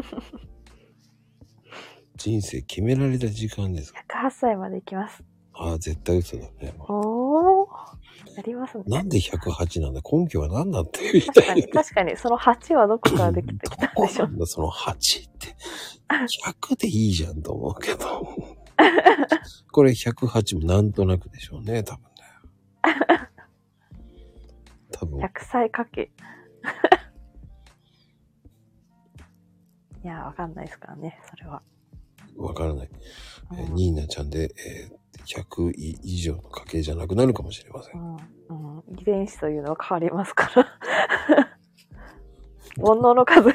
[2.20, 3.94] 人生決められた時間です。
[4.10, 5.24] 108歳まで行きます。
[5.54, 6.74] ああ、絶対嘘だね。
[6.80, 7.68] おお。
[8.36, 8.84] やりますね。
[8.88, 10.02] なんで108なんだ？
[10.04, 11.68] 根拠は何だって言いたい確かに、。
[11.70, 14.28] 確かに、その8はどこからできてきたんでしょう。
[14.28, 14.96] なんだその8っ
[15.40, 15.56] て。
[16.70, 18.28] 100でいいじゃんと思うけど。
[19.72, 22.10] これ108もなんとなくでしょうね、多分ね。
[24.92, 26.12] 多分、100歳かけ。
[30.04, 31.62] いや、わかんないですからね、それは。
[32.38, 32.90] わからない。
[33.52, 35.74] えーうんニーナちゃんで、えー100
[36.04, 38.02] 以上の家系じゃなくなるかもしれません。
[38.02, 40.66] うんうん、遺伝子というのは変わりますから。
[42.78, 43.50] 煩悩の数。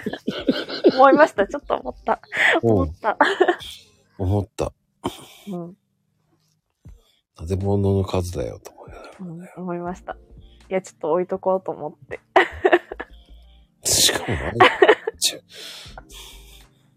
[0.95, 1.47] 思いました。
[1.47, 2.21] ちょっと思った。
[2.63, 3.19] 思った。
[4.19, 4.73] 思った。
[5.49, 5.77] うん、
[7.39, 10.17] なぜ煩悩の数だよ、と思いながらうん、思いました。
[10.71, 12.21] いや、ちょっと置いとこうと思って。
[13.85, 14.27] しかも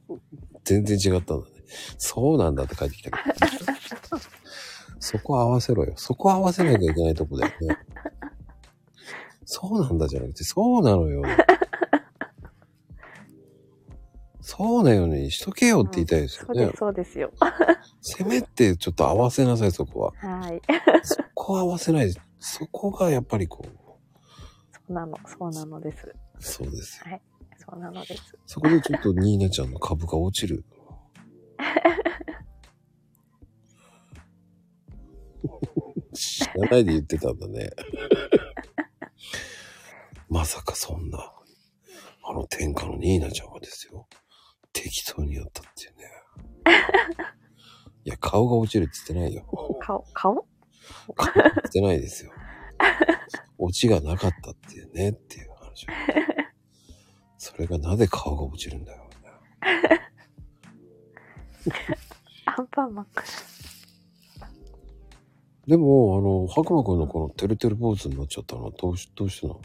[0.63, 1.56] 全然違ったんだね。
[1.97, 4.19] そうなんだって帰ってきたけど。
[4.99, 5.93] そこ合わせろよ。
[5.95, 7.77] そこ合わせなきゃいけないとこだよね。
[9.45, 11.23] そうなんだじゃなくて、そうなのよ。
[14.41, 16.77] そうなようにしとけよって言いたいですよねそうです、。
[16.77, 17.31] そうですよ。
[18.01, 20.13] せめてちょっと合わせなさい、そこは。
[20.39, 20.61] はい。
[21.03, 22.13] そこは合わせない。
[22.39, 23.67] そこがやっぱりこう、
[24.71, 26.15] そうなの、そうなのです。
[26.39, 27.19] そうですよ。
[27.57, 28.37] そうなのです。
[28.45, 30.63] そこでちょっとニーナちゃんの株が落ちる。
[36.13, 37.69] 知らないで言ってたんだね。
[40.29, 41.33] まさかそんな、
[42.23, 44.07] あの天下のニーナちゃんがですよ。
[44.73, 46.11] 適当にやったっていうね。
[48.03, 49.45] いや、顔が落ちるって言ってないよ。
[49.81, 50.47] 顔、顔？
[51.15, 52.31] 顔が落ちてないですよ。
[53.57, 55.87] 落ちがなかったっていうね、っていう話を。
[57.37, 59.07] それがなぜ顔が落ちるんだよ。
[62.45, 63.07] アンパンマン。
[65.67, 69.61] でも、あの、白馬くんのこのてるてる坊主になっちゃったのはどうし、どうしてなの？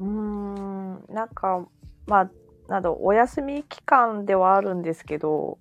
[0.00, 1.66] うーん、なんか、
[2.06, 2.30] まあ、
[2.68, 5.58] など、お休み期間ではあるんですけど、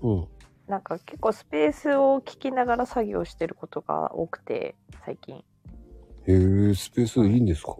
[0.00, 0.28] うん。
[0.66, 4.74] なんか結構スペースを聞きながら作業してることが多くて、
[5.04, 5.36] 最近。
[5.36, 5.42] へ
[6.32, 7.76] え、スペースいいんですか？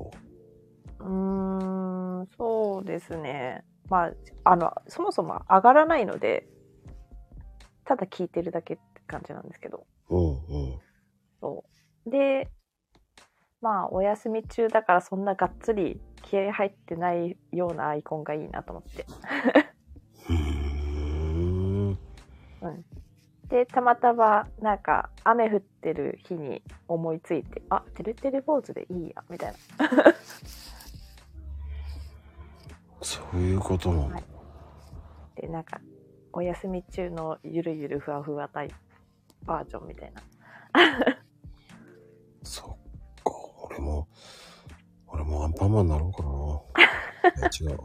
[1.01, 3.65] うーん、そうですね。
[3.89, 4.13] まあ、
[4.45, 6.47] あの、そもそも上がらないので、
[7.87, 9.87] ただ聞いてるだけって感じなんですけど。
[10.11, 10.37] うんうん。
[11.41, 11.65] そ
[12.07, 12.11] う。
[12.11, 12.49] で、
[13.61, 19.07] まあ、お休み中だからそんながっつり気合入ってないようなアイコンがいいなと思って。
[20.29, 21.99] うーん。
[23.49, 29.59] で、たまたま、なんか、雨降ってる日に思いついて、あ、てるてる坊主でいいや、みたいな。
[33.03, 34.09] そういうことなの。
[34.09, 34.25] はい
[35.37, 35.81] で、なんか、
[36.37, 38.75] お休み中のゆるゆるふわふわタイプ
[39.47, 40.23] バージョンみたいな。
[42.43, 42.75] そっ
[43.25, 43.33] か、
[43.65, 44.07] 俺も、
[45.07, 46.23] 俺もアンパンマンになろうか
[47.33, 47.41] な。
[47.41, 47.79] いや、違う。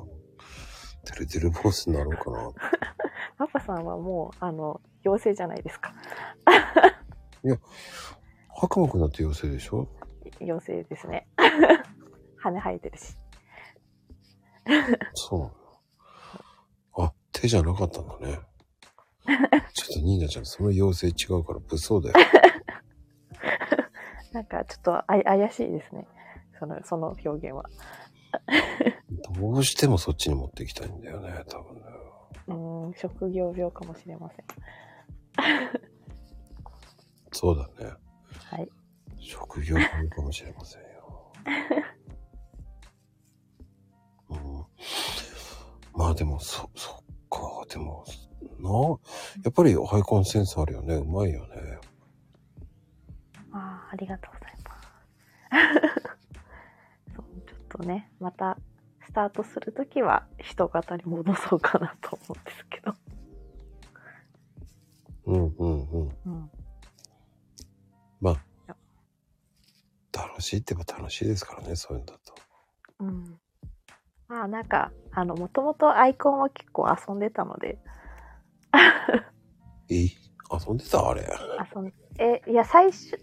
[1.06, 2.52] てるてる坊主になろうかな。
[3.38, 5.94] パパさんはもう、あの、妖精じゃないですか。
[8.49, 9.88] 白馬くんだって妖精でしょ？
[10.41, 11.26] 妖精ですね。
[12.38, 13.18] 羽生えてるし。
[15.14, 15.61] そう
[17.41, 18.39] 手じゃなかったんだね。
[19.73, 22.15] ちょっとニーナちゃん、その妖精違うから物騒だよ。
[24.31, 26.07] なんか、ちょっとあ怪しいですね。
[26.59, 27.63] その、その表現は。
[29.34, 31.81] どうしてもそっちに持っていきたいんだよね、多分ね。
[32.47, 34.45] うーん、職業病かもしれません。
[37.34, 37.91] そうだね。
[38.45, 38.69] はい。
[39.19, 41.34] 職業病かもしれませんよ。
[44.30, 44.63] うん、
[45.93, 47.01] まあでも、そ、そっ
[47.32, 48.06] か、でも、
[48.60, 48.70] な、
[49.44, 50.95] やっぱりアイコンセンスあるよね。
[50.95, 51.80] うまいよね。
[53.53, 54.82] ああ、ありがとうございま
[55.98, 57.16] す。
[57.16, 58.58] そう、ちょっとね、また、
[59.08, 62.94] スタートするときは、人型に戻そうかなと思うんですけど。
[65.26, 66.18] うんうんうん。
[66.26, 66.52] うん。
[68.20, 68.76] まあ、
[70.14, 72.36] 楽しいって言えば楽しいですからね、そういうんだと。
[72.99, 73.40] うん。
[74.32, 77.78] まあ、なんか、あの、もともとアイコンは結構遊んでたので、
[79.90, 80.06] え
[80.49, 81.28] 遊んでたあれ？
[81.76, 83.20] 遊んえ、いや、最初、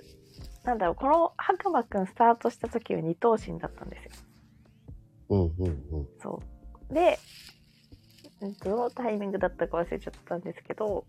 [0.65, 4.27] なんだろう、この白馬くんスタートした時は二頭身だったんですよ。
[5.31, 5.71] うんうんう
[6.03, 6.09] ん。
[6.21, 6.43] そ
[6.91, 6.95] う。
[6.95, 7.19] で、
[8.43, 11.07] うんどのタイミングだったか忘れちゃったんですけど、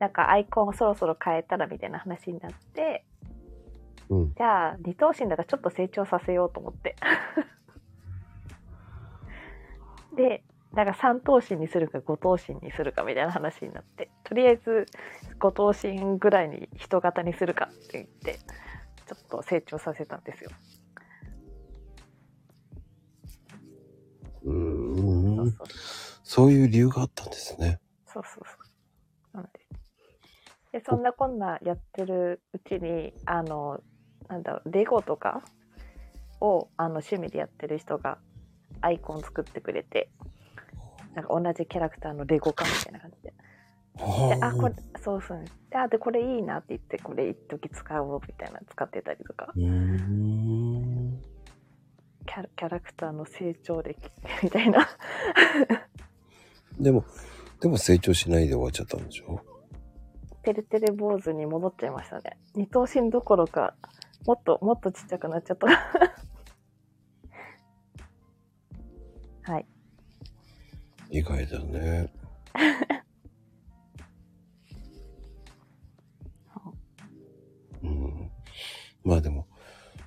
[0.00, 3.06] なんかアイコンをそろそろ変えたらみたいな話になって、
[4.10, 4.34] うん。
[4.34, 6.94] じゃあ二頭身だからちょっと成長させようと思って。
[10.16, 14.86] で、なんか三頭身にするか五頭身にするかみたいな話になって、とりあえず
[15.38, 18.38] 五頭身ぐらいに人型にするかって言って、
[19.06, 20.50] ちょっと成長させたんですよ。
[24.44, 25.50] うそうーん。
[25.50, 25.68] そう
[26.24, 27.78] そういう理由があったんですね。
[28.06, 28.56] そうそうそ
[29.34, 29.36] う。
[29.36, 29.50] なんで。
[30.72, 33.80] で、そんなこんなやってるうちに、あの、
[34.28, 35.42] なんだろう、レゴとか
[36.40, 38.18] をあの趣味でやってる人が
[38.82, 40.10] アイコン作ってくれて、
[41.14, 43.32] なんか同じキャラクターのレゴ化みたいな感じで。
[43.32, 45.44] であ、これ、そうそう。
[45.70, 49.52] であ、で、これいいなって言って、これ一時使おうみたいなの使ってたりとか。
[49.54, 54.10] キャラキャラクターの成長歴
[54.42, 54.88] みたいな。
[56.80, 57.04] でも、
[57.60, 59.40] でも成長しないで終わっちゃったんでしょ？
[60.42, 62.38] てるてる坊主に戻っちゃいましたね。
[62.54, 63.74] 二頭身どころか、
[64.26, 65.68] もっと、もっとちっちゃくなっちゃった。
[69.42, 69.66] はい。
[71.10, 72.12] 意外だね。
[77.82, 78.30] うん。
[79.04, 79.46] まあでも、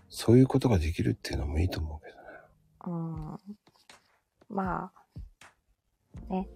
[0.10, 2.24] そういうことができるっていうのもいいと思うけどね。
[2.88, 3.38] うん。
[4.50, 4.92] ま
[6.30, 6.50] あ、ね。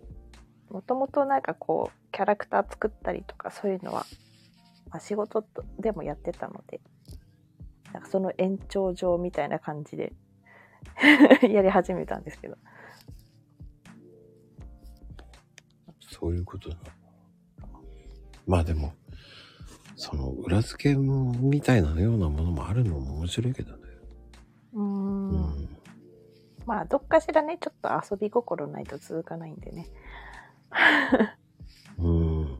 [0.69, 4.06] もともとなんかこう、キャラクター作ったりとかそういうのは、
[4.89, 6.80] まあ、仕事とでもやってたので、
[7.91, 10.14] なんかその延長上みたいな感じで
[11.41, 12.57] やり始めたんですけど。
[16.10, 16.77] そういうことだ。
[18.48, 18.94] まあでも、
[19.95, 23.84] その裏付けみたいなようなものもあるのも面白いけどね。
[24.73, 24.81] うー。
[24.81, 25.69] うんん。
[26.65, 29.88] まあ、どっかしらね、ちょっと遊び心ないと続かないんでね。
[31.98, 32.60] うん。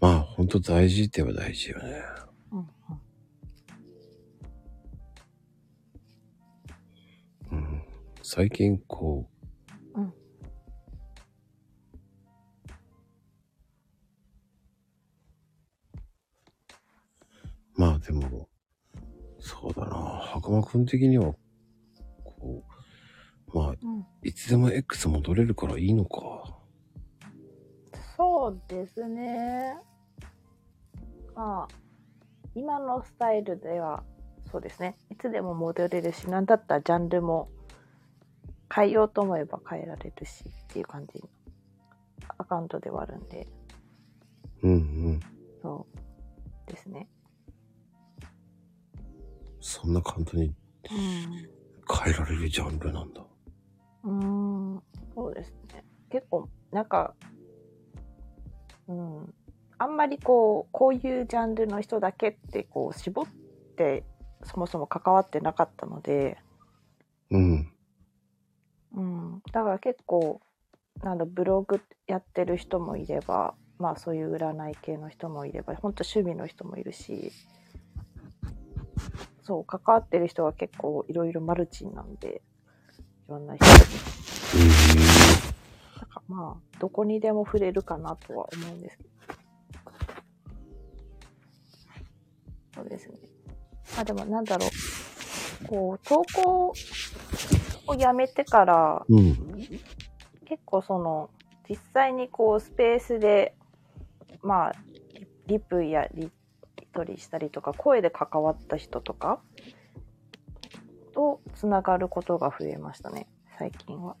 [0.00, 2.02] まあ本当大事って言えば大事よね。
[2.52, 2.66] うんうん
[7.52, 7.82] うん。
[8.22, 9.28] 最近こ
[18.06, 18.48] でも、
[19.38, 20.20] そうだな。
[20.34, 21.34] 白馬くん的には、
[22.24, 22.64] こ
[23.54, 26.58] う、まあ、うんいつでも X 戻れるからいいのか。
[28.16, 29.76] そうですね。
[31.34, 31.74] まあ、
[32.54, 34.04] 今のスタイルでは、
[34.50, 34.96] そうですね。
[35.10, 37.48] いつでも戻れるし、なんだったらジャンルも
[38.74, 41.28] 変えようと思えば変えられるしっていう感じの
[42.38, 43.46] アカウントではあるんで、
[44.62, 44.76] うんう
[45.12, 45.20] ん。
[45.60, 45.86] そ
[46.68, 47.08] うですね。
[49.62, 50.54] そんな簡単に
[50.90, 51.52] うん。
[52.04, 53.22] 変えられるジャンルなんだ。
[54.02, 54.82] うーん、
[55.14, 55.84] そうですね。
[56.10, 57.14] 結構、なんか、
[58.88, 59.34] うん、
[59.78, 63.26] あんまりこう、こういうジャンルの人だけって、こう、絞っ
[63.76, 64.04] て、
[64.42, 66.38] そもそも関わってなかったので、
[67.30, 67.72] うん。
[68.94, 70.40] うん、だから結構、
[71.02, 77.32] なんだ、ブログやってる人もいれば、まあそういう占い系の人もいれば、本当趣味の人もいるし、
[79.42, 82.42] そう、関わってる人は結構いろいろマルチンなんで、
[83.28, 83.78] いろんな人がな
[86.06, 89.10] んかまあ、どこにでも触れるかなとは思うんですけど。
[92.74, 93.14] そうですね。
[93.98, 94.70] あ、でもなんだろう。
[95.66, 96.72] こう、投稿
[97.86, 99.34] をやめてから、うん。
[100.44, 101.30] 結構その、
[101.68, 103.54] 実際にこう、スペースで、
[104.42, 104.72] まあ、
[105.12, 106.30] リリプやリ
[106.92, 109.40] 取りしたりとか、声で関わった人とか、
[111.14, 113.26] とつながることが増えましたね、
[113.58, 114.16] 最近は。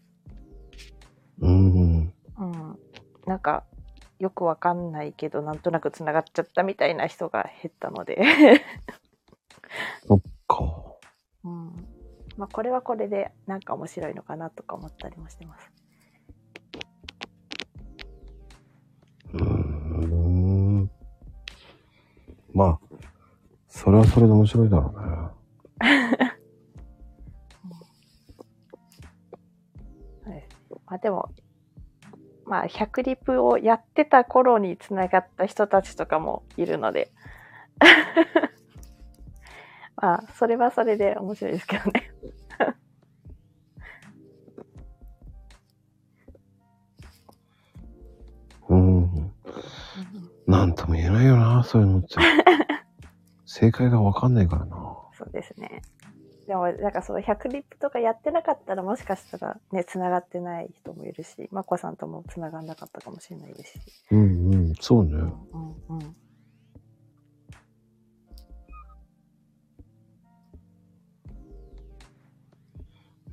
[1.40, 2.14] うん。
[2.38, 2.78] うん、
[3.26, 3.64] なんか
[4.18, 8.22] よくわかんないけどなんとなくつながっちゃったみたいな人が減ったので、
[10.52, 10.64] か。
[11.44, 11.86] うん
[12.36, 15.70] まあ、これはこれでなんか面白いのかなとか思ったりもしてます。
[19.34, 19.71] うーん。
[22.54, 22.78] まあ、
[23.68, 25.06] それはそれで面白いだろうね。
[30.92, 31.30] まあ、でも、
[32.44, 37.10] まあ、100リプをやってた頃につながった人たちとかもいるので、
[39.96, 42.12] まあ、それはそれで面白いですけどね。
[50.52, 52.08] なんとも言えないよな、そういうのって。
[53.46, 54.76] 正解がわかんないからな。
[55.16, 55.80] そうですね。
[56.46, 63.80] でも、なんかその100リップとかやってなかったらもしかしたらね、繋がってない人もいるし、まこさんとも繋がんなかったかもしれないですし。
[64.10, 65.12] うんうん、そうね。
[65.14, 65.30] うん
[65.88, 66.16] うん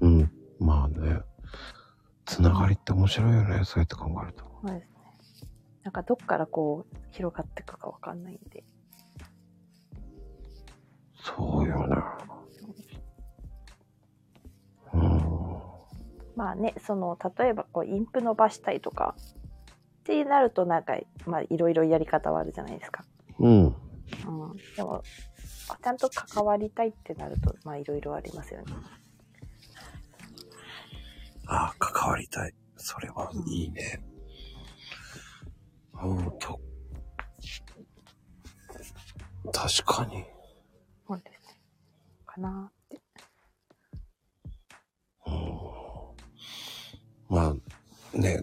[0.01, 0.19] うん。
[0.19, 0.31] うん。
[0.59, 1.21] まあね。
[2.25, 4.45] つながりって面白いよね、そうやって考えると。
[4.61, 4.98] そうですね。
[5.89, 8.63] なんかどっからこう広がっていくかわかんないんで。
[11.15, 11.95] そうよね。
[14.93, 15.31] うん。
[16.35, 20.95] まあね、その、例えばこう、インプ伸ばしたいとか、ってなるとなんか、
[21.25, 23.03] まあいろいろやり方はあるじゃないですか。
[23.39, 23.65] うん。
[23.65, 23.75] うん。
[24.75, 25.01] でも、
[25.83, 28.65] ちゃんと関わりたいってなると、まあいろいろありますよね。
[31.47, 32.53] ああ、関わりたい。
[32.77, 34.08] それはいいね。
[36.03, 36.59] うんと。
[39.51, 40.25] 確かに。
[41.07, 41.59] そうですね。
[42.25, 43.01] かなって。
[45.27, 45.59] うん
[47.29, 47.53] ま
[48.13, 48.41] あ、ね、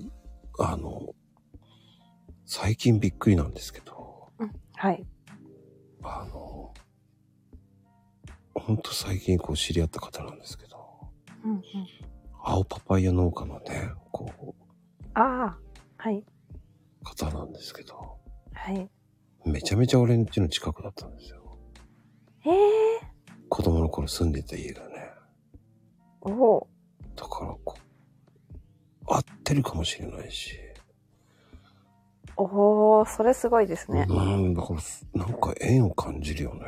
[0.59, 1.15] あの、
[2.45, 4.29] 最近びっくりなんですけど、
[4.77, 5.05] はい。
[6.03, 6.73] あの、
[8.55, 10.77] ほんと最近こう知り合った方なんですけど、
[11.45, 11.63] うんうん。
[12.45, 14.31] 青パパイヤ農家のね、こ
[15.15, 15.59] ああ、
[15.97, 16.25] はい。
[17.13, 18.19] う、方なんですけど、
[18.53, 18.91] はい。
[19.45, 21.59] めちゃめちゃ俺ん家の近くだったんですよ。
[22.45, 23.17] ええ
[23.49, 25.11] 子供の頃住んでた家がね。
[26.25, 26.69] ー、おお。
[27.15, 30.59] だからこう、合ってるかもしれないし。
[32.37, 34.07] おお、それすごいですね。
[34.09, 34.81] うん、だから、
[35.15, 36.67] なんか縁を感じるよね。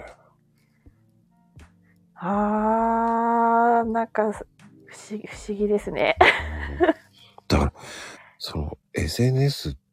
[2.15, 4.37] ああ、なんか、不
[5.11, 6.17] 思議、不思議ですね。
[7.49, 7.73] だから、
[8.39, 9.88] その SNS って、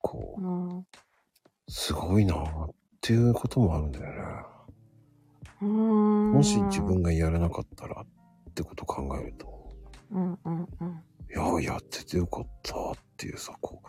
[0.00, 0.78] こうん。
[0.78, 0.86] うう、
[1.68, 4.54] すごいなっていうこともあるんだよね。
[5.64, 9.76] もし自分がやらなかったらってことを考えると、
[10.10, 11.02] うんうんうん。
[11.30, 13.82] いや、やっててよかったっていうさ、こ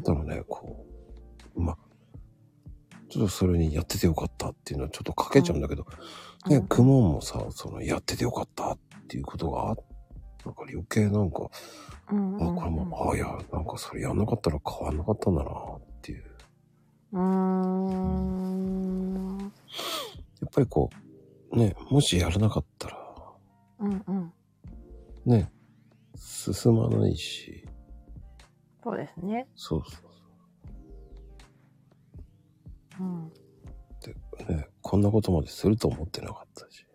[0.00, 0.86] う、だろうね、こ
[1.56, 1.78] う、まあ、
[3.08, 5.84] ちょっとそれにやっててよかったっていうのはちょっとかけちゃうんだけど、
[6.48, 8.78] ね、うんクモンもさ、その、やっててよかったっ
[9.08, 9.72] ていうことがあ
[10.44, 11.50] なんか余計なんか、
[12.10, 16.24] うんうんうんあ、これも、あ、いや、なんかそれやんなかったら変わんなかったんだなっていう。
[17.12, 19.38] うーん。
[20.40, 20.90] やっぱりこ
[21.52, 22.98] う、ね、もしやらなかったら、
[23.80, 24.32] うんうん。
[25.26, 25.52] ね、
[26.16, 27.66] 進まないし、
[28.82, 29.46] そうですね。
[29.54, 29.98] そうそ
[32.98, 33.32] ううん。
[34.00, 34.14] そう。
[34.52, 36.86] ね、こんなことまですると思ってなかったし。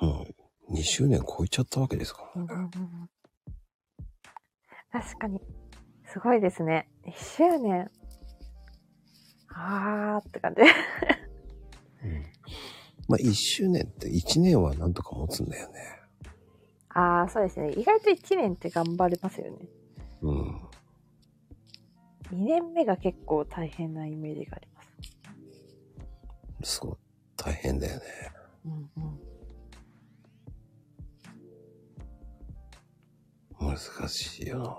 [0.00, 0.34] もう、
[0.70, 2.48] 2周年超えちゃったわけですからね。
[2.50, 2.70] うんうんうん
[4.90, 5.40] 確かに。
[6.10, 6.88] すごいですね。
[7.04, 7.90] 1周年。
[9.48, 10.62] あーって感じ。
[10.62, 12.22] うん
[13.08, 15.74] まあ、1周年って1年はなんとか持つんだよね。
[16.90, 17.72] あー、そうですね。
[17.72, 19.68] 意外と1年って頑張れますよね。
[20.22, 20.56] うん。
[22.32, 24.82] 2年目が結構大変なイメージがありま
[26.64, 26.74] す。
[26.74, 26.96] すごい、
[27.36, 28.02] 大変だよね。
[28.66, 29.37] うんうん。
[33.60, 33.76] 難
[34.08, 34.76] しいよな。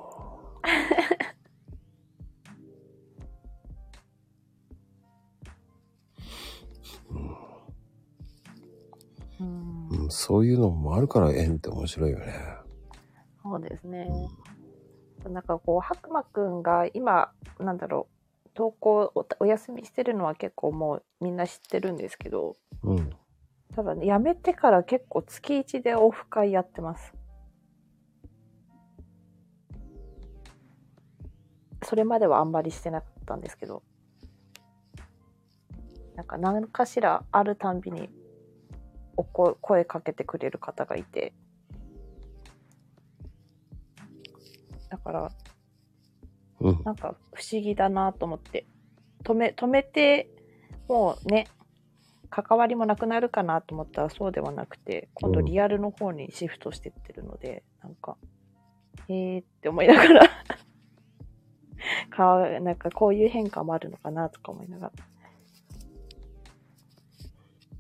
[9.40, 12.34] うんうん、そういうのもあるから縁って面白いよね。
[13.42, 14.08] そうですね。
[15.28, 18.08] なんかこう、白馬くんが今、なんだろ
[18.46, 23.10] う、投稿おお休みしてるのは結構もうみんな知ってるんですけど、うん。
[23.76, 27.14] ただね、辞めてから結構月1でオフ会やってます。
[31.84, 33.84] それまではあんまりしてなかったんですけど、
[36.16, 38.10] なんか何かしらあるたんびに
[39.16, 41.34] おこ声かけてくれる方がいて、
[44.90, 45.32] だから
[46.62, 46.82] うん。
[46.84, 48.66] なんか不思議だなと思って。
[49.24, 50.30] 止め、止めて、
[50.88, 51.48] もうね、
[52.30, 58.18] 関わりもなくなるかなと思ったらそうではなくて、今度うんリアルの方にシフトしてってるので、なんか、
[59.08, 60.30] えーって思いながら
[62.10, 65.06] か、なんかこういう変化もあるのかなとか思いながら。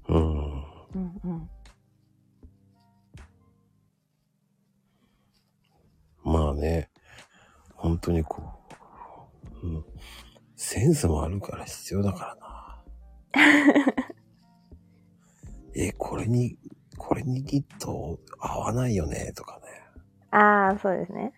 [0.09, 0.63] うん。
[0.95, 1.49] うんうん。
[6.23, 6.89] まあね、
[7.75, 8.43] 本当にこ
[9.63, 9.85] う、うん、
[10.55, 12.83] センスもあるから必要だからな。
[15.75, 16.57] え、これに、
[16.97, 19.65] これにきっと合わないよね、とかね。
[20.31, 21.33] ああ、そうですね。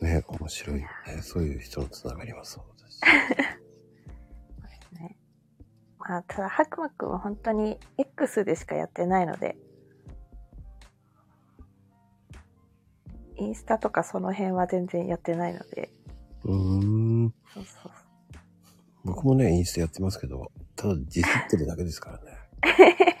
[0.00, 0.06] うん。
[0.06, 0.88] ね、面白いね。
[1.22, 3.00] そういう人のつながりはそうです。
[3.00, 5.16] そうですね。
[5.98, 9.56] まあ、ただ、白馬くんは本当に X でしかやってないので、
[13.36, 15.90] インスタとかその辺は全然やってないので、
[16.44, 16.54] うー
[17.26, 17.34] ん。
[17.54, 17.92] そうそう
[19.04, 22.38] 僕もね、インスタやってますけど、ただディスってるだけですからね。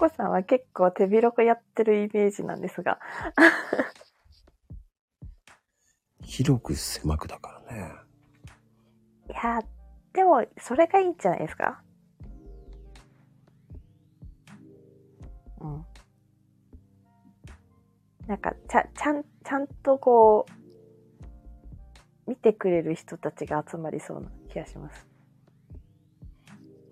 [0.00, 3.00] まこさんは結構手広くやってるイメージなんですが、
[6.22, 7.92] 広く狭くだからね。
[9.28, 9.60] いや、
[10.12, 11.82] でも、それがいいんじゃないですか？
[15.60, 15.84] うん。
[18.28, 20.46] なんか、ちゃ、ちゃん、ちゃんとこ
[22.26, 25.08] う、見てくれる人たちが集まりそうな気がします。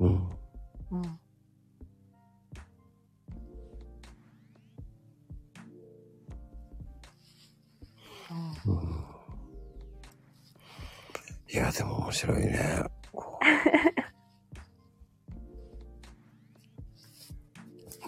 [0.01, 0.31] うん。
[0.91, 1.21] うん。
[8.67, 9.07] うん
[11.49, 12.83] いや、でも面白いね。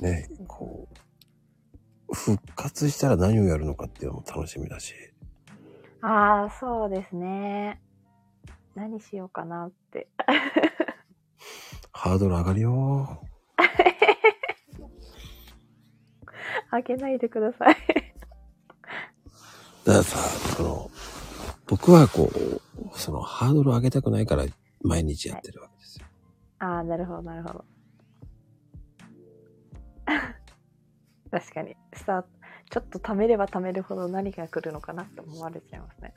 [0.01, 0.89] ね、こ
[2.11, 4.95] う、復活したら何をやるのかっていうのも楽しみだし。
[6.03, 7.81] ああ、そうですね。
[8.75, 10.09] 何しようかなって。
[11.93, 13.23] ハードル上がるよ。
[16.71, 17.77] あげないでください。
[19.89, 20.19] だからさ、
[20.55, 20.91] その、
[21.67, 22.61] 僕はこう、
[22.99, 24.45] そのハードル上げたくないから
[24.83, 26.05] 毎日やってるわけですよ。
[26.59, 27.65] ああ、なるほど、なるほど。
[31.31, 32.29] 確かに、スタート、
[32.69, 36.15] ちょっと貯めれば貯めるほど何が来るのかなって思われちゃいますね。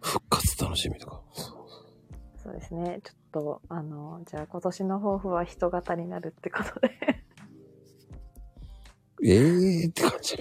[0.00, 1.22] 復活楽しみとか。
[2.36, 3.00] そうですね。
[3.04, 7.16] ちょっと、あの、じゃあ今年の抱負は人型になるってことで。
[9.24, 10.36] ええーって感じ。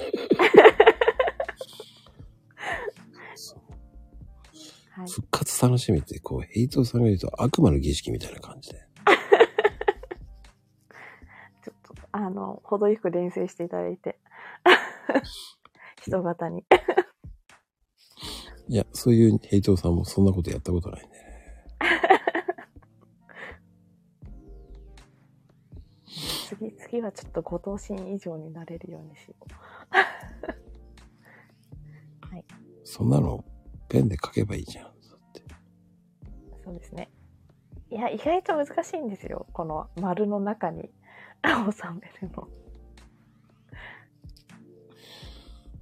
[5.07, 8.79] 復活楽しみって、こう、ヘイトさんが言うと悪魔の儀式みたいな感じで。
[11.63, 14.17] ちょっと、あの、程よく練習していただいて。
[16.01, 16.63] 人型に。
[18.67, 21.24] いや、そういうヘイトさんもそんなことやったことないんでね。
[26.57, 29.45] 次、次はちょっとご当神以上になれるようにしよう。
[32.83, 33.43] そんなの
[33.89, 34.95] ペンで書けばいいじゃん。
[36.63, 37.11] そうですね。
[37.91, 39.45] いや、意外と難しいんですよ。
[39.53, 40.89] この丸の中に
[41.43, 42.47] 収めるの。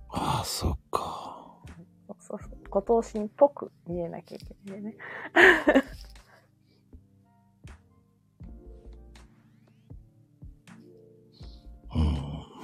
[0.09, 1.57] ああ、そっか。
[2.07, 2.57] そうそうそう。
[2.69, 4.95] ご当神っぽく見えなきゃいけないね。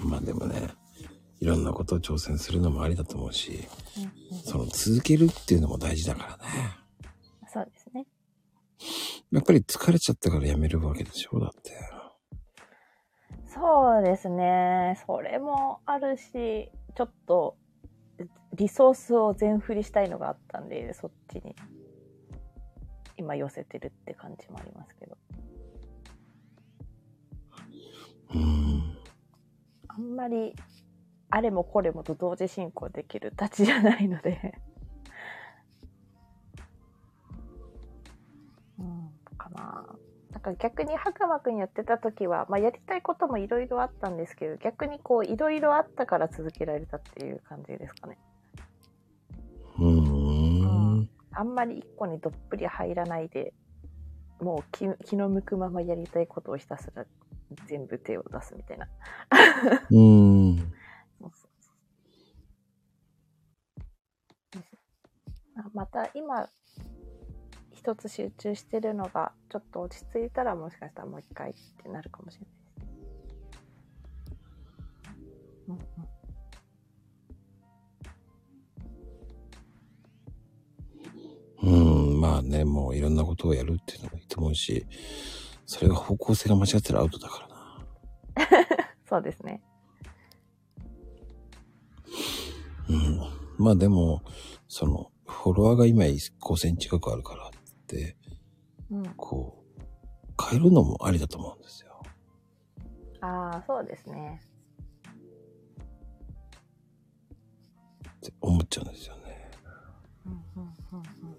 [0.04, 0.70] まあでもね、
[1.40, 3.68] いろんなことを挑戦するのもありだと思うし、
[3.98, 4.10] うんうん
[4.44, 6.44] その続けるっていうのも大事だからね。
[7.52, 8.06] そうですね。
[9.32, 11.72] やっぱり疲れちゃったからやめるわけでしょだって。
[13.48, 15.02] そうですね。
[15.06, 17.58] それもあるし、ちょっと
[18.54, 21.56] リソースを全振りしたいのがあったんで、そっちに
[23.18, 25.18] 今寄せてるって感じもありますけど。
[28.36, 28.99] うん。
[29.90, 30.56] あんまり
[31.30, 34.56] あれもこれもと同時進行できるたちじゃないので。
[38.80, 39.96] うん、かな。
[40.32, 48.18] なんか逆に白馬くんやってた時は、まあやりたいこともいろいろあったんですけど、逆にこういろいろあったから続けられたっていう感じですかね。
[49.78, 50.66] うー
[51.02, 51.10] ん。
[51.32, 53.54] あんまり一個にどっぷり入らないで、
[54.40, 57.06] もう気気の向くままやりたいことをひたすら
[57.68, 58.88] 全部手を出すみたいな。
[59.90, 60.58] うーん。
[60.58, 60.64] そ
[61.28, 61.72] うそうそ
[64.60, 64.64] う
[65.56, 66.50] あまた今
[67.74, 71.54] 一つ集中してるのがちょっと落ち着いたらもしかしたらもう一回っ
[71.84, 72.60] てなるかもしれないです。
[75.70, 76.20] うんうん
[81.62, 81.70] う
[82.18, 82.22] ん。
[82.22, 84.86] まあね、もういろんなことをやるっていうのもいいと思うし、
[85.72, 87.48] それが方向性が間違ってるアウトだか
[88.36, 88.88] らな。
[89.08, 89.62] そうですね。
[92.90, 93.20] うん。
[93.64, 94.24] まあでも、
[94.68, 97.52] その、フォロワーが今5000近くあるからっ
[97.86, 98.18] て、
[98.90, 99.84] うん、こう、
[100.44, 102.02] 変えるのもありだと思うんですよ。
[103.22, 104.42] ああ、そうですね。
[108.10, 109.52] って思っちゃうんですよね。
[110.26, 111.39] うんうんうんうん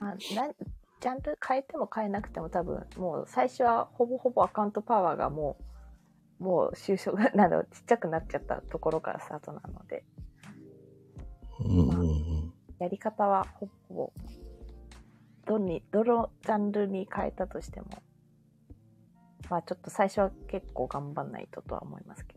[0.00, 0.16] まあ、な
[1.00, 5.58] ジャンル変えても変えなくても多分、もう最初はほぼほぼアカウントパワーがも
[6.40, 10.04] う、もう収束、などちっちゃくなっちゃったところからスタートなので、
[11.60, 12.52] うんうんうん。
[12.78, 14.12] やり方はほぼほぼ、
[15.46, 17.86] どに、どのジャンルに変えたとしても、
[19.50, 22.35] まあちょっと最初は結構頑張んないととは思いますけど。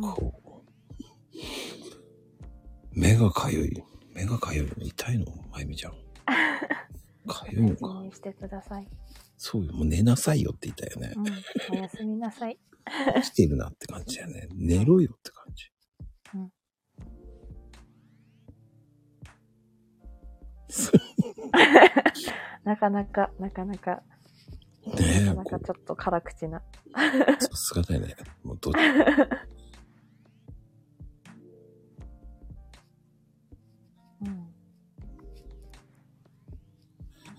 [0.00, 0.70] こう、
[2.92, 3.82] 目がかゆい。
[4.14, 5.26] 目がかゆいの痛いの？
[5.50, 5.92] まゆみちゃん。
[7.26, 8.16] かゆいのおか。
[8.16, 8.86] してください。
[9.36, 9.72] そうよ。
[9.72, 11.20] もう寝なさいよって言ったよねう。
[11.74, 11.78] ん。
[11.78, 12.58] おやすみなさい。
[13.22, 14.48] 来てるなって感じだよね。
[14.54, 15.64] 寝ろよって感じ。
[16.34, 16.52] うん
[22.64, 24.02] なかなか、なかなか、
[24.86, 26.62] ねなえ、かなこうかちょっと辛口な。
[27.40, 28.14] さすがだよね。
[28.44, 28.76] もうどっう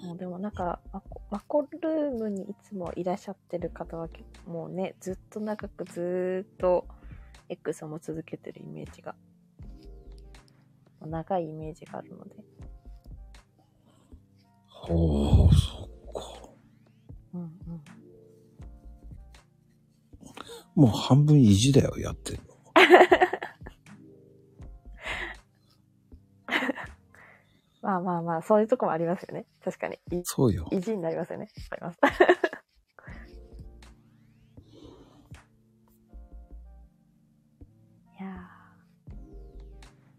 [0.01, 4.09] もうでもなんか、マコマコルームにいつもいらっしゃってる方は
[4.47, 6.87] もうね、ずっと長くずーっと
[7.49, 9.15] X をも続けてるイメージが、
[11.05, 12.35] 長いイメージがあるので。
[14.67, 16.49] ほう、そっか。
[17.33, 17.51] うんうん。
[20.73, 22.51] もう半分意地だよ、やってるの。
[27.81, 29.45] まあまあまあ、そういうとこもありますよね。
[29.63, 29.95] 確かに。
[30.11, 30.67] いそうよ。
[30.71, 31.49] 意地になりますよね。
[31.71, 31.99] わかります。
[38.19, 38.47] いや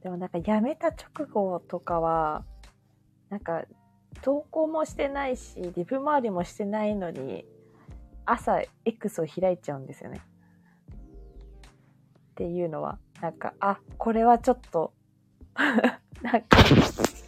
[0.00, 2.44] ーでもなんか辞めた直後とかは、
[3.28, 3.64] なんか
[4.22, 7.46] 投稿もしてないし、リプ周りもしてないのに、
[8.24, 10.20] 朝 X を開いちゃうんですよね。
[12.32, 14.92] っていうのは、なんか、あ、これはちょっと、
[16.22, 17.21] なんか、い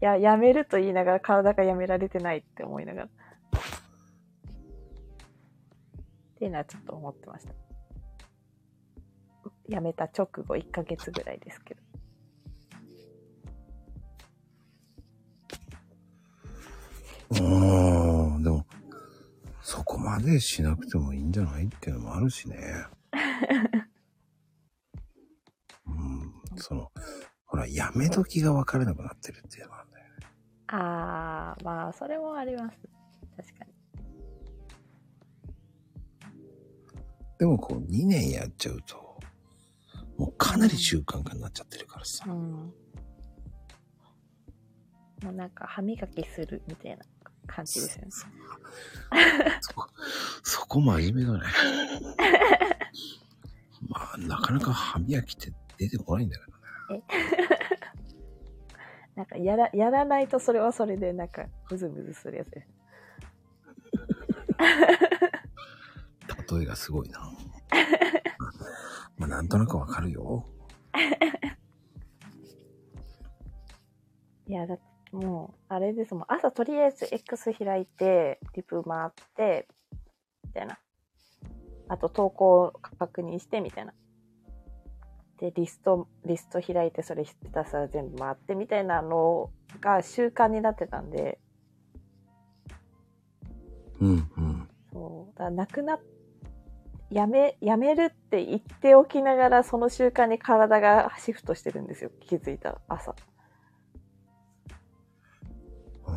[0.00, 3.06] や、やめると言いながら体がやめられてないって思いながら。
[3.06, 3.10] っ
[6.38, 7.54] ていうのはちょっと思ってました。
[9.68, 11.80] やめた直後1ヶ月ぐらいですけど。
[17.30, 18.64] うーん、でも、
[19.60, 22.56] そこまでしなくてもいいんじゃないっていうのもあるしね。
[25.86, 26.90] うん、その、
[27.44, 29.87] ほら、やめ時が分からなくなってるっていうのな
[30.68, 32.76] あー、まあ、それもあります。
[33.36, 33.72] 確かに。
[37.38, 39.18] でもこう、2年やっちゃうと、
[40.18, 42.24] もうかなり習慣化になっちゃってるからさ。
[42.26, 42.72] うん。
[45.22, 47.04] もうなんか歯磨きするみたいな
[47.46, 48.10] 感じですよね。
[49.60, 49.86] そこ、
[50.42, 51.40] そこ真面目だね。
[53.88, 56.44] まあ、なかなか歯磨きって出てこないんだけ
[56.92, 57.04] どね。
[59.18, 62.68] なんかやら、やらないとそれはそれでなんかムズムズするやつです。
[66.54, 67.18] 例えがすごいな。
[69.18, 70.46] まあ、なんとなくわかるよ。
[74.46, 74.78] いや、だ
[75.10, 76.24] もう、あれですもん。
[76.28, 79.66] 朝とりあえず X 開いて、リプ回って、
[80.44, 80.78] みたいな。
[81.88, 83.94] あと投稿確認して、みたいな。
[85.38, 89.50] で、リスト、リスト開いて、それひたすら全部回って、みたいなの
[89.80, 91.38] が習慣になってたんで、
[94.00, 94.68] うんうん。
[94.92, 95.38] そう。
[95.38, 95.98] だなくな、
[97.10, 102.10] やめ、やめるって言っておきながら、その習慣に体がシフトしてるんですよ。
[102.20, 103.14] 気づいたら、朝。
[106.06, 106.12] う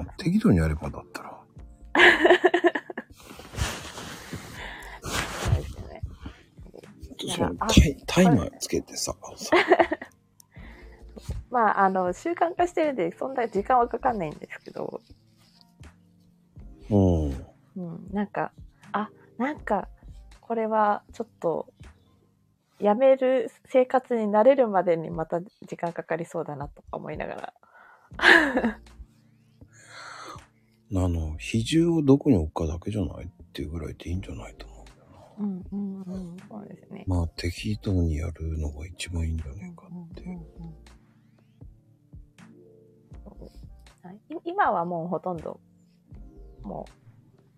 [0.00, 1.38] ん適度にやればだったら。
[5.02, 6.02] そうですよね。
[7.28, 7.66] そのあ
[8.06, 9.56] タイマーつけてさ、さ
[11.50, 15.00] まあ、あの、習慣化してるんで、そんな時間はかかんないんですけど、
[16.90, 17.30] うん。
[17.76, 18.52] うん、なんか、
[18.92, 19.88] あ、なんか、
[20.40, 21.72] これはちょっと、
[22.78, 27.54] やめる生活に慣れるまでにまた時間かかりそうだなとか思いながら。
[30.94, 34.71] あの、比重をどこに置くかだけじゃないっていうぐらいでいいんじゃないと思
[35.42, 35.64] うん。
[35.72, 37.04] うんうんうん、そうですね。
[37.06, 40.22] まあ、適度にやるのが一番いいんじゃないかって。
[40.22, 40.44] うんうんうん
[43.24, 43.50] そう
[44.06, 45.60] はいい今はもうほとんど、
[46.62, 46.86] も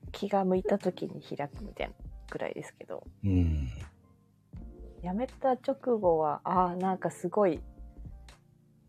[0.06, 1.94] う気が向いた時に開くみたいな
[2.30, 3.68] ぐらいですけど、うん。
[5.02, 7.60] 辞めた直後は、ああ、なんかすごい、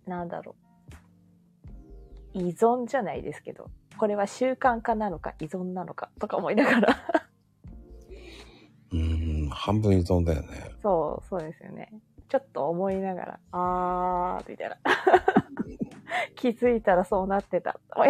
[0.06, 0.56] なんだろ
[2.34, 7.25] う、依存じゃないですけど、これは習慣化なのか依存なのかとか思いながら。
[9.66, 10.76] 半分依存だよね。
[10.84, 11.90] そう、そうですよね。
[12.30, 14.78] ちょっと思いながら、あー、みたいな。
[16.38, 17.80] 気づいたらそうなってた。
[17.90, 18.06] は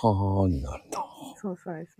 [0.00, 1.04] ーになるんだ。
[1.36, 1.98] そうそうです。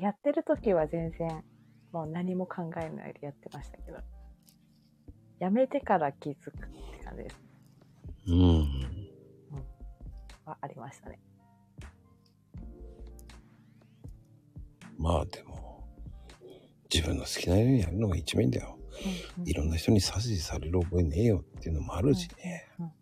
[0.00, 1.44] やってる時は全然、
[1.90, 3.98] もう何も考えないでやってましたけど、
[5.40, 7.42] やめてから気づくって感じです。
[8.28, 8.64] うん。
[10.44, 11.18] はありましたね。
[15.04, 15.84] まあでも、
[16.90, 18.78] 自分の好きなようにやるのが一番いいんだよ。
[19.44, 22.66] いろんな人に指図される覚えねえよっていうのもあるしね。
[22.78, 22.92] うんうん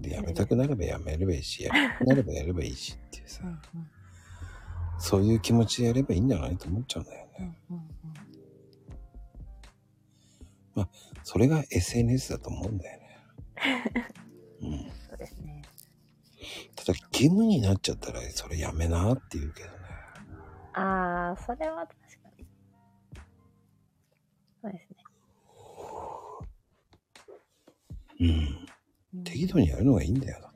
[0.00, 3.58] で、やめたくなればやめればいいし、やりたくなればやればいいしっていうさう、ん
[5.00, 7.58] そういう気持ちでやればいいんじゃないと思っちゃうんだよね。
[7.70, 7.76] うん
[10.76, 10.88] うん
[11.24, 13.20] それが SNS だと思うんだよね。
[14.62, 14.70] うん。
[15.08, 15.62] そうですね。
[16.76, 19.77] ただ義務になっちゃったらそれやめなって言うけどね。
[20.80, 22.46] あー、それは確かに。
[24.62, 24.96] そうですね。
[28.20, 28.28] うん。
[28.28, 28.32] う
[29.20, 30.38] ん適度にやるのがいいんだよ。
[30.40, 30.52] だっ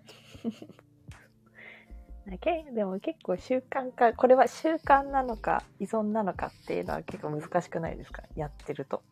[2.33, 8.23] てけでも結構習慣化、これは習慣なのか依存なのかっていうのは結構難しくないですか？
[8.37, 9.03] やってると。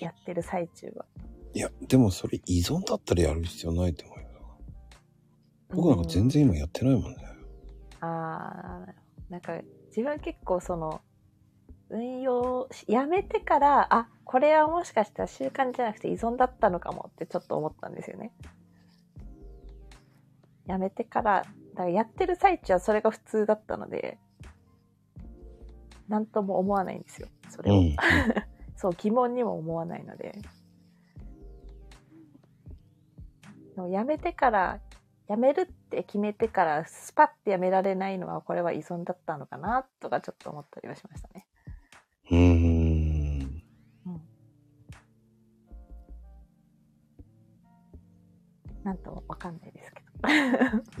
[0.00, 1.06] やってる最中は。
[1.54, 4.26] いや、でもそれ依存だったらやる必要ないと思うよ。
[5.70, 7.18] 僕なんか全然今やってないもんね。
[8.00, 8.94] ああ、
[9.30, 9.52] なんか
[9.94, 11.02] 自分は結構その、
[11.88, 18.32] 運用し、やめてから、あ、これはもしかしたら習慣じゃなくて依存だったのかもってちょっと思ったんですよね。
[20.66, 21.44] やめてから、
[21.74, 24.18] だからやってる最中はそれが普通だったので、
[26.08, 27.28] なんとも思わないんですよ。
[27.48, 27.74] それを。
[27.76, 27.96] うん。
[28.74, 30.36] そう、疑問にも思わないので。
[33.90, 34.80] やめてから、
[35.28, 41.46] やめるって決めてから、スパッてやめられないのは、これは依存だったのかな、とかちょっと思ったりはしましたね。
[42.30, 43.14] うーん。
[48.84, 50.28] なんともわかんないですけど。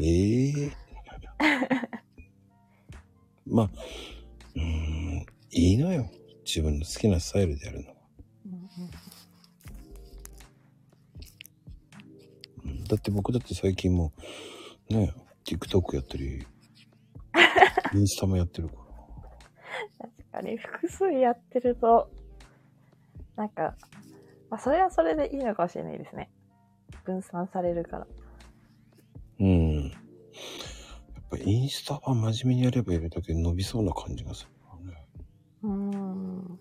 [0.00, 0.72] ええ
[3.46, 3.70] まあ、
[4.54, 6.10] うーん、いいのよ。
[6.46, 7.93] 自分の好きなスタイルでやるの
[12.94, 14.12] だって僕だって最近も
[14.88, 15.12] う、ね、
[15.44, 16.46] TikTok やったり、
[17.92, 18.82] インスタもやってるから。
[19.98, 22.08] 確かに複数やってると、
[23.34, 23.76] なんか、
[24.48, 26.30] まあ、それはそれでいいのかもしれないですね。
[27.04, 28.06] 分散されるから。
[29.40, 29.88] うん。
[29.88, 29.92] やっ
[31.30, 35.06] ぱインスタは真面目にやればやるだけ伸びそうな感じがするからね。
[35.64, 36.60] うーん。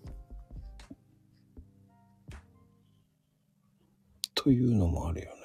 [4.34, 5.43] というのもあるよね。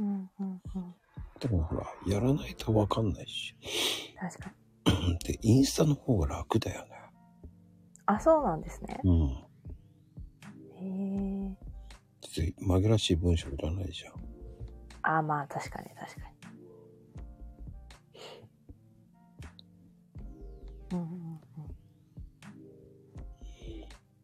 [0.00, 0.94] うんうんうん。
[1.38, 3.54] でもほら、やらないとわかんないし。
[4.18, 4.52] 確か
[4.86, 5.18] に。
[5.24, 6.90] で、インスタの方が楽だよね。
[8.06, 8.98] あ、そうなんですね。
[9.04, 9.28] うん。
[10.74, 11.56] へえ。
[12.36, 14.14] で紛らわしい文章いらないじゃん。
[15.02, 16.30] あ、まあ確かに確かに。
[20.92, 21.40] うんうん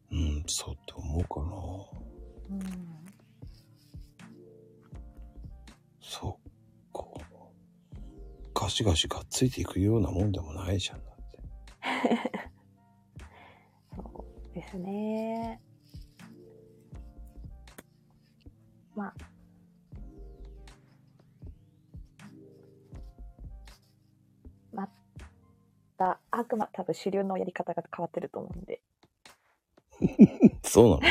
[0.09, 1.39] うん、そうって思うか
[2.49, 2.57] な。
[2.57, 3.06] うん。
[6.19, 6.49] そう。
[6.91, 7.99] こう、
[8.55, 11.05] ガシガシがっついていくようなもんでもないじゃん。
[11.05, 11.39] だって。
[13.95, 15.61] そうですね。
[18.95, 19.13] まあ。
[24.73, 24.89] ま
[25.97, 28.81] た、あくま多分主流のやり方が変わってると思うんで。
[30.63, 31.07] そうな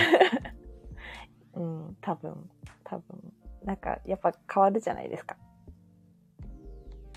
[1.55, 1.63] の？
[1.87, 2.51] うん、多分、
[2.83, 3.36] 多分。
[3.67, 5.37] なんか、やっぱ変わるじゃないですか。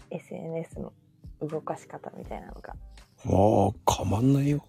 [0.09, 0.91] SNS の
[1.41, 2.75] 動かし方みたいなのが。
[3.23, 4.65] もう、変わんないよ。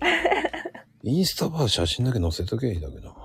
[1.02, 3.16] インスタは写真だけ載せとけばいいだけど。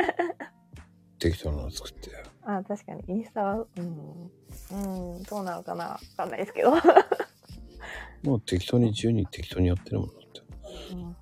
[1.18, 2.10] 適当なの作って。
[2.42, 4.30] あ、確かに、インスタは、うん、
[5.16, 6.72] うん、どうなのかなわかんないですけど。
[8.22, 10.94] もう適当に自由に適当にやってるもんだって。
[10.94, 11.16] うん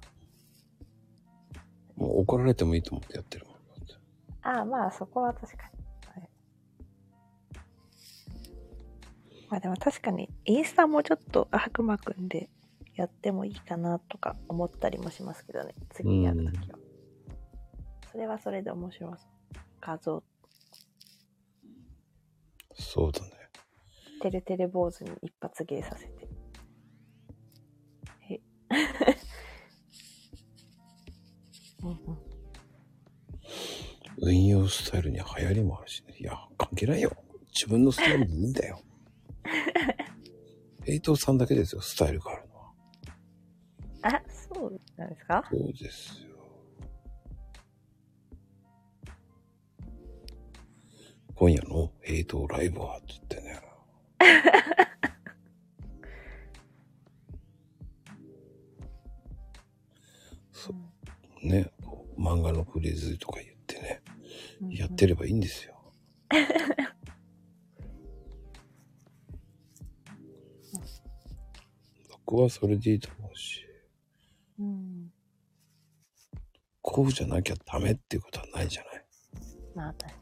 [1.97, 3.54] もう怒られてもいいと思ってやってるもん。
[4.45, 6.21] ああ、まあ、そこは確かに。
[6.23, 6.31] はい
[9.51, 12.51] まあでも確かに、インスタもちょっと悪魔くんで
[12.95, 15.75] やってもいいかなとか思ったりもしますけどね。
[15.91, 16.79] 次やるときは。
[18.11, 19.19] それはそれで面白そう。
[19.81, 20.23] 画像、
[22.75, 23.31] そうだね。
[24.21, 26.29] てるてる坊主に一発芸させて。
[28.21, 28.41] へ
[31.83, 32.24] うんうん
[34.25, 36.15] 運用スタイルに流行りもあるしね。
[36.19, 37.13] いや、関係ないよ。
[37.55, 38.81] 自分のスタイルでいいんだよ。
[40.87, 42.73] エイトさんだけですよ、スタイルがあるのは。
[44.03, 45.43] あ、そうなんですか？
[45.51, 46.35] そうですよ。
[51.35, 53.61] 今夜のエイトライブはって言ってね。
[60.53, 60.75] そう。
[61.47, 61.71] ね、
[62.19, 63.54] 漫画のフレーズとか言ってね、
[64.71, 65.75] やってればいいんですよ。
[72.27, 73.65] 僕はそれでいいと思うし、
[74.59, 75.13] うん。
[76.81, 79.05] こうじゃなきゃダメっていうことはないじゃない。
[79.75, 80.21] まあ、確か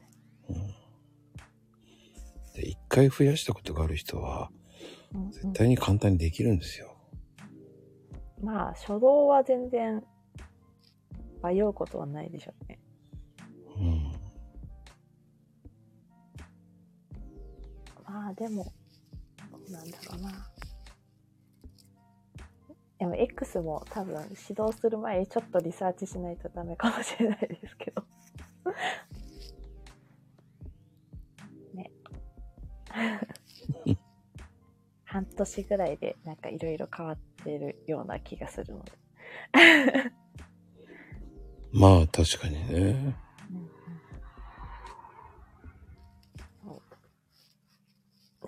[0.49, 0.57] うん。
[2.55, 4.51] で、一回増やしたことがある人は、
[5.13, 5.21] に。
[5.21, 6.97] うんうん絶対に簡単にできるんですよ。
[8.41, 10.03] まあ、初動は全然
[11.43, 12.81] 迷うことはないでしょうね。
[13.77, 14.12] うん。
[18.13, 18.71] まあ、でも、
[19.71, 20.47] なんだろうな。
[22.99, 24.29] でも、X も多分指
[24.63, 28.05] 導する前にちょっとリサーチしないとダメかもしれないですけど。
[31.73, 31.91] ね。
[35.05, 38.93] 半年ぐらいでなんかいろいろ変わってるような気がするので。
[41.73, 43.17] まあ、確かにね。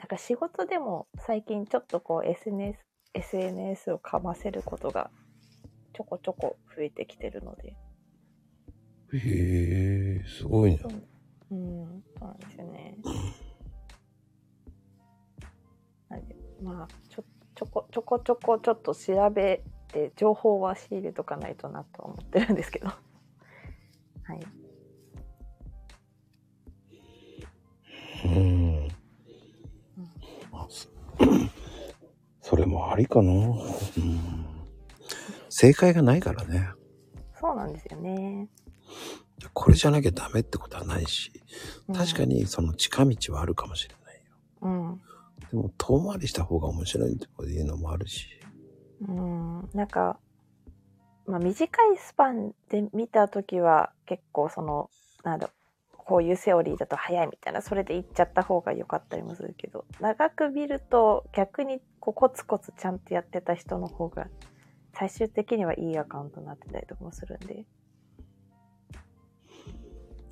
[0.04, 2.78] うんうんそうなんか仕事でも最近ちょっとこう SNS,
[3.14, 5.10] SNS をかませることが
[5.94, 7.74] ちょこちょこ増えてきてるので。
[9.14, 10.80] へえ、すごいね。
[11.50, 12.98] うん、そうなんですよね。
[16.10, 17.24] なんで、まあ、ちょ、
[17.54, 22.88] ちょこちょこちょこちょっと調べて情報は仕入れとかないとなとは思ってるんですけど。
[22.88, 22.94] は
[24.34, 24.40] い。
[28.26, 28.73] うん。
[31.18, 31.28] まあ
[32.40, 33.32] そそれもありかな。
[33.32, 33.58] うん。
[35.48, 36.70] 正解がないからね。
[37.40, 38.48] そうなんですよね。
[39.52, 41.32] これじゃなきゃダメってことはないし、
[41.88, 42.24] うん確か。
[42.24, 44.32] にその近道はあるかもしれないよ。
[44.62, 45.00] うん。
[45.50, 48.28] でも遠回りした方が面白いっていうのもあるし。
[49.00, 50.18] うん、なんか、
[51.26, 54.90] まあ、短いスパンで見たときは結構その、
[55.24, 55.63] なんだろう
[56.04, 64.26] こういうセオリーだと早いみたいな、それで行っちゃった方が良かったりもするけど、長く見ると逆にこうコツコツちゃんとやってた人の方が、
[64.92, 67.64] 最終的にはいいアカウントになってたりとかもするんで。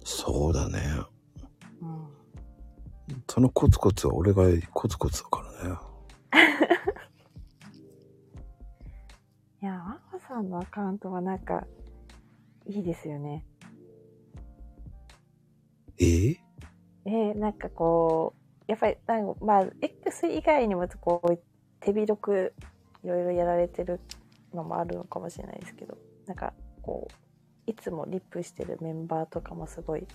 [0.04, 0.78] そうだね。
[1.80, 2.08] うん。
[3.28, 5.76] そのコツコツは俺がコツコツだからね。
[9.62, 11.66] いや、ママさんのアカウントはなんか、
[12.66, 13.46] いいですよね。
[16.02, 16.36] えー？
[17.04, 21.38] えー、なんかこう、やっぱり、なんかまあ、X 以外にもこう、
[21.80, 22.54] 手広く
[23.04, 24.00] いろいろやられてる
[24.54, 30.06] のもあるのかもしれないですけど、なんかこう、いつもリップしてるメンバーとかもすごい、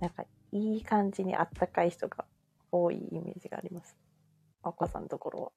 [0.00, 2.24] なんかいい感じにあったかい人が
[2.70, 3.96] 多いイメージがあります。
[4.62, 5.52] お子さんのところは。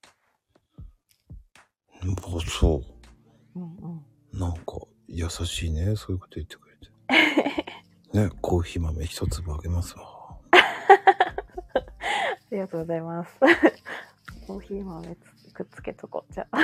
[2.05, 2.81] もうそ
[3.55, 4.05] うんうん。
[4.33, 4.39] う。
[4.39, 5.95] なんか優しいね。
[5.97, 6.68] そういうこと言ってくれて。
[8.13, 10.37] ね、コーヒー豆一粒あげますわ。
[10.51, 10.57] あ
[12.51, 13.39] りがとうございます。
[14.47, 16.33] コーヒー豆つくっつけとこう。
[16.33, 16.59] じゃあ。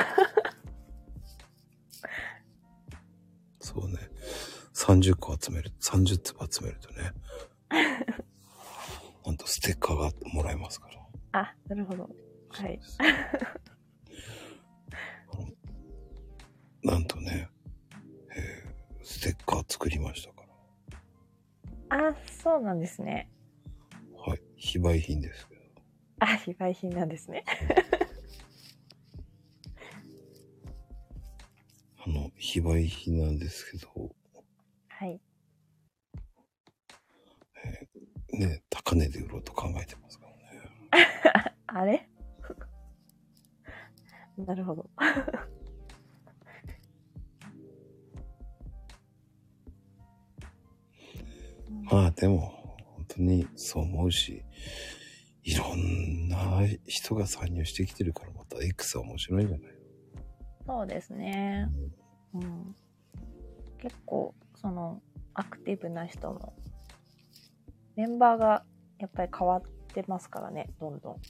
[3.60, 3.98] そうね。
[4.74, 7.12] 30個集める、30粒集めるとね。
[9.26, 10.90] なんとステッカーがもらえますか
[11.34, 11.42] ら。
[11.42, 12.10] あ、なるほど。
[12.50, 12.80] はい。
[16.84, 17.50] なんとね、
[18.36, 18.76] えー
[19.08, 20.35] ステッカー作りました。
[21.90, 23.30] あ、そうなんですね。
[24.16, 24.42] はい。
[24.56, 25.62] 非売品ですけど。
[26.20, 27.44] あ、非売品なんですね。
[32.06, 34.16] あの、非売品なんですけど、
[34.88, 35.20] はい。
[38.34, 40.36] ね、高値で売ろうと考えてますからね。
[41.68, 42.08] あれ？
[44.38, 44.90] なるほど。
[51.92, 54.44] まあでも、本当にそう思うし、
[55.44, 59.76] いろんな人が参入してきてるから、また X は面白いんじゃない
[60.66, 61.70] そうですね。
[62.34, 62.76] うん。
[63.78, 65.02] 結構、その、
[65.36, 66.56] アクティブな人も、
[67.96, 68.66] メンバーが
[68.98, 69.62] やっぱり変わっ
[69.94, 71.22] てますからね、どんどん。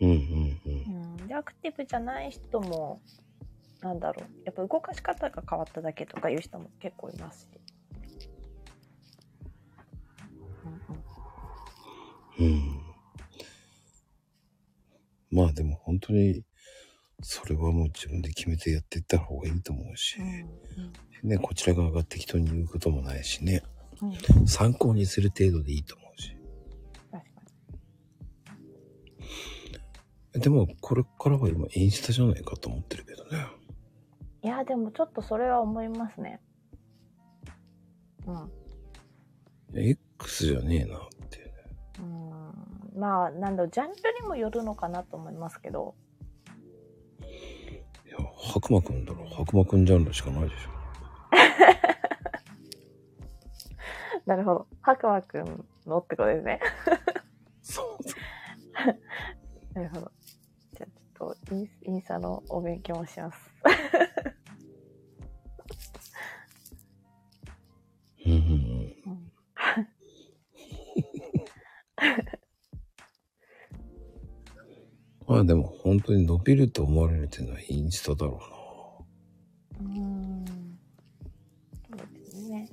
[0.00, 1.16] うんうんうん。
[1.16, 1.26] うん。
[1.26, 3.02] で、アクティブじゃない人も、
[3.80, 4.30] なんだろう。
[4.44, 7.71] やっぱ動かし方が変わっただけとかいう人も結構いますし。
[12.42, 12.82] うんうんうん。
[15.30, 16.44] まあでも本当に、
[17.22, 20.18] それはもう自分で決めてやっていった方がいいと思うし、
[21.22, 23.62] ね、こちら側が適当に言うこともないしね、
[24.00, 26.36] うんうんうん参考にする程度でいいと思うし。
[30.32, 33.46] でも、これからは今インスタじゃないかと思ってるけどね。
[34.42, 34.48] に。
[34.48, 36.40] いや、でもちょっとそれは思いますね。
[38.26, 38.50] うん。
[39.74, 41.00] X じゃねえなっ
[41.30, 41.52] ていうね。
[42.00, 42.31] うん
[42.94, 45.94] まあ、なんだろう、ジャンルにもよるのかなと思いますけど、
[48.06, 49.26] いや、白馬くんだろ。
[49.30, 50.72] 白馬くんジャンルしかないでしょ。
[54.26, 54.66] なるほど。
[54.82, 56.60] 白馬くんのってことですね。
[57.62, 58.14] そうそ
[59.74, 60.12] なるほど。
[60.74, 63.38] じゃあちょっとインス、インスタのお勉強もします。
[68.26, 68.32] うん。
[68.32, 68.61] うん
[75.32, 78.38] まあでも本当に伸びると思われるっていうのはインスタだろ
[79.80, 80.44] うーん。
[81.88, 82.68] そうですね。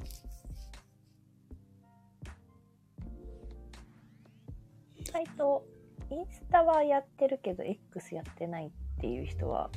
[4.97, 5.65] 意外と、
[6.11, 9.69] インスタはやってるけど、X やってないっていう人は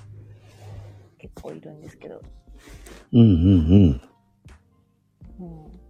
[1.19, 1.81] 結構いるん。
[1.81, 2.21] ですけど、
[3.13, 3.21] うん。
[3.21, 3.29] うん。
[3.29, 3.35] う
[3.87, 4.01] ん。
[5.39, 5.81] うん。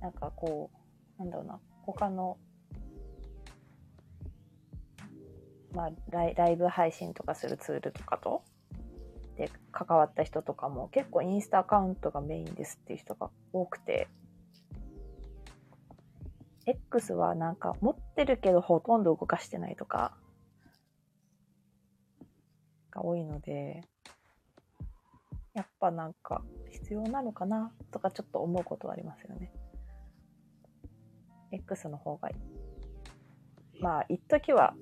[0.00, 0.12] なん。
[0.12, 0.70] かこ
[1.18, 1.30] う、なん。
[1.30, 2.38] だろうな、他の、
[5.74, 8.42] まあライ、ライブ配信とかするツールとかと、
[9.36, 14.08] で、関わった人とかも結構インスタアカウントがメインですっていう人が多くて、
[16.66, 20.16] X はなんか持ってるけどほとんど動かしてないとか、
[22.92, 23.82] が多いので、
[25.54, 29.52] やっぱなんか必要なのかなとかちょっと思うことはありますよね。
[31.50, 33.82] X の方がいい。
[33.82, 34.74] まあ、一時は、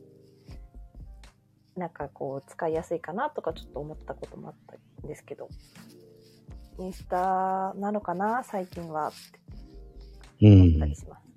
[1.77, 4.77] なんかこう、使いやすいかなとかちょっと思ったこともあった
[5.07, 5.49] んですけど、
[6.79, 8.43] インスタなのかな？
[8.43, 9.13] 最近はっ
[10.39, 10.97] てうん思ったり。
[10.97, 11.30] します。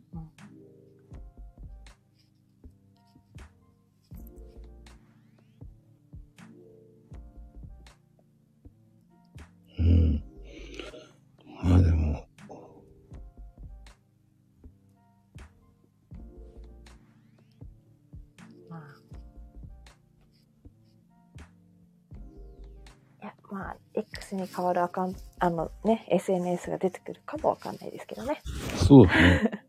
[24.33, 28.41] あ、X に変わるアカウント、あのね、SNS が出てくるかもわかんないですけどね。
[28.75, 29.65] そうだね。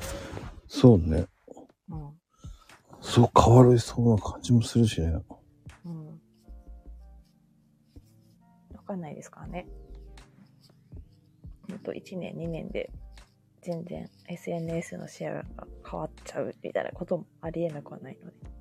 [0.68, 1.26] そうね。
[1.88, 2.20] うん。
[3.00, 5.20] そう変わりそうな感じもするしね。
[5.84, 6.06] うん。
[8.74, 9.66] わかんないですからね。
[11.68, 12.90] ほんと1年、2年で
[13.62, 18.55] 全然 SNS のシェアが変わっちゃうみたいなこともありえなくはないので。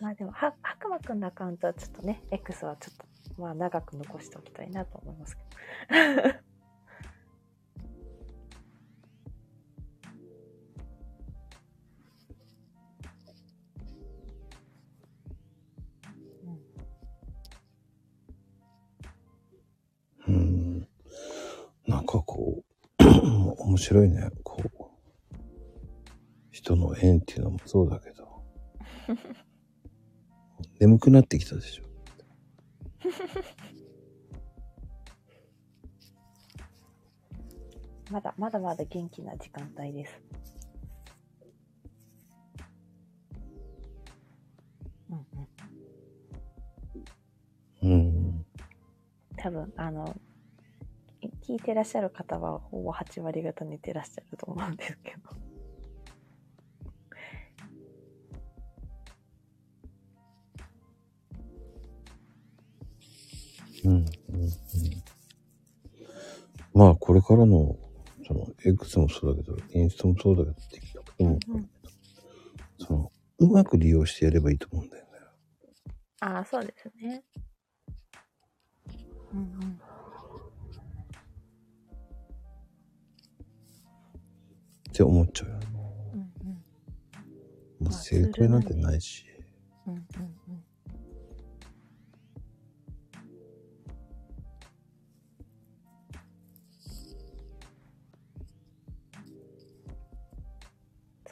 [0.00, 2.96] まあでも、は、白馬くんのアカウントはちょっとね、X はちょっ
[3.36, 6.40] と、まあ長く残しておきたいなと思いますけど。
[20.28, 20.88] うん。
[21.86, 22.62] なんかこ
[23.00, 23.02] う、
[23.62, 24.30] 面白いね。
[24.42, 24.70] こう、
[26.50, 28.42] 人の縁っていうのもそうだけど。
[30.80, 31.82] 眠くなってきたでしょ。
[38.10, 40.22] まだ、まだまだ元気な時間帯です。
[45.10, 45.26] うん
[47.84, 47.92] うん。
[47.92, 48.46] うん。
[49.36, 50.16] 多分、あの、
[51.20, 55.49] い聞いてらっしゃる方はほぼ8割方寝てらっしゃると思うんですけど。
[63.84, 63.92] うん。
[63.92, 64.00] うん。
[64.00, 64.50] うん。
[66.72, 67.76] まあ、これからの、
[68.26, 70.56] その、X もそうだけど、インスタもそうだけど、
[71.18, 71.70] TikTok も、うん
[72.78, 75.10] その、うまく利用してやればいいと思うんだよね。
[76.20, 77.22] ああ、そうですね。
[79.32, 79.80] うんうん。
[84.90, 85.66] って思っちゃうよね。
[86.14, 86.48] うんうん。
[86.48, 86.60] も
[87.80, 89.24] うまあ正解なんてないし。
[89.86, 90.39] うんうんうん。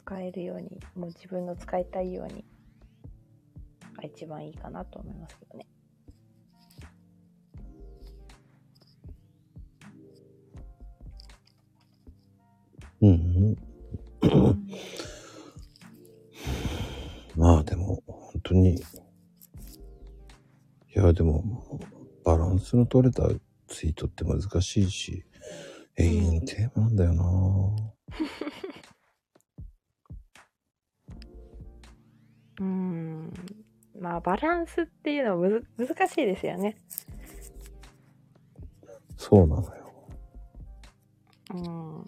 [0.08, 2.42] 使えるように、もう自分の使いたいように
[3.94, 5.66] が一番いいかなと思いますけどね。
[13.02, 13.56] うん。
[17.36, 18.80] まあでも、本当に、い
[20.94, 21.44] やでも、
[22.24, 23.28] バランスの取れた
[23.66, 25.26] ツイートって難しいし、
[25.96, 27.24] 永遠テーマなんだよな
[34.18, 36.76] まあ、バランスっていうのはむず難しいですよね。
[39.16, 40.08] そうなのよ。
[41.54, 42.04] うん。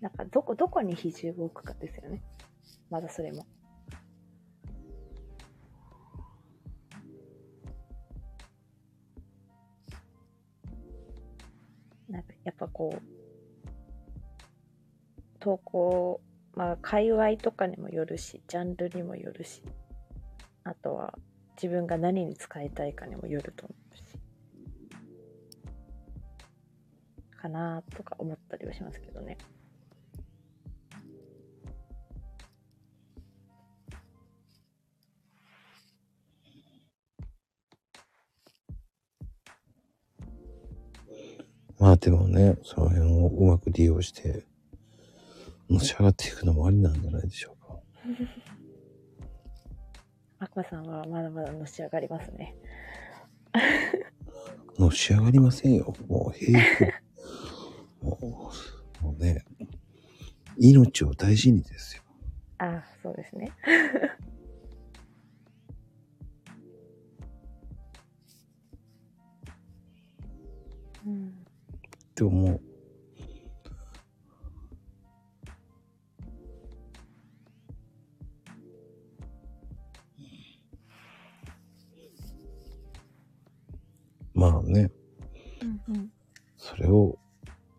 [0.00, 2.22] なんか、どこ、どこに比重を置くかですよね。
[2.88, 3.46] まだそれも。
[12.08, 13.00] なんか、やっぱこう、
[15.40, 16.20] 投稿、
[16.56, 19.62] まあ、界隈とかにもよるし、ジャンルにもよるし、
[20.62, 21.18] あとは、
[21.56, 24.04] 自分が何に使いたいかにもよると思うし。
[27.36, 29.36] かなとか思ったりはしますけどね。
[41.78, 44.44] まあでもね、その辺をうまく利用して、
[45.70, 47.80] のし上がっていくのもありなんじゃないでしょうか。
[50.40, 52.54] 悪魔さんはまだまだのし上がりますね。
[54.78, 55.94] のし上がりませんよ。
[56.06, 56.64] もう平気。
[58.04, 58.52] も
[59.00, 59.44] う、もうね、
[60.58, 62.02] 命を大事にですよ。
[62.58, 63.52] ああ、そうですね。
[71.06, 71.32] うん、っ
[72.14, 72.73] て思う。
[84.34, 84.90] まあね、
[85.62, 86.10] うん、うん。
[86.56, 87.18] それを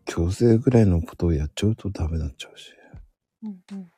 [0.06, 2.72] 強制ぐらいのことをやっちゃうとダメになっちゃうし。
[3.44, 3.91] うん、うん。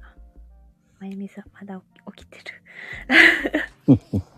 [0.00, 0.14] あ
[1.00, 1.80] まゆみさん、まだ
[2.16, 2.44] 起きてる。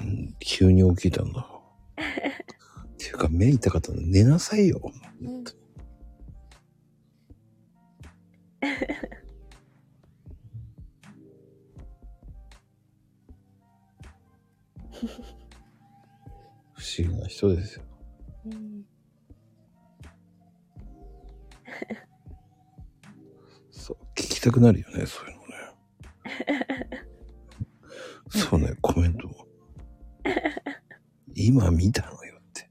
[0.00, 1.46] うん、急に起きたんだ。
[2.00, 4.80] っていうか目痛かったの寝なさいよ。
[5.22, 5.44] うん
[16.74, 17.84] 不思議な人ですよ。
[18.46, 18.84] うん
[23.70, 25.48] そう、聞きたくなるよね、そういうのね。
[28.28, 29.28] そうね、コメント。
[31.34, 32.68] 今見たのよって。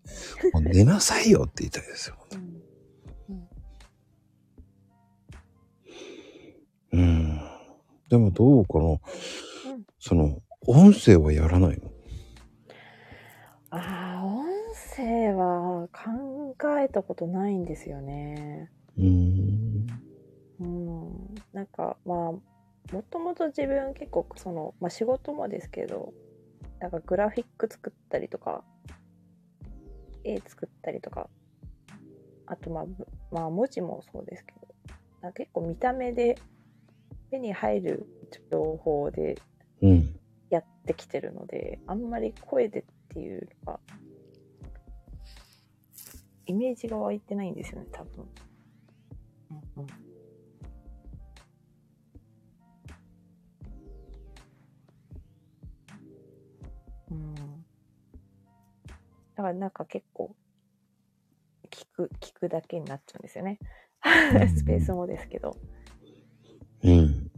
[0.53, 2.17] もう寝なさいよって言いたいですよ。
[2.31, 2.57] うん
[6.93, 7.39] うん。
[8.09, 8.99] でもどうかなうん
[9.99, 11.91] その、音声はやらないの？
[13.79, 14.47] ああ、音
[14.95, 18.71] 声は考えたことないんですよね。
[18.97, 19.87] うーん。
[20.59, 21.35] うん。
[21.53, 22.17] なんか、まあ、
[22.93, 26.13] もともと自分結構その、まあ仕事もですけど、
[26.79, 28.63] なんかグラフィック作ったりとか、
[30.23, 31.29] 絵作ったりとか、
[32.47, 34.67] あとまあ、ぶまあ文字もそうですけど、
[35.21, 36.39] なんか結構見た目で
[37.29, 38.07] 目に入る
[38.49, 39.37] 情報で
[39.81, 40.15] うん。
[40.49, 43.79] やってきてるので、あんまり声でっていうのが、
[46.45, 48.25] イメージが湧いてないんですよね、多分。
[49.49, 49.87] うんうん。
[57.11, 57.35] うん。
[59.35, 60.35] だからなんか結構、
[61.69, 63.59] 聞く、聞くだけになっちゃうんですよね。
[64.55, 65.57] スペースもですけど。
[66.83, 67.31] うん。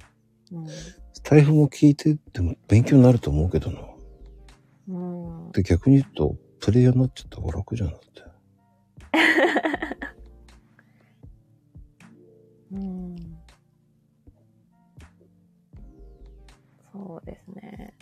[0.51, 0.67] うん。
[0.67, 3.81] スタイフも聞いてっても勉強になると思うけどな。
[4.87, 5.18] うん。
[5.51, 8.07] で、逆に言うと、プレイヤーになっちゃった方が楽じゃんだって。
[12.71, 13.15] うん
[16.91, 17.93] そうですね。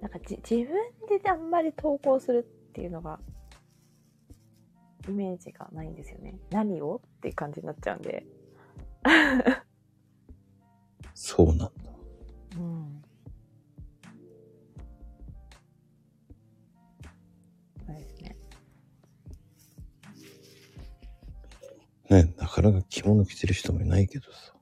[0.00, 3.20] なんかじ自分であんまり投稿するっていうのが、
[5.08, 6.38] イメージがないんですよね。
[6.50, 8.24] 何をっていう感じになっちゃうんで。
[11.14, 11.70] そうなんだ。
[22.12, 24.52] ね、なかなか着物着てる人もいないけどさ。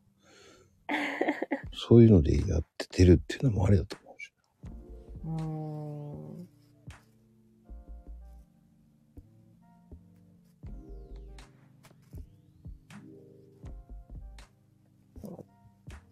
[1.72, 4.32] そういうのでやって出るっていうのもありだと思うし。
[5.24, 6.48] うん。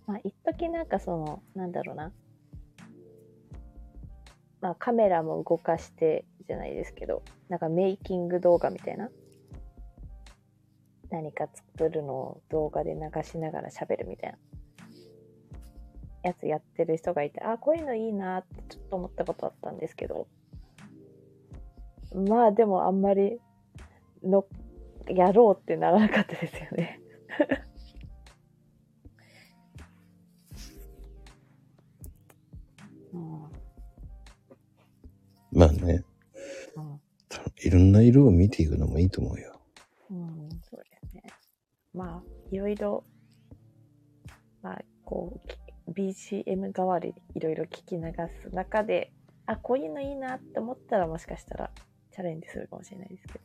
[0.06, 2.12] まあ、一時なんかその、なんだろうな。
[4.60, 9.09] まあ、カメラも動かしてじゃないですけど、なんかメイキング動画みたいな。
[11.18, 14.38] 何か作るのを動画で流しながら喋るみたいな。
[16.22, 20.28] やつやってる人がいて、あ、こういうのいいなってちょっと思ったことあったんですけど。
[22.14, 23.40] まあでもあんまり
[24.22, 24.46] の、
[25.08, 27.00] やろうってならなかったですよね。
[33.12, 33.50] うん
[35.50, 36.04] まあね、
[36.76, 37.00] うん
[37.64, 39.57] いろんな色を見ていくのもいいと思うよ。
[41.98, 42.22] まあ、
[42.52, 43.02] いろいろ、
[44.62, 45.40] まあ、こ
[45.88, 48.02] う、BGM 代わりにいろいろ聞き流
[48.40, 49.12] す中で、
[49.46, 51.70] あ、こういうのいいなって思ったらもしかしたら
[52.12, 53.40] チャレンジするかもしれないですけど。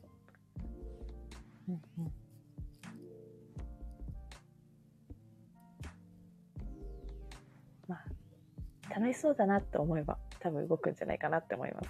[1.70, 2.12] うんうん。
[7.88, 11.88] まあ、楽しそうだなって思えば多分動くんじゃないかなって思います。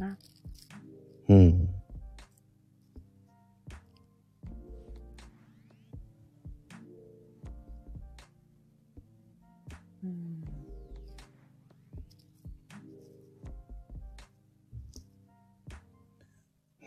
[0.00, 0.18] な。
[1.28, 1.68] うん。
[10.02, 10.40] うん。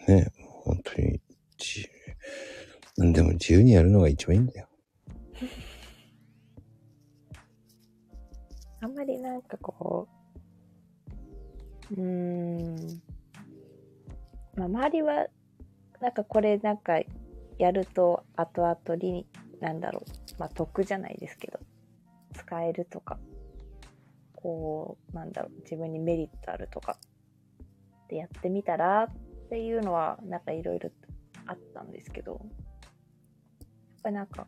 [0.07, 0.31] ね
[0.65, 1.21] 本当に、
[1.57, 1.87] 自
[2.97, 3.13] 由。
[3.13, 4.67] でも自由にやるのが一番いいんだよ。
[8.81, 10.07] あんまりなんかこ
[11.91, 13.02] う、うーん。
[14.55, 15.27] まあ、周りは、
[15.99, 16.99] なんかこれなんか
[17.57, 19.25] やると後々に、
[19.59, 21.59] なんだろう、まあ得じゃないですけど、
[22.33, 23.19] 使えるとか、
[24.35, 26.97] こう、なんだろう、自分にメリットあるとか、
[28.09, 29.09] でやってみたらっ
[29.49, 30.89] ていうのは、なんかいろいろ
[31.47, 32.41] あったんですけど、やっ
[34.03, 34.47] ぱりなんか、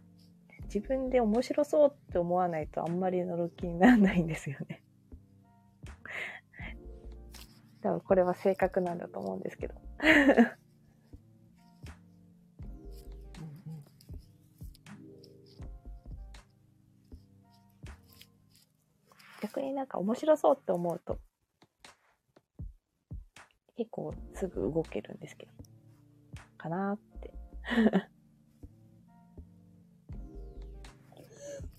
[0.65, 4.83] 自分で面白そうって思わないとあんまり乗る気にならないんですよね。
[7.81, 9.84] 多分これは性格なんだと思うんですけど。
[19.41, 21.19] 逆になんか面白そうって思うと
[23.77, 25.51] 結構すぐ動けるんですけど
[26.57, 27.31] かなーって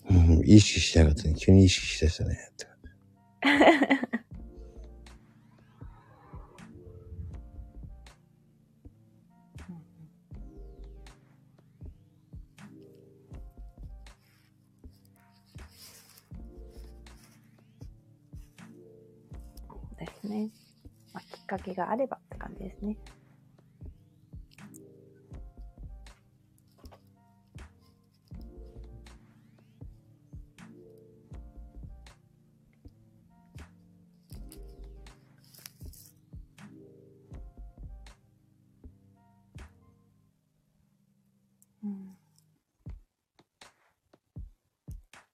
[0.09, 1.35] うん、意識しなかったね。
[1.35, 2.37] 急に意識しだしたね。
[2.51, 2.65] って
[20.27, 20.51] ね。
[21.13, 22.97] まあ、きっかけがあればって感じですね。
[41.83, 42.17] うん。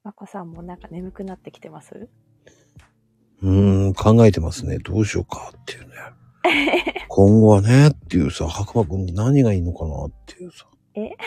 [0.04, 2.10] まこさんもなんか眠くなってきてます？
[3.94, 4.80] ん、考えてますね。
[4.80, 5.88] どうしようかっていうね。
[7.08, 10.66] 今後はね、っていうさ、白馬くんに何がいいのかなっていうさ。
[10.96, 11.12] え？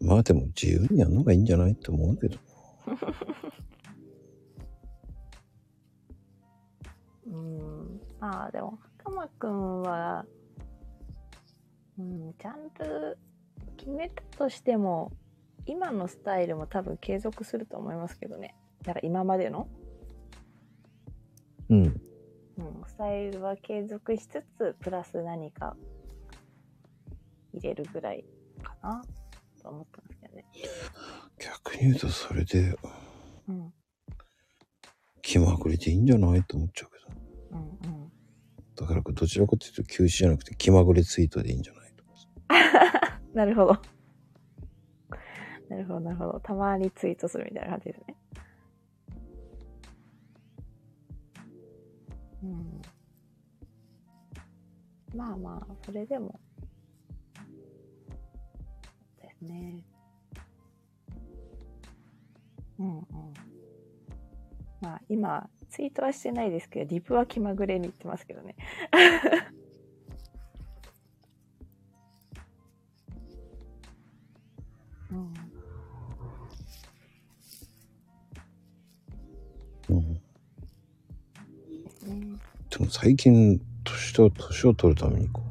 [0.00, 2.38] まあでも自由にやるのがいいんじゃないって思うけど。
[7.26, 8.00] うん。
[8.20, 10.24] まあでも、かまくんは、
[11.98, 13.18] うん、ジャンル
[13.76, 15.12] 決めたとしても、
[15.68, 18.56] 今のスタイルも多分継続すると思いますけどね。
[18.86, 19.68] なんか今までの、
[21.68, 21.82] うん。
[21.82, 25.76] うん、スタイルは継続しつつ、プラス何か
[27.52, 28.24] 入れるぐらい
[28.62, 29.02] かな
[29.62, 30.46] と思ってますけどね。
[31.38, 32.74] 逆に言うとそれで
[33.46, 33.72] うん。
[35.20, 37.20] 気まぐれでいいんじゃないと思っちゃうけど。
[37.58, 38.12] うんうん。
[38.74, 42.04] だからどちらかというと休止じゃなくて気まぐれツイートでいいんじゃないと
[43.36, 43.97] なるほど。
[45.68, 46.40] なるほど、なるほど。
[46.40, 48.16] たまにツイートするみたいな感じですね。
[52.42, 52.82] うん。
[55.14, 56.38] まあまあ、それでも。
[59.20, 59.84] ですね。
[62.78, 63.04] うんうん。
[64.80, 68.54] まあ今、ツイートはしてないですけど、リプは気まぐれに言ってますけどね。
[75.10, 75.47] うん。
[82.78, 85.42] でも最近、年と、年を取るためにこ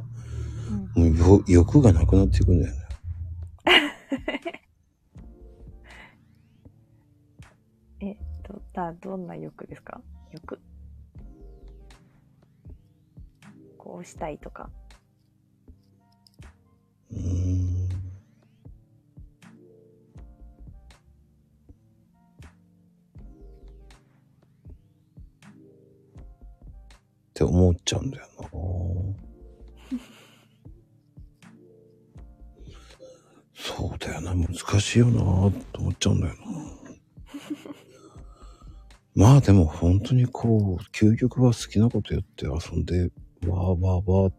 [0.95, 2.81] うんう、もうよ欲がなくなっていくんだよね。
[7.99, 9.99] えっと、だ、どんな欲ですか？
[10.31, 10.59] 欲？
[13.77, 14.69] こうしたいとか。
[27.67, 28.47] 思っちゃうんだよな。
[33.53, 35.21] そうだよな、難しいよな
[35.73, 36.41] と思っちゃうんだよな。
[39.15, 43.11] まあでも本当にこう、究極は好きなことやって遊んで、
[43.47, 44.33] わーわーわー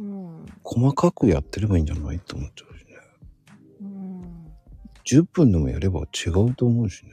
[0.00, 0.46] うん。
[0.62, 2.92] 細かくやってればいいんじゃないって思っちゃうしね。
[3.80, 4.22] うん。
[5.06, 7.12] 10分でもやれば違うと思うしね。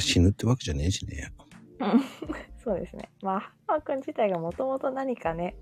[0.00, 1.32] 死ぬってわけじゃねえしね。
[2.62, 3.10] そうですね。
[3.22, 5.56] まあ、ハッマー君自体がもともと何かね、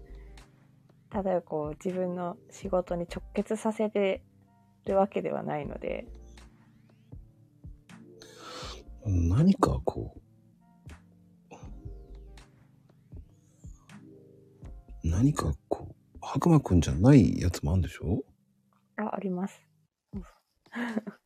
[1.12, 4.22] 例えばこう自分の仕事に直結させて
[4.84, 6.06] るわけではないので、
[9.04, 11.48] 何かこう、
[15.08, 18.24] 何かこう、白馬くんじゃないやつもあるんでしょ？
[18.96, 19.62] あ、あります。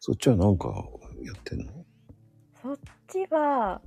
[0.00, 0.68] そっちはなんか
[1.24, 1.84] やってんの？
[2.62, 2.78] そっ
[3.08, 3.80] ちは、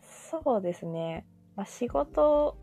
[0.00, 1.26] そうですね。
[1.56, 2.56] まあ、仕事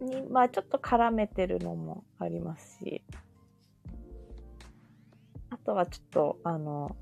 [0.00, 3.02] に、まあちょっと絡めてるのもありますし、
[5.50, 6.96] あとはちょっと、あの、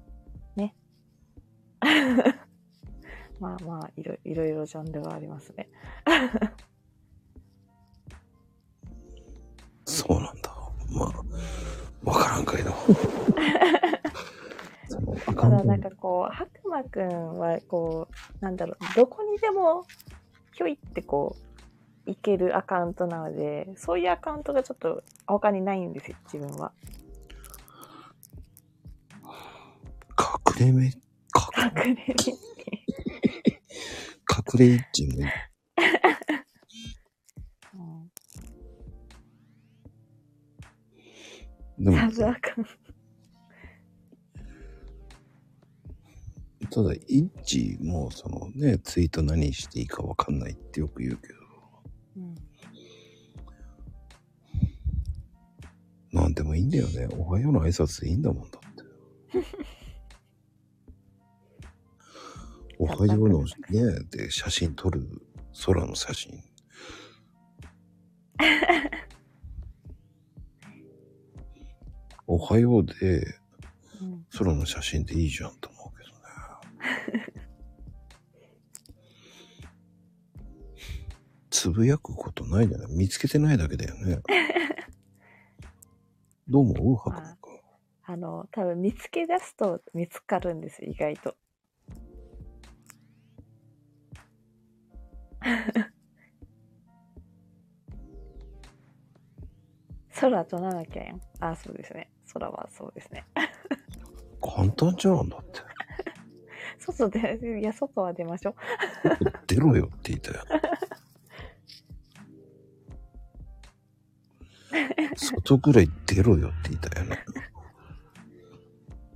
[0.55, 0.75] ね。
[3.41, 5.69] まあまあいろ、いろいろジャンルがありますね。
[9.85, 10.55] そうなんだ。
[10.89, 12.73] まあ、わからんかいな。
[15.37, 19.87] ただなんかこう、白馬くんはこう、なんだろう、どこにでも
[20.53, 21.37] ひょいってこ
[22.07, 26.73] う、いけるアカウントなので、そういうアカウントがちょっと他にないんですよ、自分は。
[30.59, 30.93] 隠れめ、隠
[31.57, 32.07] 隠れね。
[32.17, 32.35] 隠
[34.59, 35.19] れエッチもいい。
[41.79, 42.71] でもサ、ブアカウント。
[46.71, 51.39] ただ、イッチも、そのね、ツイート何していいかわかんないってよく言うけど、
[52.17, 52.35] うん
[56.17, 57.07] なんでもいいんだよね。
[57.13, 58.83] おはようの挨拶でいいんだもんだって。
[62.79, 63.51] おはようのね、
[64.11, 65.07] で写真撮る
[65.67, 66.43] 空の写真。
[72.27, 73.39] おはようで
[74.01, 75.76] うん空の写真でいいじゃんと。
[81.51, 84.21] つぶやくことないじゃない見つけてないだけだよね。
[86.49, 86.97] どう思う？
[86.97, 87.61] 白馬くん。
[88.05, 91.37] あの、多分見つけ出すと見つかるんですよ、意外と。
[100.21, 102.11] 空となんだっけんあ、そうですね。
[102.33, 103.25] 空はそうですね。
[104.41, 105.61] 簡単じゃんだって。
[106.79, 108.55] 外で、いや、外は出ましょう。
[109.47, 110.45] 出ろよって言ったよ。
[115.17, 117.19] 外ぐらい出ろよって言ったよね。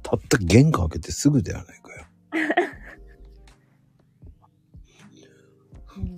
[0.03, 2.07] たった玄関開けてすぐではないかよ。
[5.97, 6.17] うん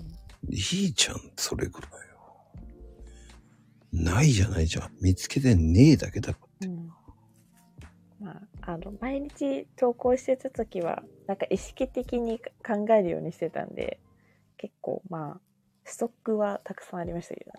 [0.50, 1.98] いいじゃん、それぐらいよ。
[3.92, 4.90] ないじゃないじゃん。
[5.00, 6.51] 見つけてねえだけだから。
[8.64, 14.00] あの、毎日投稿してた時は、なんか意識的に考えるようにしてたんで、
[14.56, 15.40] 結構まあ、
[15.84, 17.52] ストックはたくさんありましたけど、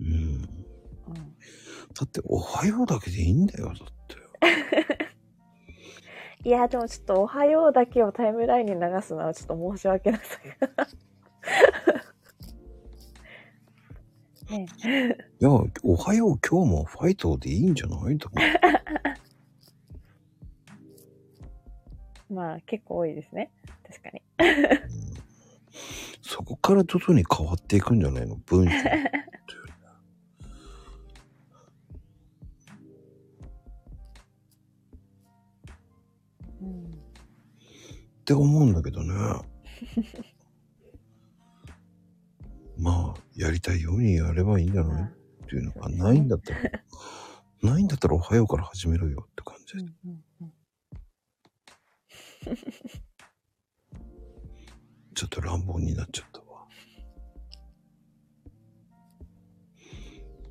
[0.00, 0.06] うん。
[0.06, 1.22] うん、だ
[2.04, 3.76] って、おはようだけでいいんだよ、だっ
[4.08, 5.08] て。
[6.48, 10.40] いや、でもちょっとおはようだけをタイムラインに流すのはちょっと申し訳なさ
[10.76, 10.88] が。
[14.50, 14.66] ね
[15.40, 15.50] いや、
[15.82, 18.48] おはよう、今日もファイトでいいんじゃないと思う。
[22.34, 23.50] まあ結構多いですね。
[23.86, 24.22] 確かに。
[24.40, 25.18] うん
[26.20, 28.36] そこから徐々に変わっていくんじゃないの？
[28.44, 28.76] 文章。
[28.76, 28.80] っ
[38.24, 39.14] て思うんだけどね。
[43.08, 46.60] まあ、やりたいようにやればいいんじゃないっていうのがないんだったら、
[47.62, 49.82] ないんだったらおはようから始めろよって感じう。
[49.82, 50.52] んうんうん
[55.14, 56.68] ちょっと乱暴になっちゃったわ。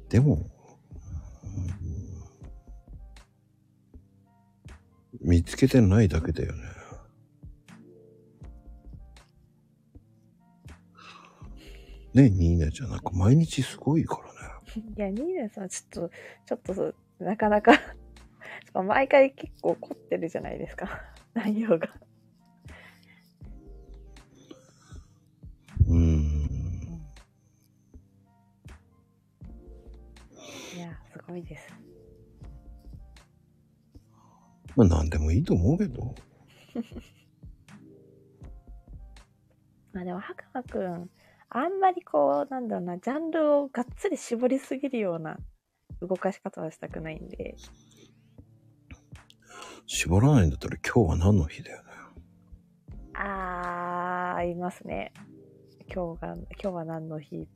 [0.10, 0.50] でも、
[1.44, 1.70] うん
[5.22, 6.77] 見つけてないだけだよね。
[12.18, 14.48] ねニーナちゃんなんか毎日すごいからね。
[14.98, 16.12] いや、ニーナさん、ちょっと、
[16.46, 17.72] ちょっとなかなか
[18.74, 20.90] 毎回結構凝ってるじゃないですか。
[21.34, 21.88] 内容が。
[25.88, 26.28] うーん。
[30.76, 31.70] いや、すごいです。
[34.76, 36.14] まあ何でもいいと思うけど。
[39.94, 41.10] まあでも、白馬くん、
[41.50, 45.38] あんまりこう、なんだろうな、ジャンルをがっつり絞りすぎるような
[46.02, 47.56] 動かし方はしたくないんで、
[49.86, 51.90] 絞らないんだったら今日は何の日だよね。
[53.14, 55.14] あー、いますね。
[55.94, 57.48] 今日が、今日は何の日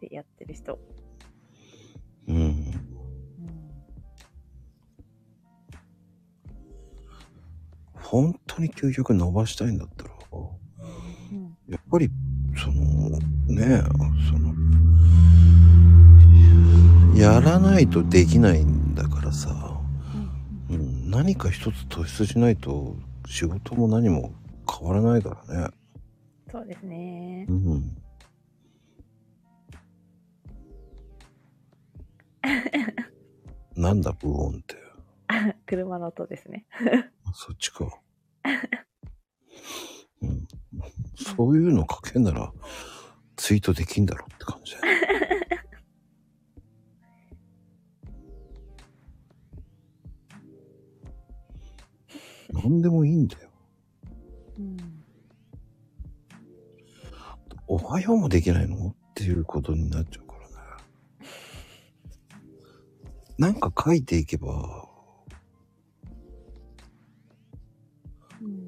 [0.00, 0.78] でやってる人。
[2.26, 2.36] うん。
[2.36, 2.72] うん。
[7.92, 10.10] 本当に究極伸ばしたいんだったら、
[11.32, 11.56] うん。
[11.68, 12.10] やっぱり、
[12.64, 13.82] その、ねえ、
[14.26, 14.54] その、
[17.14, 19.82] やらないとできないんだからさ、
[20.70, 24.32] うんうん、何か一つ突出しないと仕事も何も
[24.66, 25.68] 変わらないからね。
[26.50, 27.52] そうですねう。
[27.52, 27.96] ん。
[33.76, 34.76] なんだ、ブオンって。
[35.66, 36.64] 車の音ですね。
[37.34, 38.00] そっちか。
[40.22, 40.46] うん。
[41.16, 42.52] そういうの書けんなら、
[43.36, 44.98] ツイートできんだろって感じだよね。
[52.52, 53.50] なんでもいいんだよ。
[54.58, 54.76] うん。
[57.66, 60.54] おはようもできないのっていうことになっちゃうからね。
[63.38, 64.88] なんか書いていけば、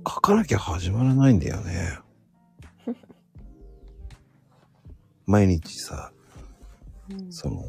[0.07, 1.99] 書かなきゃ始まらないんだよね。
[5.27, 6.13] 毎日さ、
[7.11, 7.63] うんその、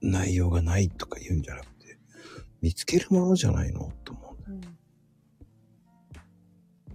[0.00, 1.98] 内容がないとか言うんじゃなくて、
[2.60, 3.90] 見つけるものじゃないの？
[4.04, 4.52] と思う。
[4.52, 4.60] うん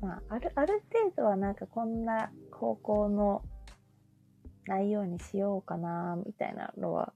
[0.02, 3.42] まあ、ある、ある程度はなんかこんな方向の
[4.66, 7.14] 内容にしようかな、みたいなのは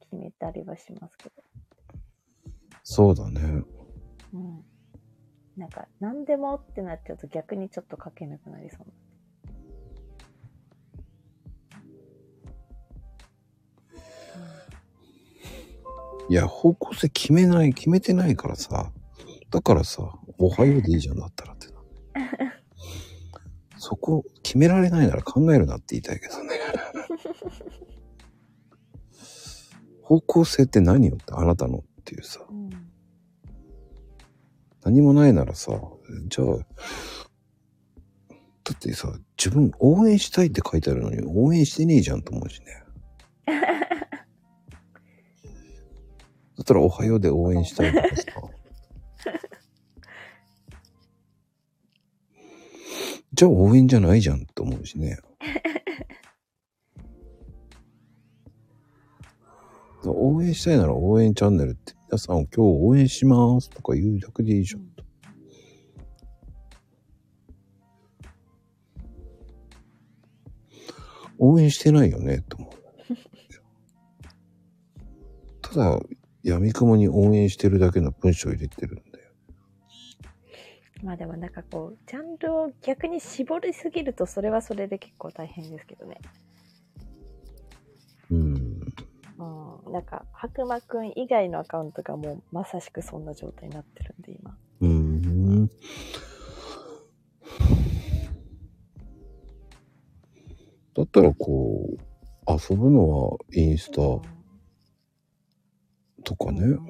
[0.00, 1.42] 決めたりはしますけど。
[2.82, 3.62] そうだね。
[4.32, 4.64] うん。
[5.56, 8.86] なんか、何でもってなっちゃうと逆にちょっと書けなくなりそう
[16.28, 18.90] いや、方向性決めない、決めてないからさ。
[19.50, 21.74] だからさ、おはようでいいじゃんだったらってな。
[23.76, 26.54] そこ、決められないなら考えるなって言いたいけどね。
[30.02, 32.40] 方向性って何よってあなたのっていうさ。
[32.40, 32.46] な。
[32.48, 32.70] うん。
[34.84, 35.80] 何もないならさ、
[36.28, 36.46] じゃあ、
[38.64, 42.82] だってさ、自分応援したいって書いてあるのに応援してねえじゃんと思うしね。
[46.56, 48.24] だったらおはようで応援したいとかさ。
[53.34, 55.18] じゃあ応援じゃないじゃんと思うしね。
[60.10, 65.02] 応援したいなら応援チャンネルって皆さんを今日応援しますとか言うだけでいいじゃんと。
[71.38, 72.72] 応援してないよねと思う。
[75.60, 76.00] ただ、
[76.42, 79.30] 闇雲に応援してるだけの文章を入れてるんだよ。
[81.02, 86.18] まあでもなんかこう、ジャンルを逆に絞りすぎるとそれはそれで結構大変ですけどね。
[88.30, 88.71] うん。
[89.86, 89.92] うん。
[89.92, 94.56] なんか、白馬くん以外のアカウントがもうまさしくそんな状態になってるんで今。
[94.80, 95.68] うーん。
[100.94, 101.98] だったらこう、
[102.48, 103.96] 遊ぶのはインスタ
[106.24, 106.60] とかね。
[106.60, 106.82] うん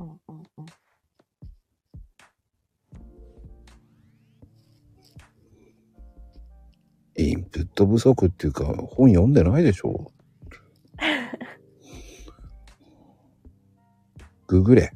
[0.00, 0.66] うんうん。
[7.16, 10.12] インプットト不足っていうか、本読んでないでしょ
[14.50, 14.92] ググれ。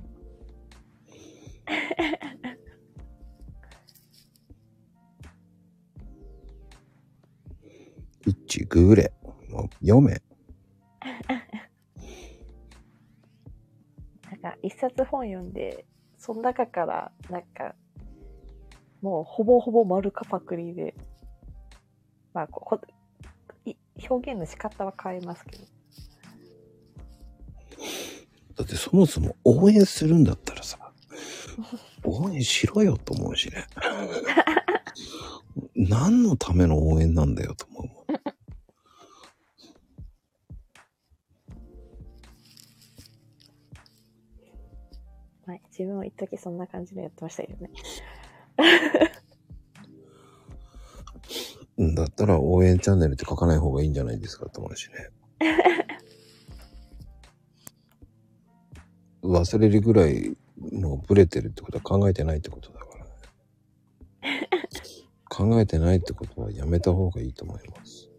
[8.26, 9.12] 一致ググれ。
[9.49, 10.18] もう読め。
[14.28, 15.86] なんか一冊本読んで、
[16.18, 17.76] その中から、なんか、
[19.02, 20.97] もうほぼほぼ丸かパクリで、
[22.33, 22.81] まあここ
[23.65, 23.76] い
[24.10, 25.65] 表現の仕方は変えますけど。
[28.57, 30.78] だってそもそも応援するんだったらさ、
[32.05, 33.66] 応援しろよと思うしね。
[35.74, 37.84] 何のための応援なんだよと思う。
[45.47, 47.70] はい、自分は一時そんな感じでやってましたけどね。
[51.76, 55.10] うんだったら応援チャンネルって書かない方がいいんじゃないですかと思うしね。
[59.24, 64.48] 忘れるぐらいのブレてるってことは考えてないってことだからね。
[65.30, 68.10] 考えてないってことはやめた方がいいと思います。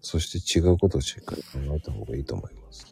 [0.00, 2.86] そして違うことをしっかり考えた方がいいと思います。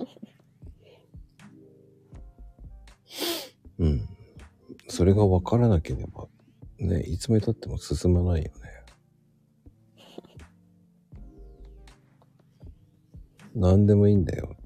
[3.78, 4.08] うん。
[4.89, 6.26] それが分からなければ、
[6.78, 8.52] ね、いつまで経っても進まないよね。
[13.55, 14.58] 何でもいいんだよ。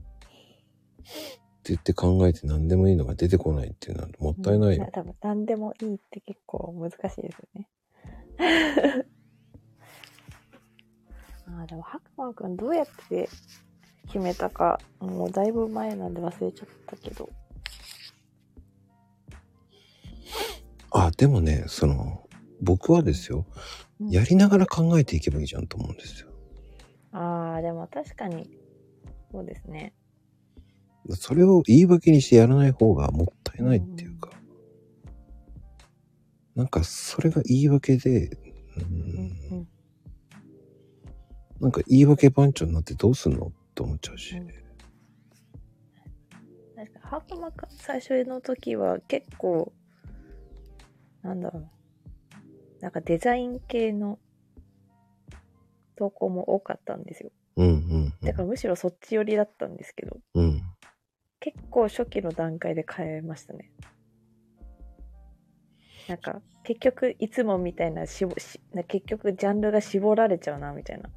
[1.63, 4.89] って言って考えて何でもいいのが出てこないっていうのはもったいないよ。
[4.93, 7.69] 多分何でもいいって結構難しいですよね。
[11.47, 13.29] あーでも、白馬くんどうやって
[14.07, 17.31] 決めたか、もうだいぶ前なんで忘れちゃったけど。
[20.91, 22.29] あ、でもね、その、
[22.61, 23.47] 僕はですよ、
[24.01, 26.29] うんやりながら考えていけばいいじゃんと思うんですよ。
[27.13, 28.51] ああ、でも確かに、
[29.31, 29.95] そうですね。
[31.11, 34.31] それを言い訳にしてやらない方がもったいないっていうか、
[36.55, 38.39] なんかそれが言い訳で、う
[38.77, 39.69] うんん、うん。
[41.61, 44.37] なんか言い訳番長になってどうすんのって思っちゃうし。
[44.37, 44.63] うん
[46.75, 49.73] 確か、白馬くん最初の時は結構、
[51.23, 51.69] なんだろう。
[52.81, 54.19] なんかデザイン系の
[55.95, 57.31] 投稿も多かったんですよ。
[57.57, 60.63] うんうんだからむしろそっち寄りだったんですけど、うん。
[61.47, 61.53] うん。
[61.53, 63.71] 結構初期の段階で変えましたね。
[66.09, 71.11] なんか、結局いつもみたいなしぼしな結局ジャンルが絞られちゃうなみたいな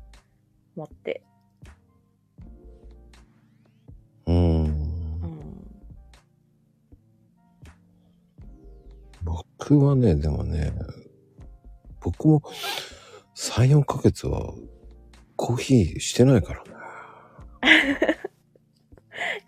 [0.76, 1.24] 思って。
[4.26, 5.66] うんうん。
[9.24, 10.74] 僕はね、でもね、
[12.02, 12.42] 僕も
[13.36, 14.54] 3、4ヶ月は
[15.36, 18.00] コーヒーしてないからね。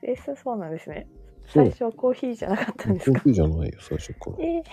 [0.07, 1.07] え、そうそうなんですね。
[1.45, 3.19] 最初はコーヒーじゃなかったんですか？
[3.21, 4.37] コーヒーじゃないよ、最初から。
[4.39, 4.63] えー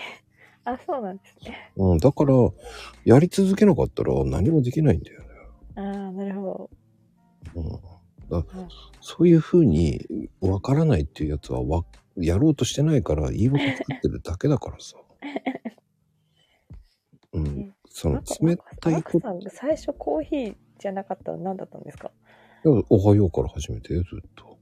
[0.67, 1.71] あ、そうなんですね。
[1.75, 2.33] うん、だから、
[3.03, 5.27] やり続けなかったら何もできないんだよね。
[5.75, 6.71] ああ、なるほ
[7.53, 7.63] うん。
[8.31, 8.45] だうん
[8.99, 11.85] そういう風にわからないっていうやつはわ、
[12.17, 14.97] やろうとしてないから言い訳作ってるだけだからさ。
[17.33, 17.75] うん。
[17.87, 18.15] そど。
[18.15, 22.09] の冷たいこマクさん、最初コーヒーじゃなかったら何だったんですか？
[22.63, 24.57] と、おはようから始めてよ、ずっと。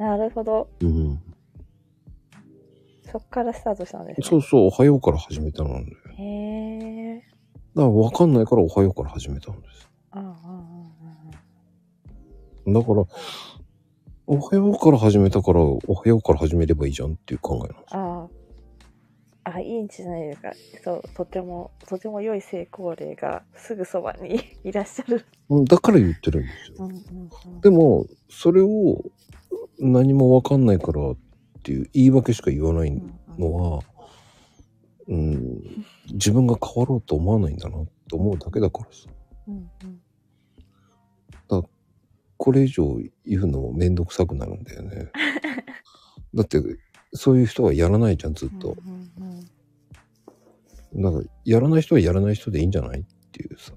[0.00, 0.66] なるほど。
[0.80, 1.20] うん。
[3.12, 4.26] そっからスタートしたんですね。
[4.26, 5.98] そうそう、おはようから始めたのなんだよ。
[6.16, 7.16] へえ。
[7.18, 9.90] だからわかんないからおはようから始めたんです。
[10.12, 10.30] ああ、ああ、
[12.66, 13.04] あだから、
[14.26, 17.94] おはようから始めたから、おはようから始めればいいじゃんっていう考えなんです。
[17.94, 17.98] あ。
[17.98, 18.28] あ
[19.44, 19.52] あ。
[19.52, 20.52] あ、いいんじゃないですか。
[20.82, 25.26] そう、とても、とても良い成功例がすぐそばに いらっしゃる。
[25.50, 26.86] うんだから言ってるんですよ。
[26.86, 27.60] うんうんうん。
[27.60, 29.02] でも、それを
[29.80, 31.16] 何もわかんないからっ
[31.62, 33.02] ていう言い訳しか言わない
[33.38, 33.82] のは、
[35.08, 39.08] うん、自分が変わろうと思わないんだなって思うだけだからさ。
[39.48, 40.00] うんうん
[42.40, 45.10] これ以上言うのもめんどくさくなるんだよね。
[46.34, 46.58] だって、
[47.12, 48.78] そういう人はやらないじゃん、ずっと。
[48.82, 49.10] うん
[50.94, 53.72] うんだから、やらない人はやらない人でいいんじゃないっていうさ。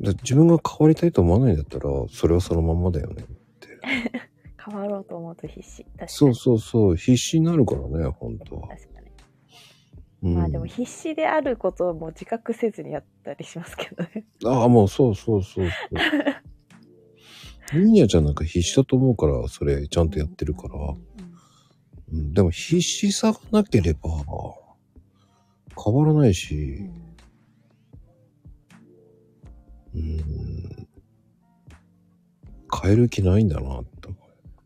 [0.00, 3.24] だ自分が変わりたいと思わないんだったら、それはそのまんまだよね。
[4.68, 5.84] 変わろうと思うと必死。
[5.84, 6.08] 確かに。
[6.08, 8.68] そうそうそう、必死になるからね、本当は。
[8.68, 9.10] 確かに。
[10.22, 14.24] うん、まあでも必死であることをもう自覚せずにやったりしますけどね。
[14.44, 15.98] ああ、もうそうそうそうそう。
[17.78, 20.74] ミーニャちゃんなんか必死だと思うから、それちゃんとやってるから。
[20.74, 21.06] うんうん
[22.12, 24.00] うん、でも必死さがなければ、
[25.82, 30.88] 変わらないし、うーん。
[32.82, 34.16] 変える気ないんだなって思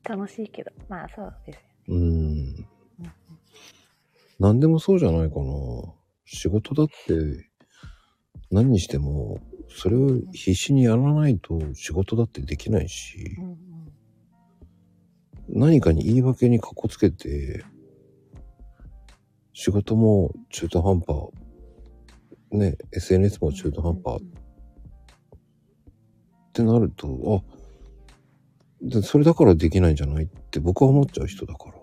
[0.03, 0.71] 楽しいけど。
[0.89, 1.63] まあそうですよ。
[1.89, 1.95] う。
[1.95, 2.03] うー
[2.63, 2.67] ん。
[4.39, 5.45] 何でもそうじゃないかな。
[6.25, 7.51] 仕事だって、
[8.51, 13.61] 何にしても、それを必死にやらないと仕事だってできないし、うんうん
[15.53, 17.65] 何かに言い訳にかこつけて、
[19.53, 21.31] 仕事も中途半端、
[22.53, 24.27] ね、SNS も中途半端っ
[26.53, 27.61] てなると、あ、
[28.83, 31.75] でそれだからできないんじゃないって僕は思っちゃう人だから。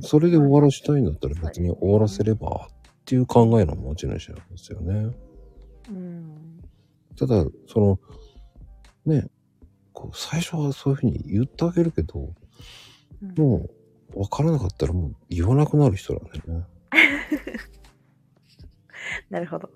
[0.00, 2.74] それで終わらしたいんだったら別に終わらせればっ
[3.06, 5.16] ていう考えの持ち主なんですよね。
[5.88, 6.60] うん。
[7.18, 7.98] ただ、その、
[9.06, 9.28] ね、
[9.92, 12.34] こう最初はそういうふうに言ってあげるけど、
[13.22, 13.68] うんも
[14.14, 16.66] う分からなかったらもう言わなくなる人なんだよね。
[19.30, 19.70] なるほど。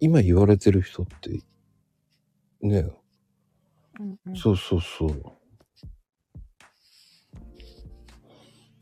[0.00, 1.30] 今言われてる人って、
[2.62, 2.90] ね、
[3.98, 5.22] うんうんそうそうそう。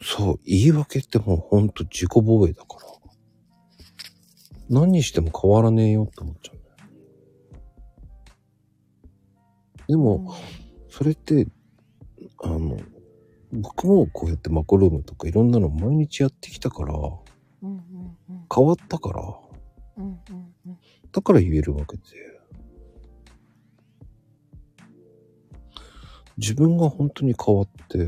[0.00, 2.82] そう、言い訳ってもうほんと自己防衛だから。
[4.70, 6.76] 何にしても変わらねえよって思っちゃうんだよ。
[9.88, 10.34] でも、
[10.88, 11.48] それって、
[12.42, 12.78] あの、
[13.52, 19.22] 僕もこうやってマコルームとかいろんなの毎日やってきたから、うんうんうん変わったから、
[19.98, 20.18] うんうん
[20.66, 20.78] うん
[21.12, 22.02] だから言えるわけで。
[26.36, 28.06] 自分が本当に変わって、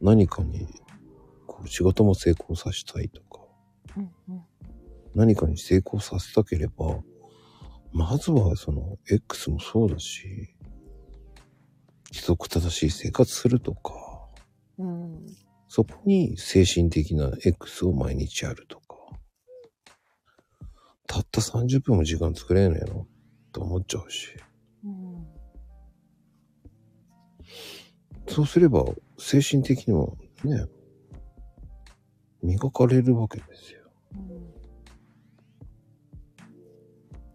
[0.00, 0.66] 何かに、
[1.46, 3.42] こう仕事も成功させたいとか、
[3.96, 4.42] うんうん
[5.14, 7.00] 何かに成功させたければ、
[7.92, 10.54] まずはその X もそうだし、
[12.12, 13.94] 規則正しい生活するとか、
[14.78, 15.26] うん
[15.68, 18.87] そこに精神的な X を毎日やるとか。
[21.08, 23.06] たった30分も時間作れねえの？
[23.50, 24.28] と思っちゃうし。
[24.84, 25.26] うん
[28.28, 28.84] そうすれば
[29.16, 30.66] 精神的にもね、
[32.42, 33.80] 磨かれるわけですよ。
[34.12, 34.54] うん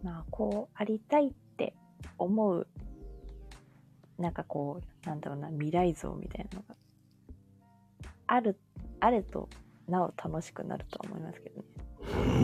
[0.03, 1.73] まあこうありたいって
[2.19, 2.67] 思う
[4.19, 6.75] なんかこうなんだろうな未来像みたいなのが
[8.27, 8.59] ある
[8.99, 9.49] あると
[9.87, 11.67] なお楽しくなるとは思いますけどね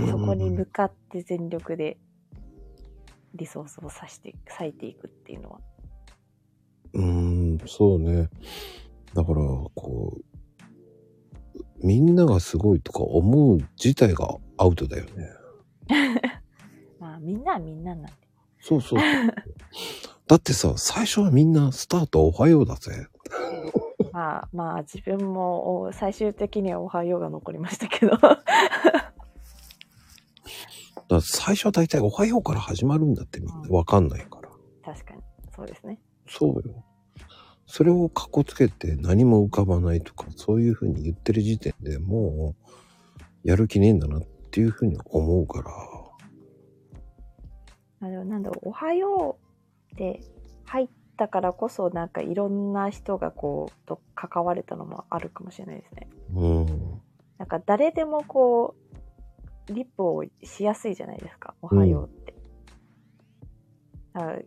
[0.09, 1.97] そこに向かって全力で
[3.35, 5.59] リソースを割して割いていくっていうのは
[6.93, 8.29] うーん、そうね。
[9.13, 9.35] だから、
[9.75, 15.29] こう、みんながすごいとか思う自体がアウトだよね。
[16.99, 18.11] まあみんなはみんななんで
[18.59, 19.33] そうそうそう。
[20.27, 23.07] だってさ、最初はみんなスタートおはようだぜ。
[24.11, 28.11] まあまあ自分もお最終的にはおはようが残りましたけど
[31.09, 34.49] だ最初は大体おはようから始まるんだってみんなわかんないから。
[34.93, 35.21] 確かに
[35.55, 36.85] そうですねそうよ。
[37.65, 42.55] それをかっこつけて何も浮かばないとか、そういうふうに言ってる時点でも
[43.43, 44.21] う、やる気ねえんだなっ
[44.51, 45.71] ていうふうに思うから。
[48.01, 49.37] あでもなんだろう、おはよ
[49.91, 50.21] うって
[50.65, 56.09] 入ったからこそ、なんかいろんな人がこう、と関われたのもあるかもしれないですね。
[56.33, 56.65] うん。
[57.37, 58.88] なんか誰でもこう、
[59.69, 62.33] リップをしやすいじゃないですか、おはようって。
[64.13, 64.39] だから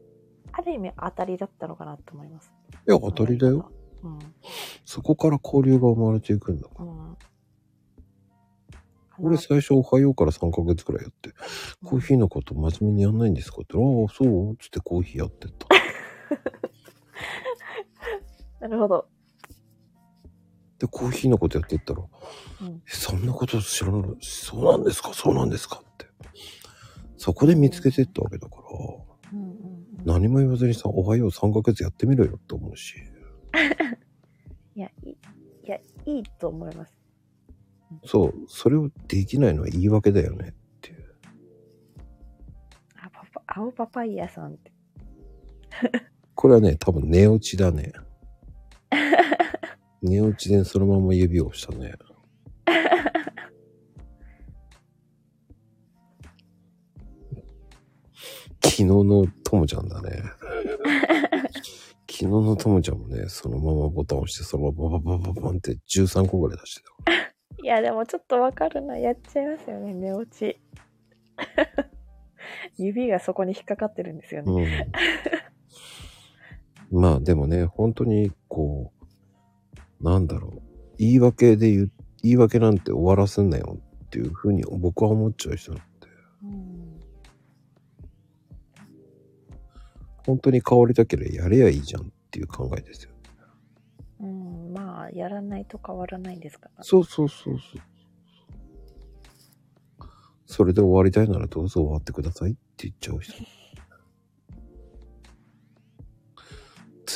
[0.54, 2.52] ある意味当たりだったのかなと思います。
[2.86, 3.70] いや、当たりだよ。。
[4.02, 4.18] うん。
[4.84, 6.84] そこから交流が生まれていくんだから。
[6.84, 7.16] うん。
[9.18, 11.30] 俺最初おはようから3ヶ月くらいやって、
[11.84, 13.80] コーヒーのこと真面目にやんないんですかってああ、
[14.12, 14.56] そう？
[14.56, 15.68] つってコーヒーやってった。
[18.66, 19.06] なるほど。
[20.82, 22.68] で、コーヒーのことやってったら、うん。
[22.68, 24.02] え、そんなこと知らない。
[24.20, 25.14] そうなんですか？
[25.14, 25.80] そうなんですか？
[25.80, 26.06] って。
[27.16, 28.62] そこで見つけてったわけだから、
[29.32, 29.56] うんうんうん、
[30.04, 32.96] 何も言わずにさ、おはよう3ヶ月やってみろよって思うし。
[34.74, 35.16] いや、いい、い
[35.68, 36.98] や、いいと思います。
[38.06, 41.14] そう、それをできないのは言い訳だよねっていう。
[42.96, 44.72] あ、パパ、青パパイヤさんって。
[46.34, 47.92] これはね、多分寝落ちだね。
[50.02, 51.94] 寝落ちでそのまま指を押したね。
[58.62, 60.22] 昨日のともちゃんだね。
[62.10, 66.92] 昨日のともちゃんもね、そのままボタンを押して、そのままバババババンって13個ぐらい出してた。
[67.64, 68.98] いや、でもちょっとわかるな。
[68.98, 70.60] やっちゃいますよね、寝落ち。
[72.76, 74.90] 指がそこに引っかかってるんですよね。
[76.90, 77.00] うん。
[77.00, 79.01] まあでもね、本当にこう、
[80.02, 80.62] なんだろう、
[80.98, 85.84] 言い訳で言う、言い訳なんて終わらせんなよっていうふうに僕は思っちゃう人なんで。
[86.42, 87.00] うん、
[90.26, 93.10] 本当に変わりたければやればいいじゃんっていう考えですよ。
[94.20, 97.82] うん、まあ、やらないと変わらないんですから、そうそうそうそう。
[100.46, 103.42] それで終わりたいならどうぞ終わってくださいって言っちゃう人。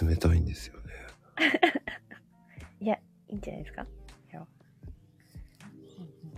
[0.06, 0.92] 冷たいんですよね。
[3.28, 3.86] いや、いいんじゃないですか？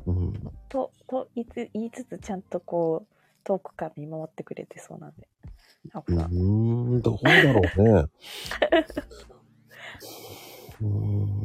[0.06, 0.32] うん。
[0.70, 5.28] と、と言いつ言いつつ、ちゃんとこう、遠くから見守ってくれてそうなんで。
[5.92, 7.90] あうーん、どうだろうね。
[10.80, 11.42] うーん。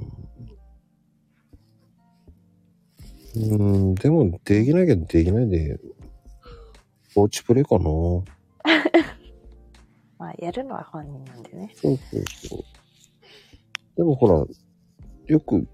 [3.35, 5.79] うーん、 でも、できなきゃできないで、
[7.15, 7.85] 放置プレイかな。
[10.19, 11.71] まあ、やるのは本人なんでね。
[11.75, 12.63] そうそうそう。
[13.95, 14.45] でもほら、
[15.27, 15.67] よく、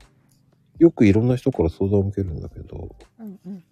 [0.77, 3.63] よくいろんな人から相談を受けるんだけど、うんうん。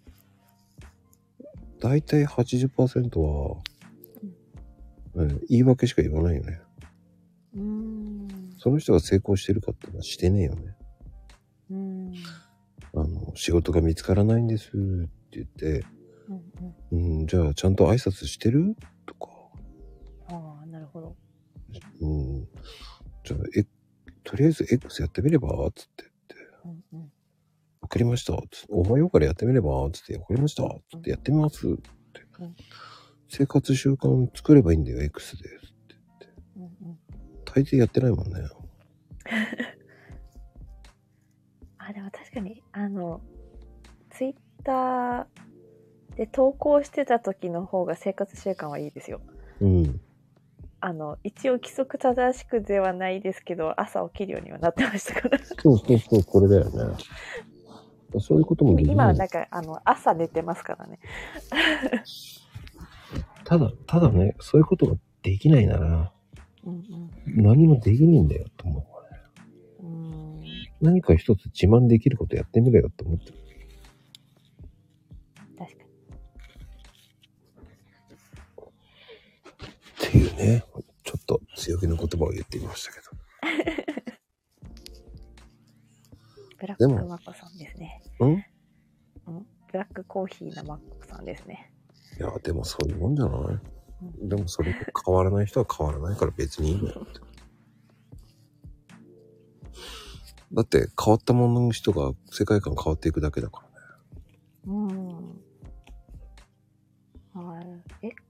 [1.80, 3.56] だいたい80%は、
[5.14, 6.60] うん、言い訳しか言わないよね。
[7.54, 8.28] うーん。
[8.58, 10.76] その人が成功してるかってのはしてねえよね。
[11.70, 12.14] うーん。
[12.94, 14.78] あの、仕事が見つからないんですって
[15.32, 15.84] 言って、
[16.28, 16.52] うん
[16.92, 17.20] うん。
[17.20, 18.76] うん、じゃあちゃんと挨拶してる？
[19.06, 19.30] とか、
[20.28, 21.16] ああ、なるほど。
[22.00, 22.48] うん、
[23.24, 23.64] じゃあ、え、
[24.28, 27.10] とりあえず X やってみればつって言って、うんうん。
[27.80, 31.80] わかりましたつって、おはようからやってみればつって、わかりましたつってやってみますって、
[32.40, 32.54] うん
[33.30, 35.50] 生活習慣作ればいいんだよ、X で。
[36.56, 36.70] うんうん。
[37.44, 38.40] 大抵やってないもんね。
[41.76, 43.20] あ、でも確かに、あの、
[44.10, 44.34] ツイッ
[44.64, 45.26] ター
[46.16, 49.20] で投稿してた時の方が生活習慣はいいですよ。
[49.60, 50.00] うん。
[50.80, 55.38] あの、一応規則正しくではないですけど、朝起きるようにはなってましたから。
[55.38, 56.96] そうそうそう、これだよね。
[58.20, 58.92] そういうこともできな。
[58.92, 60.98] 今はいなんか、あの、朝寝てますからね。
[63.44, 66.12] ただ、ただね、そういうことができないなら、
[66.64, 68.86] うん何もできねえんだよ、と思
[69.82, 69.86] う。
[69.86, 70.44] うん。
[70.80, 73.47] 何か一つ自慢できることやってみろよ、と思ってる。
[80.08, 80.64] っていうね、
[81.04, 83.06] ちょっと強気の言葉を言ってみましたけど。
[86.58, 88.02] ブラックマコさんですね。
[88.20, 88.24] ん？
[88.24, 88.44] うん？
[89.70, 91.72] ブラックコーヒーのマコさんですね。
[92.18, 93.60] いや、でもそういうもんじゃな
[94.24, 94.28] い？
[94.28, 97.20] でもそれで変わらない人は変わらないから別にいいんだよって。
[100.50, 103.62] だって変わったものの人が世界観変わっていくだけだか
[104.66, 104.88] らね。
[104.88, 105.07] うん。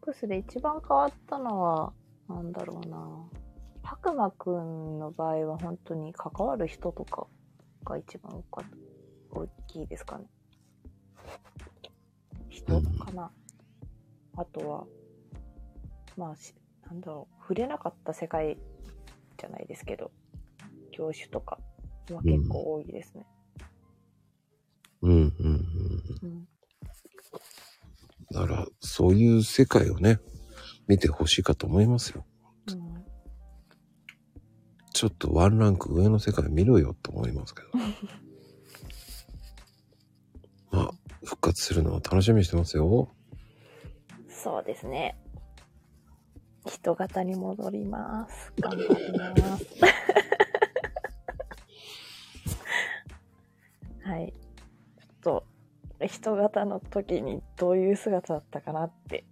[0.08, 1.92] X で一番変わったのは、
[2.28, 3.28] なんだろうな。
[3.82, 7.26] 白馬くんの場合は本当に関わる人とか
[7.84, 8.42] が一番
[9.30, 10.24] 大きいですかね。
[12.48, 13.30] 人かな。
[14.36, 14.86] あとは、
[16.16, 16.54] まあし、
[16.86, 18.56] なんだろう、触れなかった世界
[19.38, 20.10] じゃないですけど、
[20.90, 21.58] 業種とか
[22.10, 23.26] は結構多いですね。
[25.02, 25.26] うんうん
[26.22, 26.28] うん。
[26.28, 26.48] うん。
[28.32, 30.20] だから、そういう世界をね、
[30.86, 32.24] 見てほしいかと思いますよ。
[32.70, 32.88] うん
[34.98, 37.68] ちょっとワンランク上の世界見ろよと思いますけど。
[40.76, 40.90] まあ、
[41.24, 43.14] 復活するのを楽しみにしてますよ。
[44.28, 45.16] そうですね。
[46.66, 48.52] 人型に戻ります。
[48.58, 48.82] 頑張
[49.34, 49.66] ります。
[54.02, 54.34] はい。
[56.06, 59.24] 人型の時にどういう姿だったかなって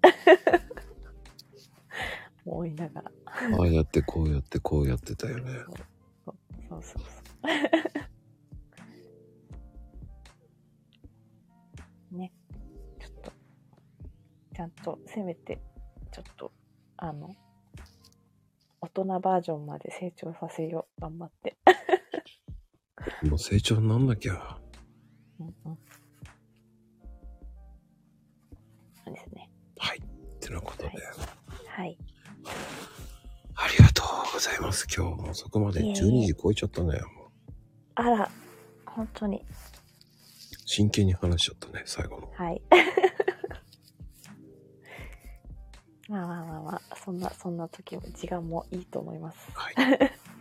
[2.45, 3.13] 思いながら。
[3.59, 5.53] ああやってこうやってこうやってたよね。
[6.25, 6.35] そう
[6.69, 6.99] そうそ
[12.13, 12.17] う。
[12.17, 12.33] ね。
[12.99, 13.33] ちょっと、
[14.55, 15.61] ちゃんと、せめて、
[16.11, 16.53] ちょっと、
[16.97, 17.35] あの、
[18.81, 21.01] 大人バージョンまで成長させよう。
[21.01, 21.57] 頑張って。
[23.23, 24.59] もう成長になんなきゃ。
[25.39, 25.79] うんうん。
[30.47, 30.91] ってなことで。
[31.67, 31.99] はい。
[33.57, 34.87] ありがとうございます。
[34.95, 37.01] 今日もそこまでいえいえ12時超えちゃったね。
[37.97, 38.31] あら、
[38.87, 39.45] 本当に。
[40.65, 42.31] 真剣に話しちゃったね、最後の。
[42.33, 42.63] はい。
[46.09, 49.51] まあまあまあまあ、そんな、そんな時も、時間もいいと思います。
[49.53, 49.75] はい。
[49.75, 49.77] っ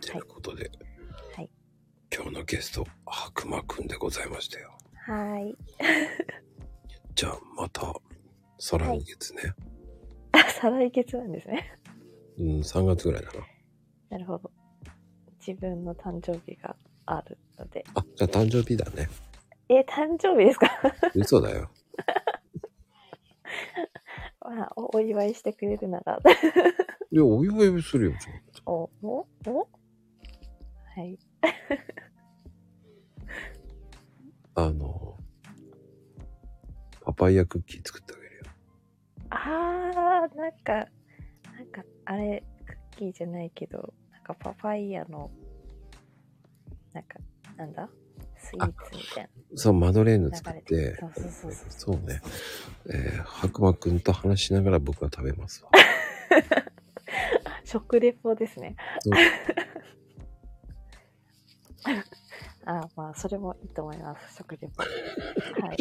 [0.00, 0.70] てなことで、
[1.34, 1.50] はい。
[2.14, 4.78] 今日のゲスト、白馬くんでございましたよ。
[4.94, 5.56] はい。
[7.16, 7.92] じゃあ、また、
[8.58, 9.54] 再来月ね。
[9.58, 9.75] あ、
[10.60, 11.72] 再来月なんですね。
[12.38, 13.46] うん、3月ぐらいだな。
[14.10, 14.50] なるほど。
[15.46, 17.84] 自分の誕生日があるので。
[17.94, 19.08] あ、じゃあ誕生日だね。
[19.68, 20.68] え、誕生日ですか？
[21.14, 21.70] 嘘だよ。
[24.40, 26.20] まあお、お祝いしてくれるなら。
[27.10, 28.70] いや、お祝いするよ、ちゃんと。
[28.70, 29.68] お、お、お？
[30.94, 31.18] はい。
[34.54, 35.18] あの、
[37.02, 38.25] パパイヤクッキー作ってあげ。
[39.38, 45.30] あー、なんか、なんか、あれ、クッキーじゃないけど、なんかパパイヤの、
[46.92, 47.18] なんか、
[47.56, 47.88] なんだ？
[48.38, 50.36] スイーツみたいそう、マドレーヌな。
[50.36, 51.70] 作って、そうそうそうそう。
[51.70, 52.20] そうね。
[52.88, 55.70] えー、白馬くんと話しながら僕は食べますわ。
[57.64, 58.76] 食レポですね。
[62.64, 64.36] あまあ、それもいいと思います。
[64.36, 64.82] 食レポ。
[64.82, 65.76] はい。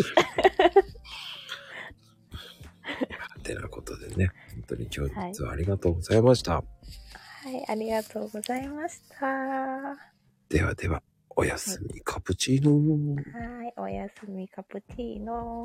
[3.45, 6.55] てなことでね、本当に今日はありがとうございました。
[6.55, 6.63] は
[7.51, 9.25] い、ありがとうございました。
[9.27, 9.95] は
[10.49, 11.03] ではでは、
[11.35, 13.21] おやすみ、カプチーノ。
[13.67, 15.63] い、おやすみカプチーノ。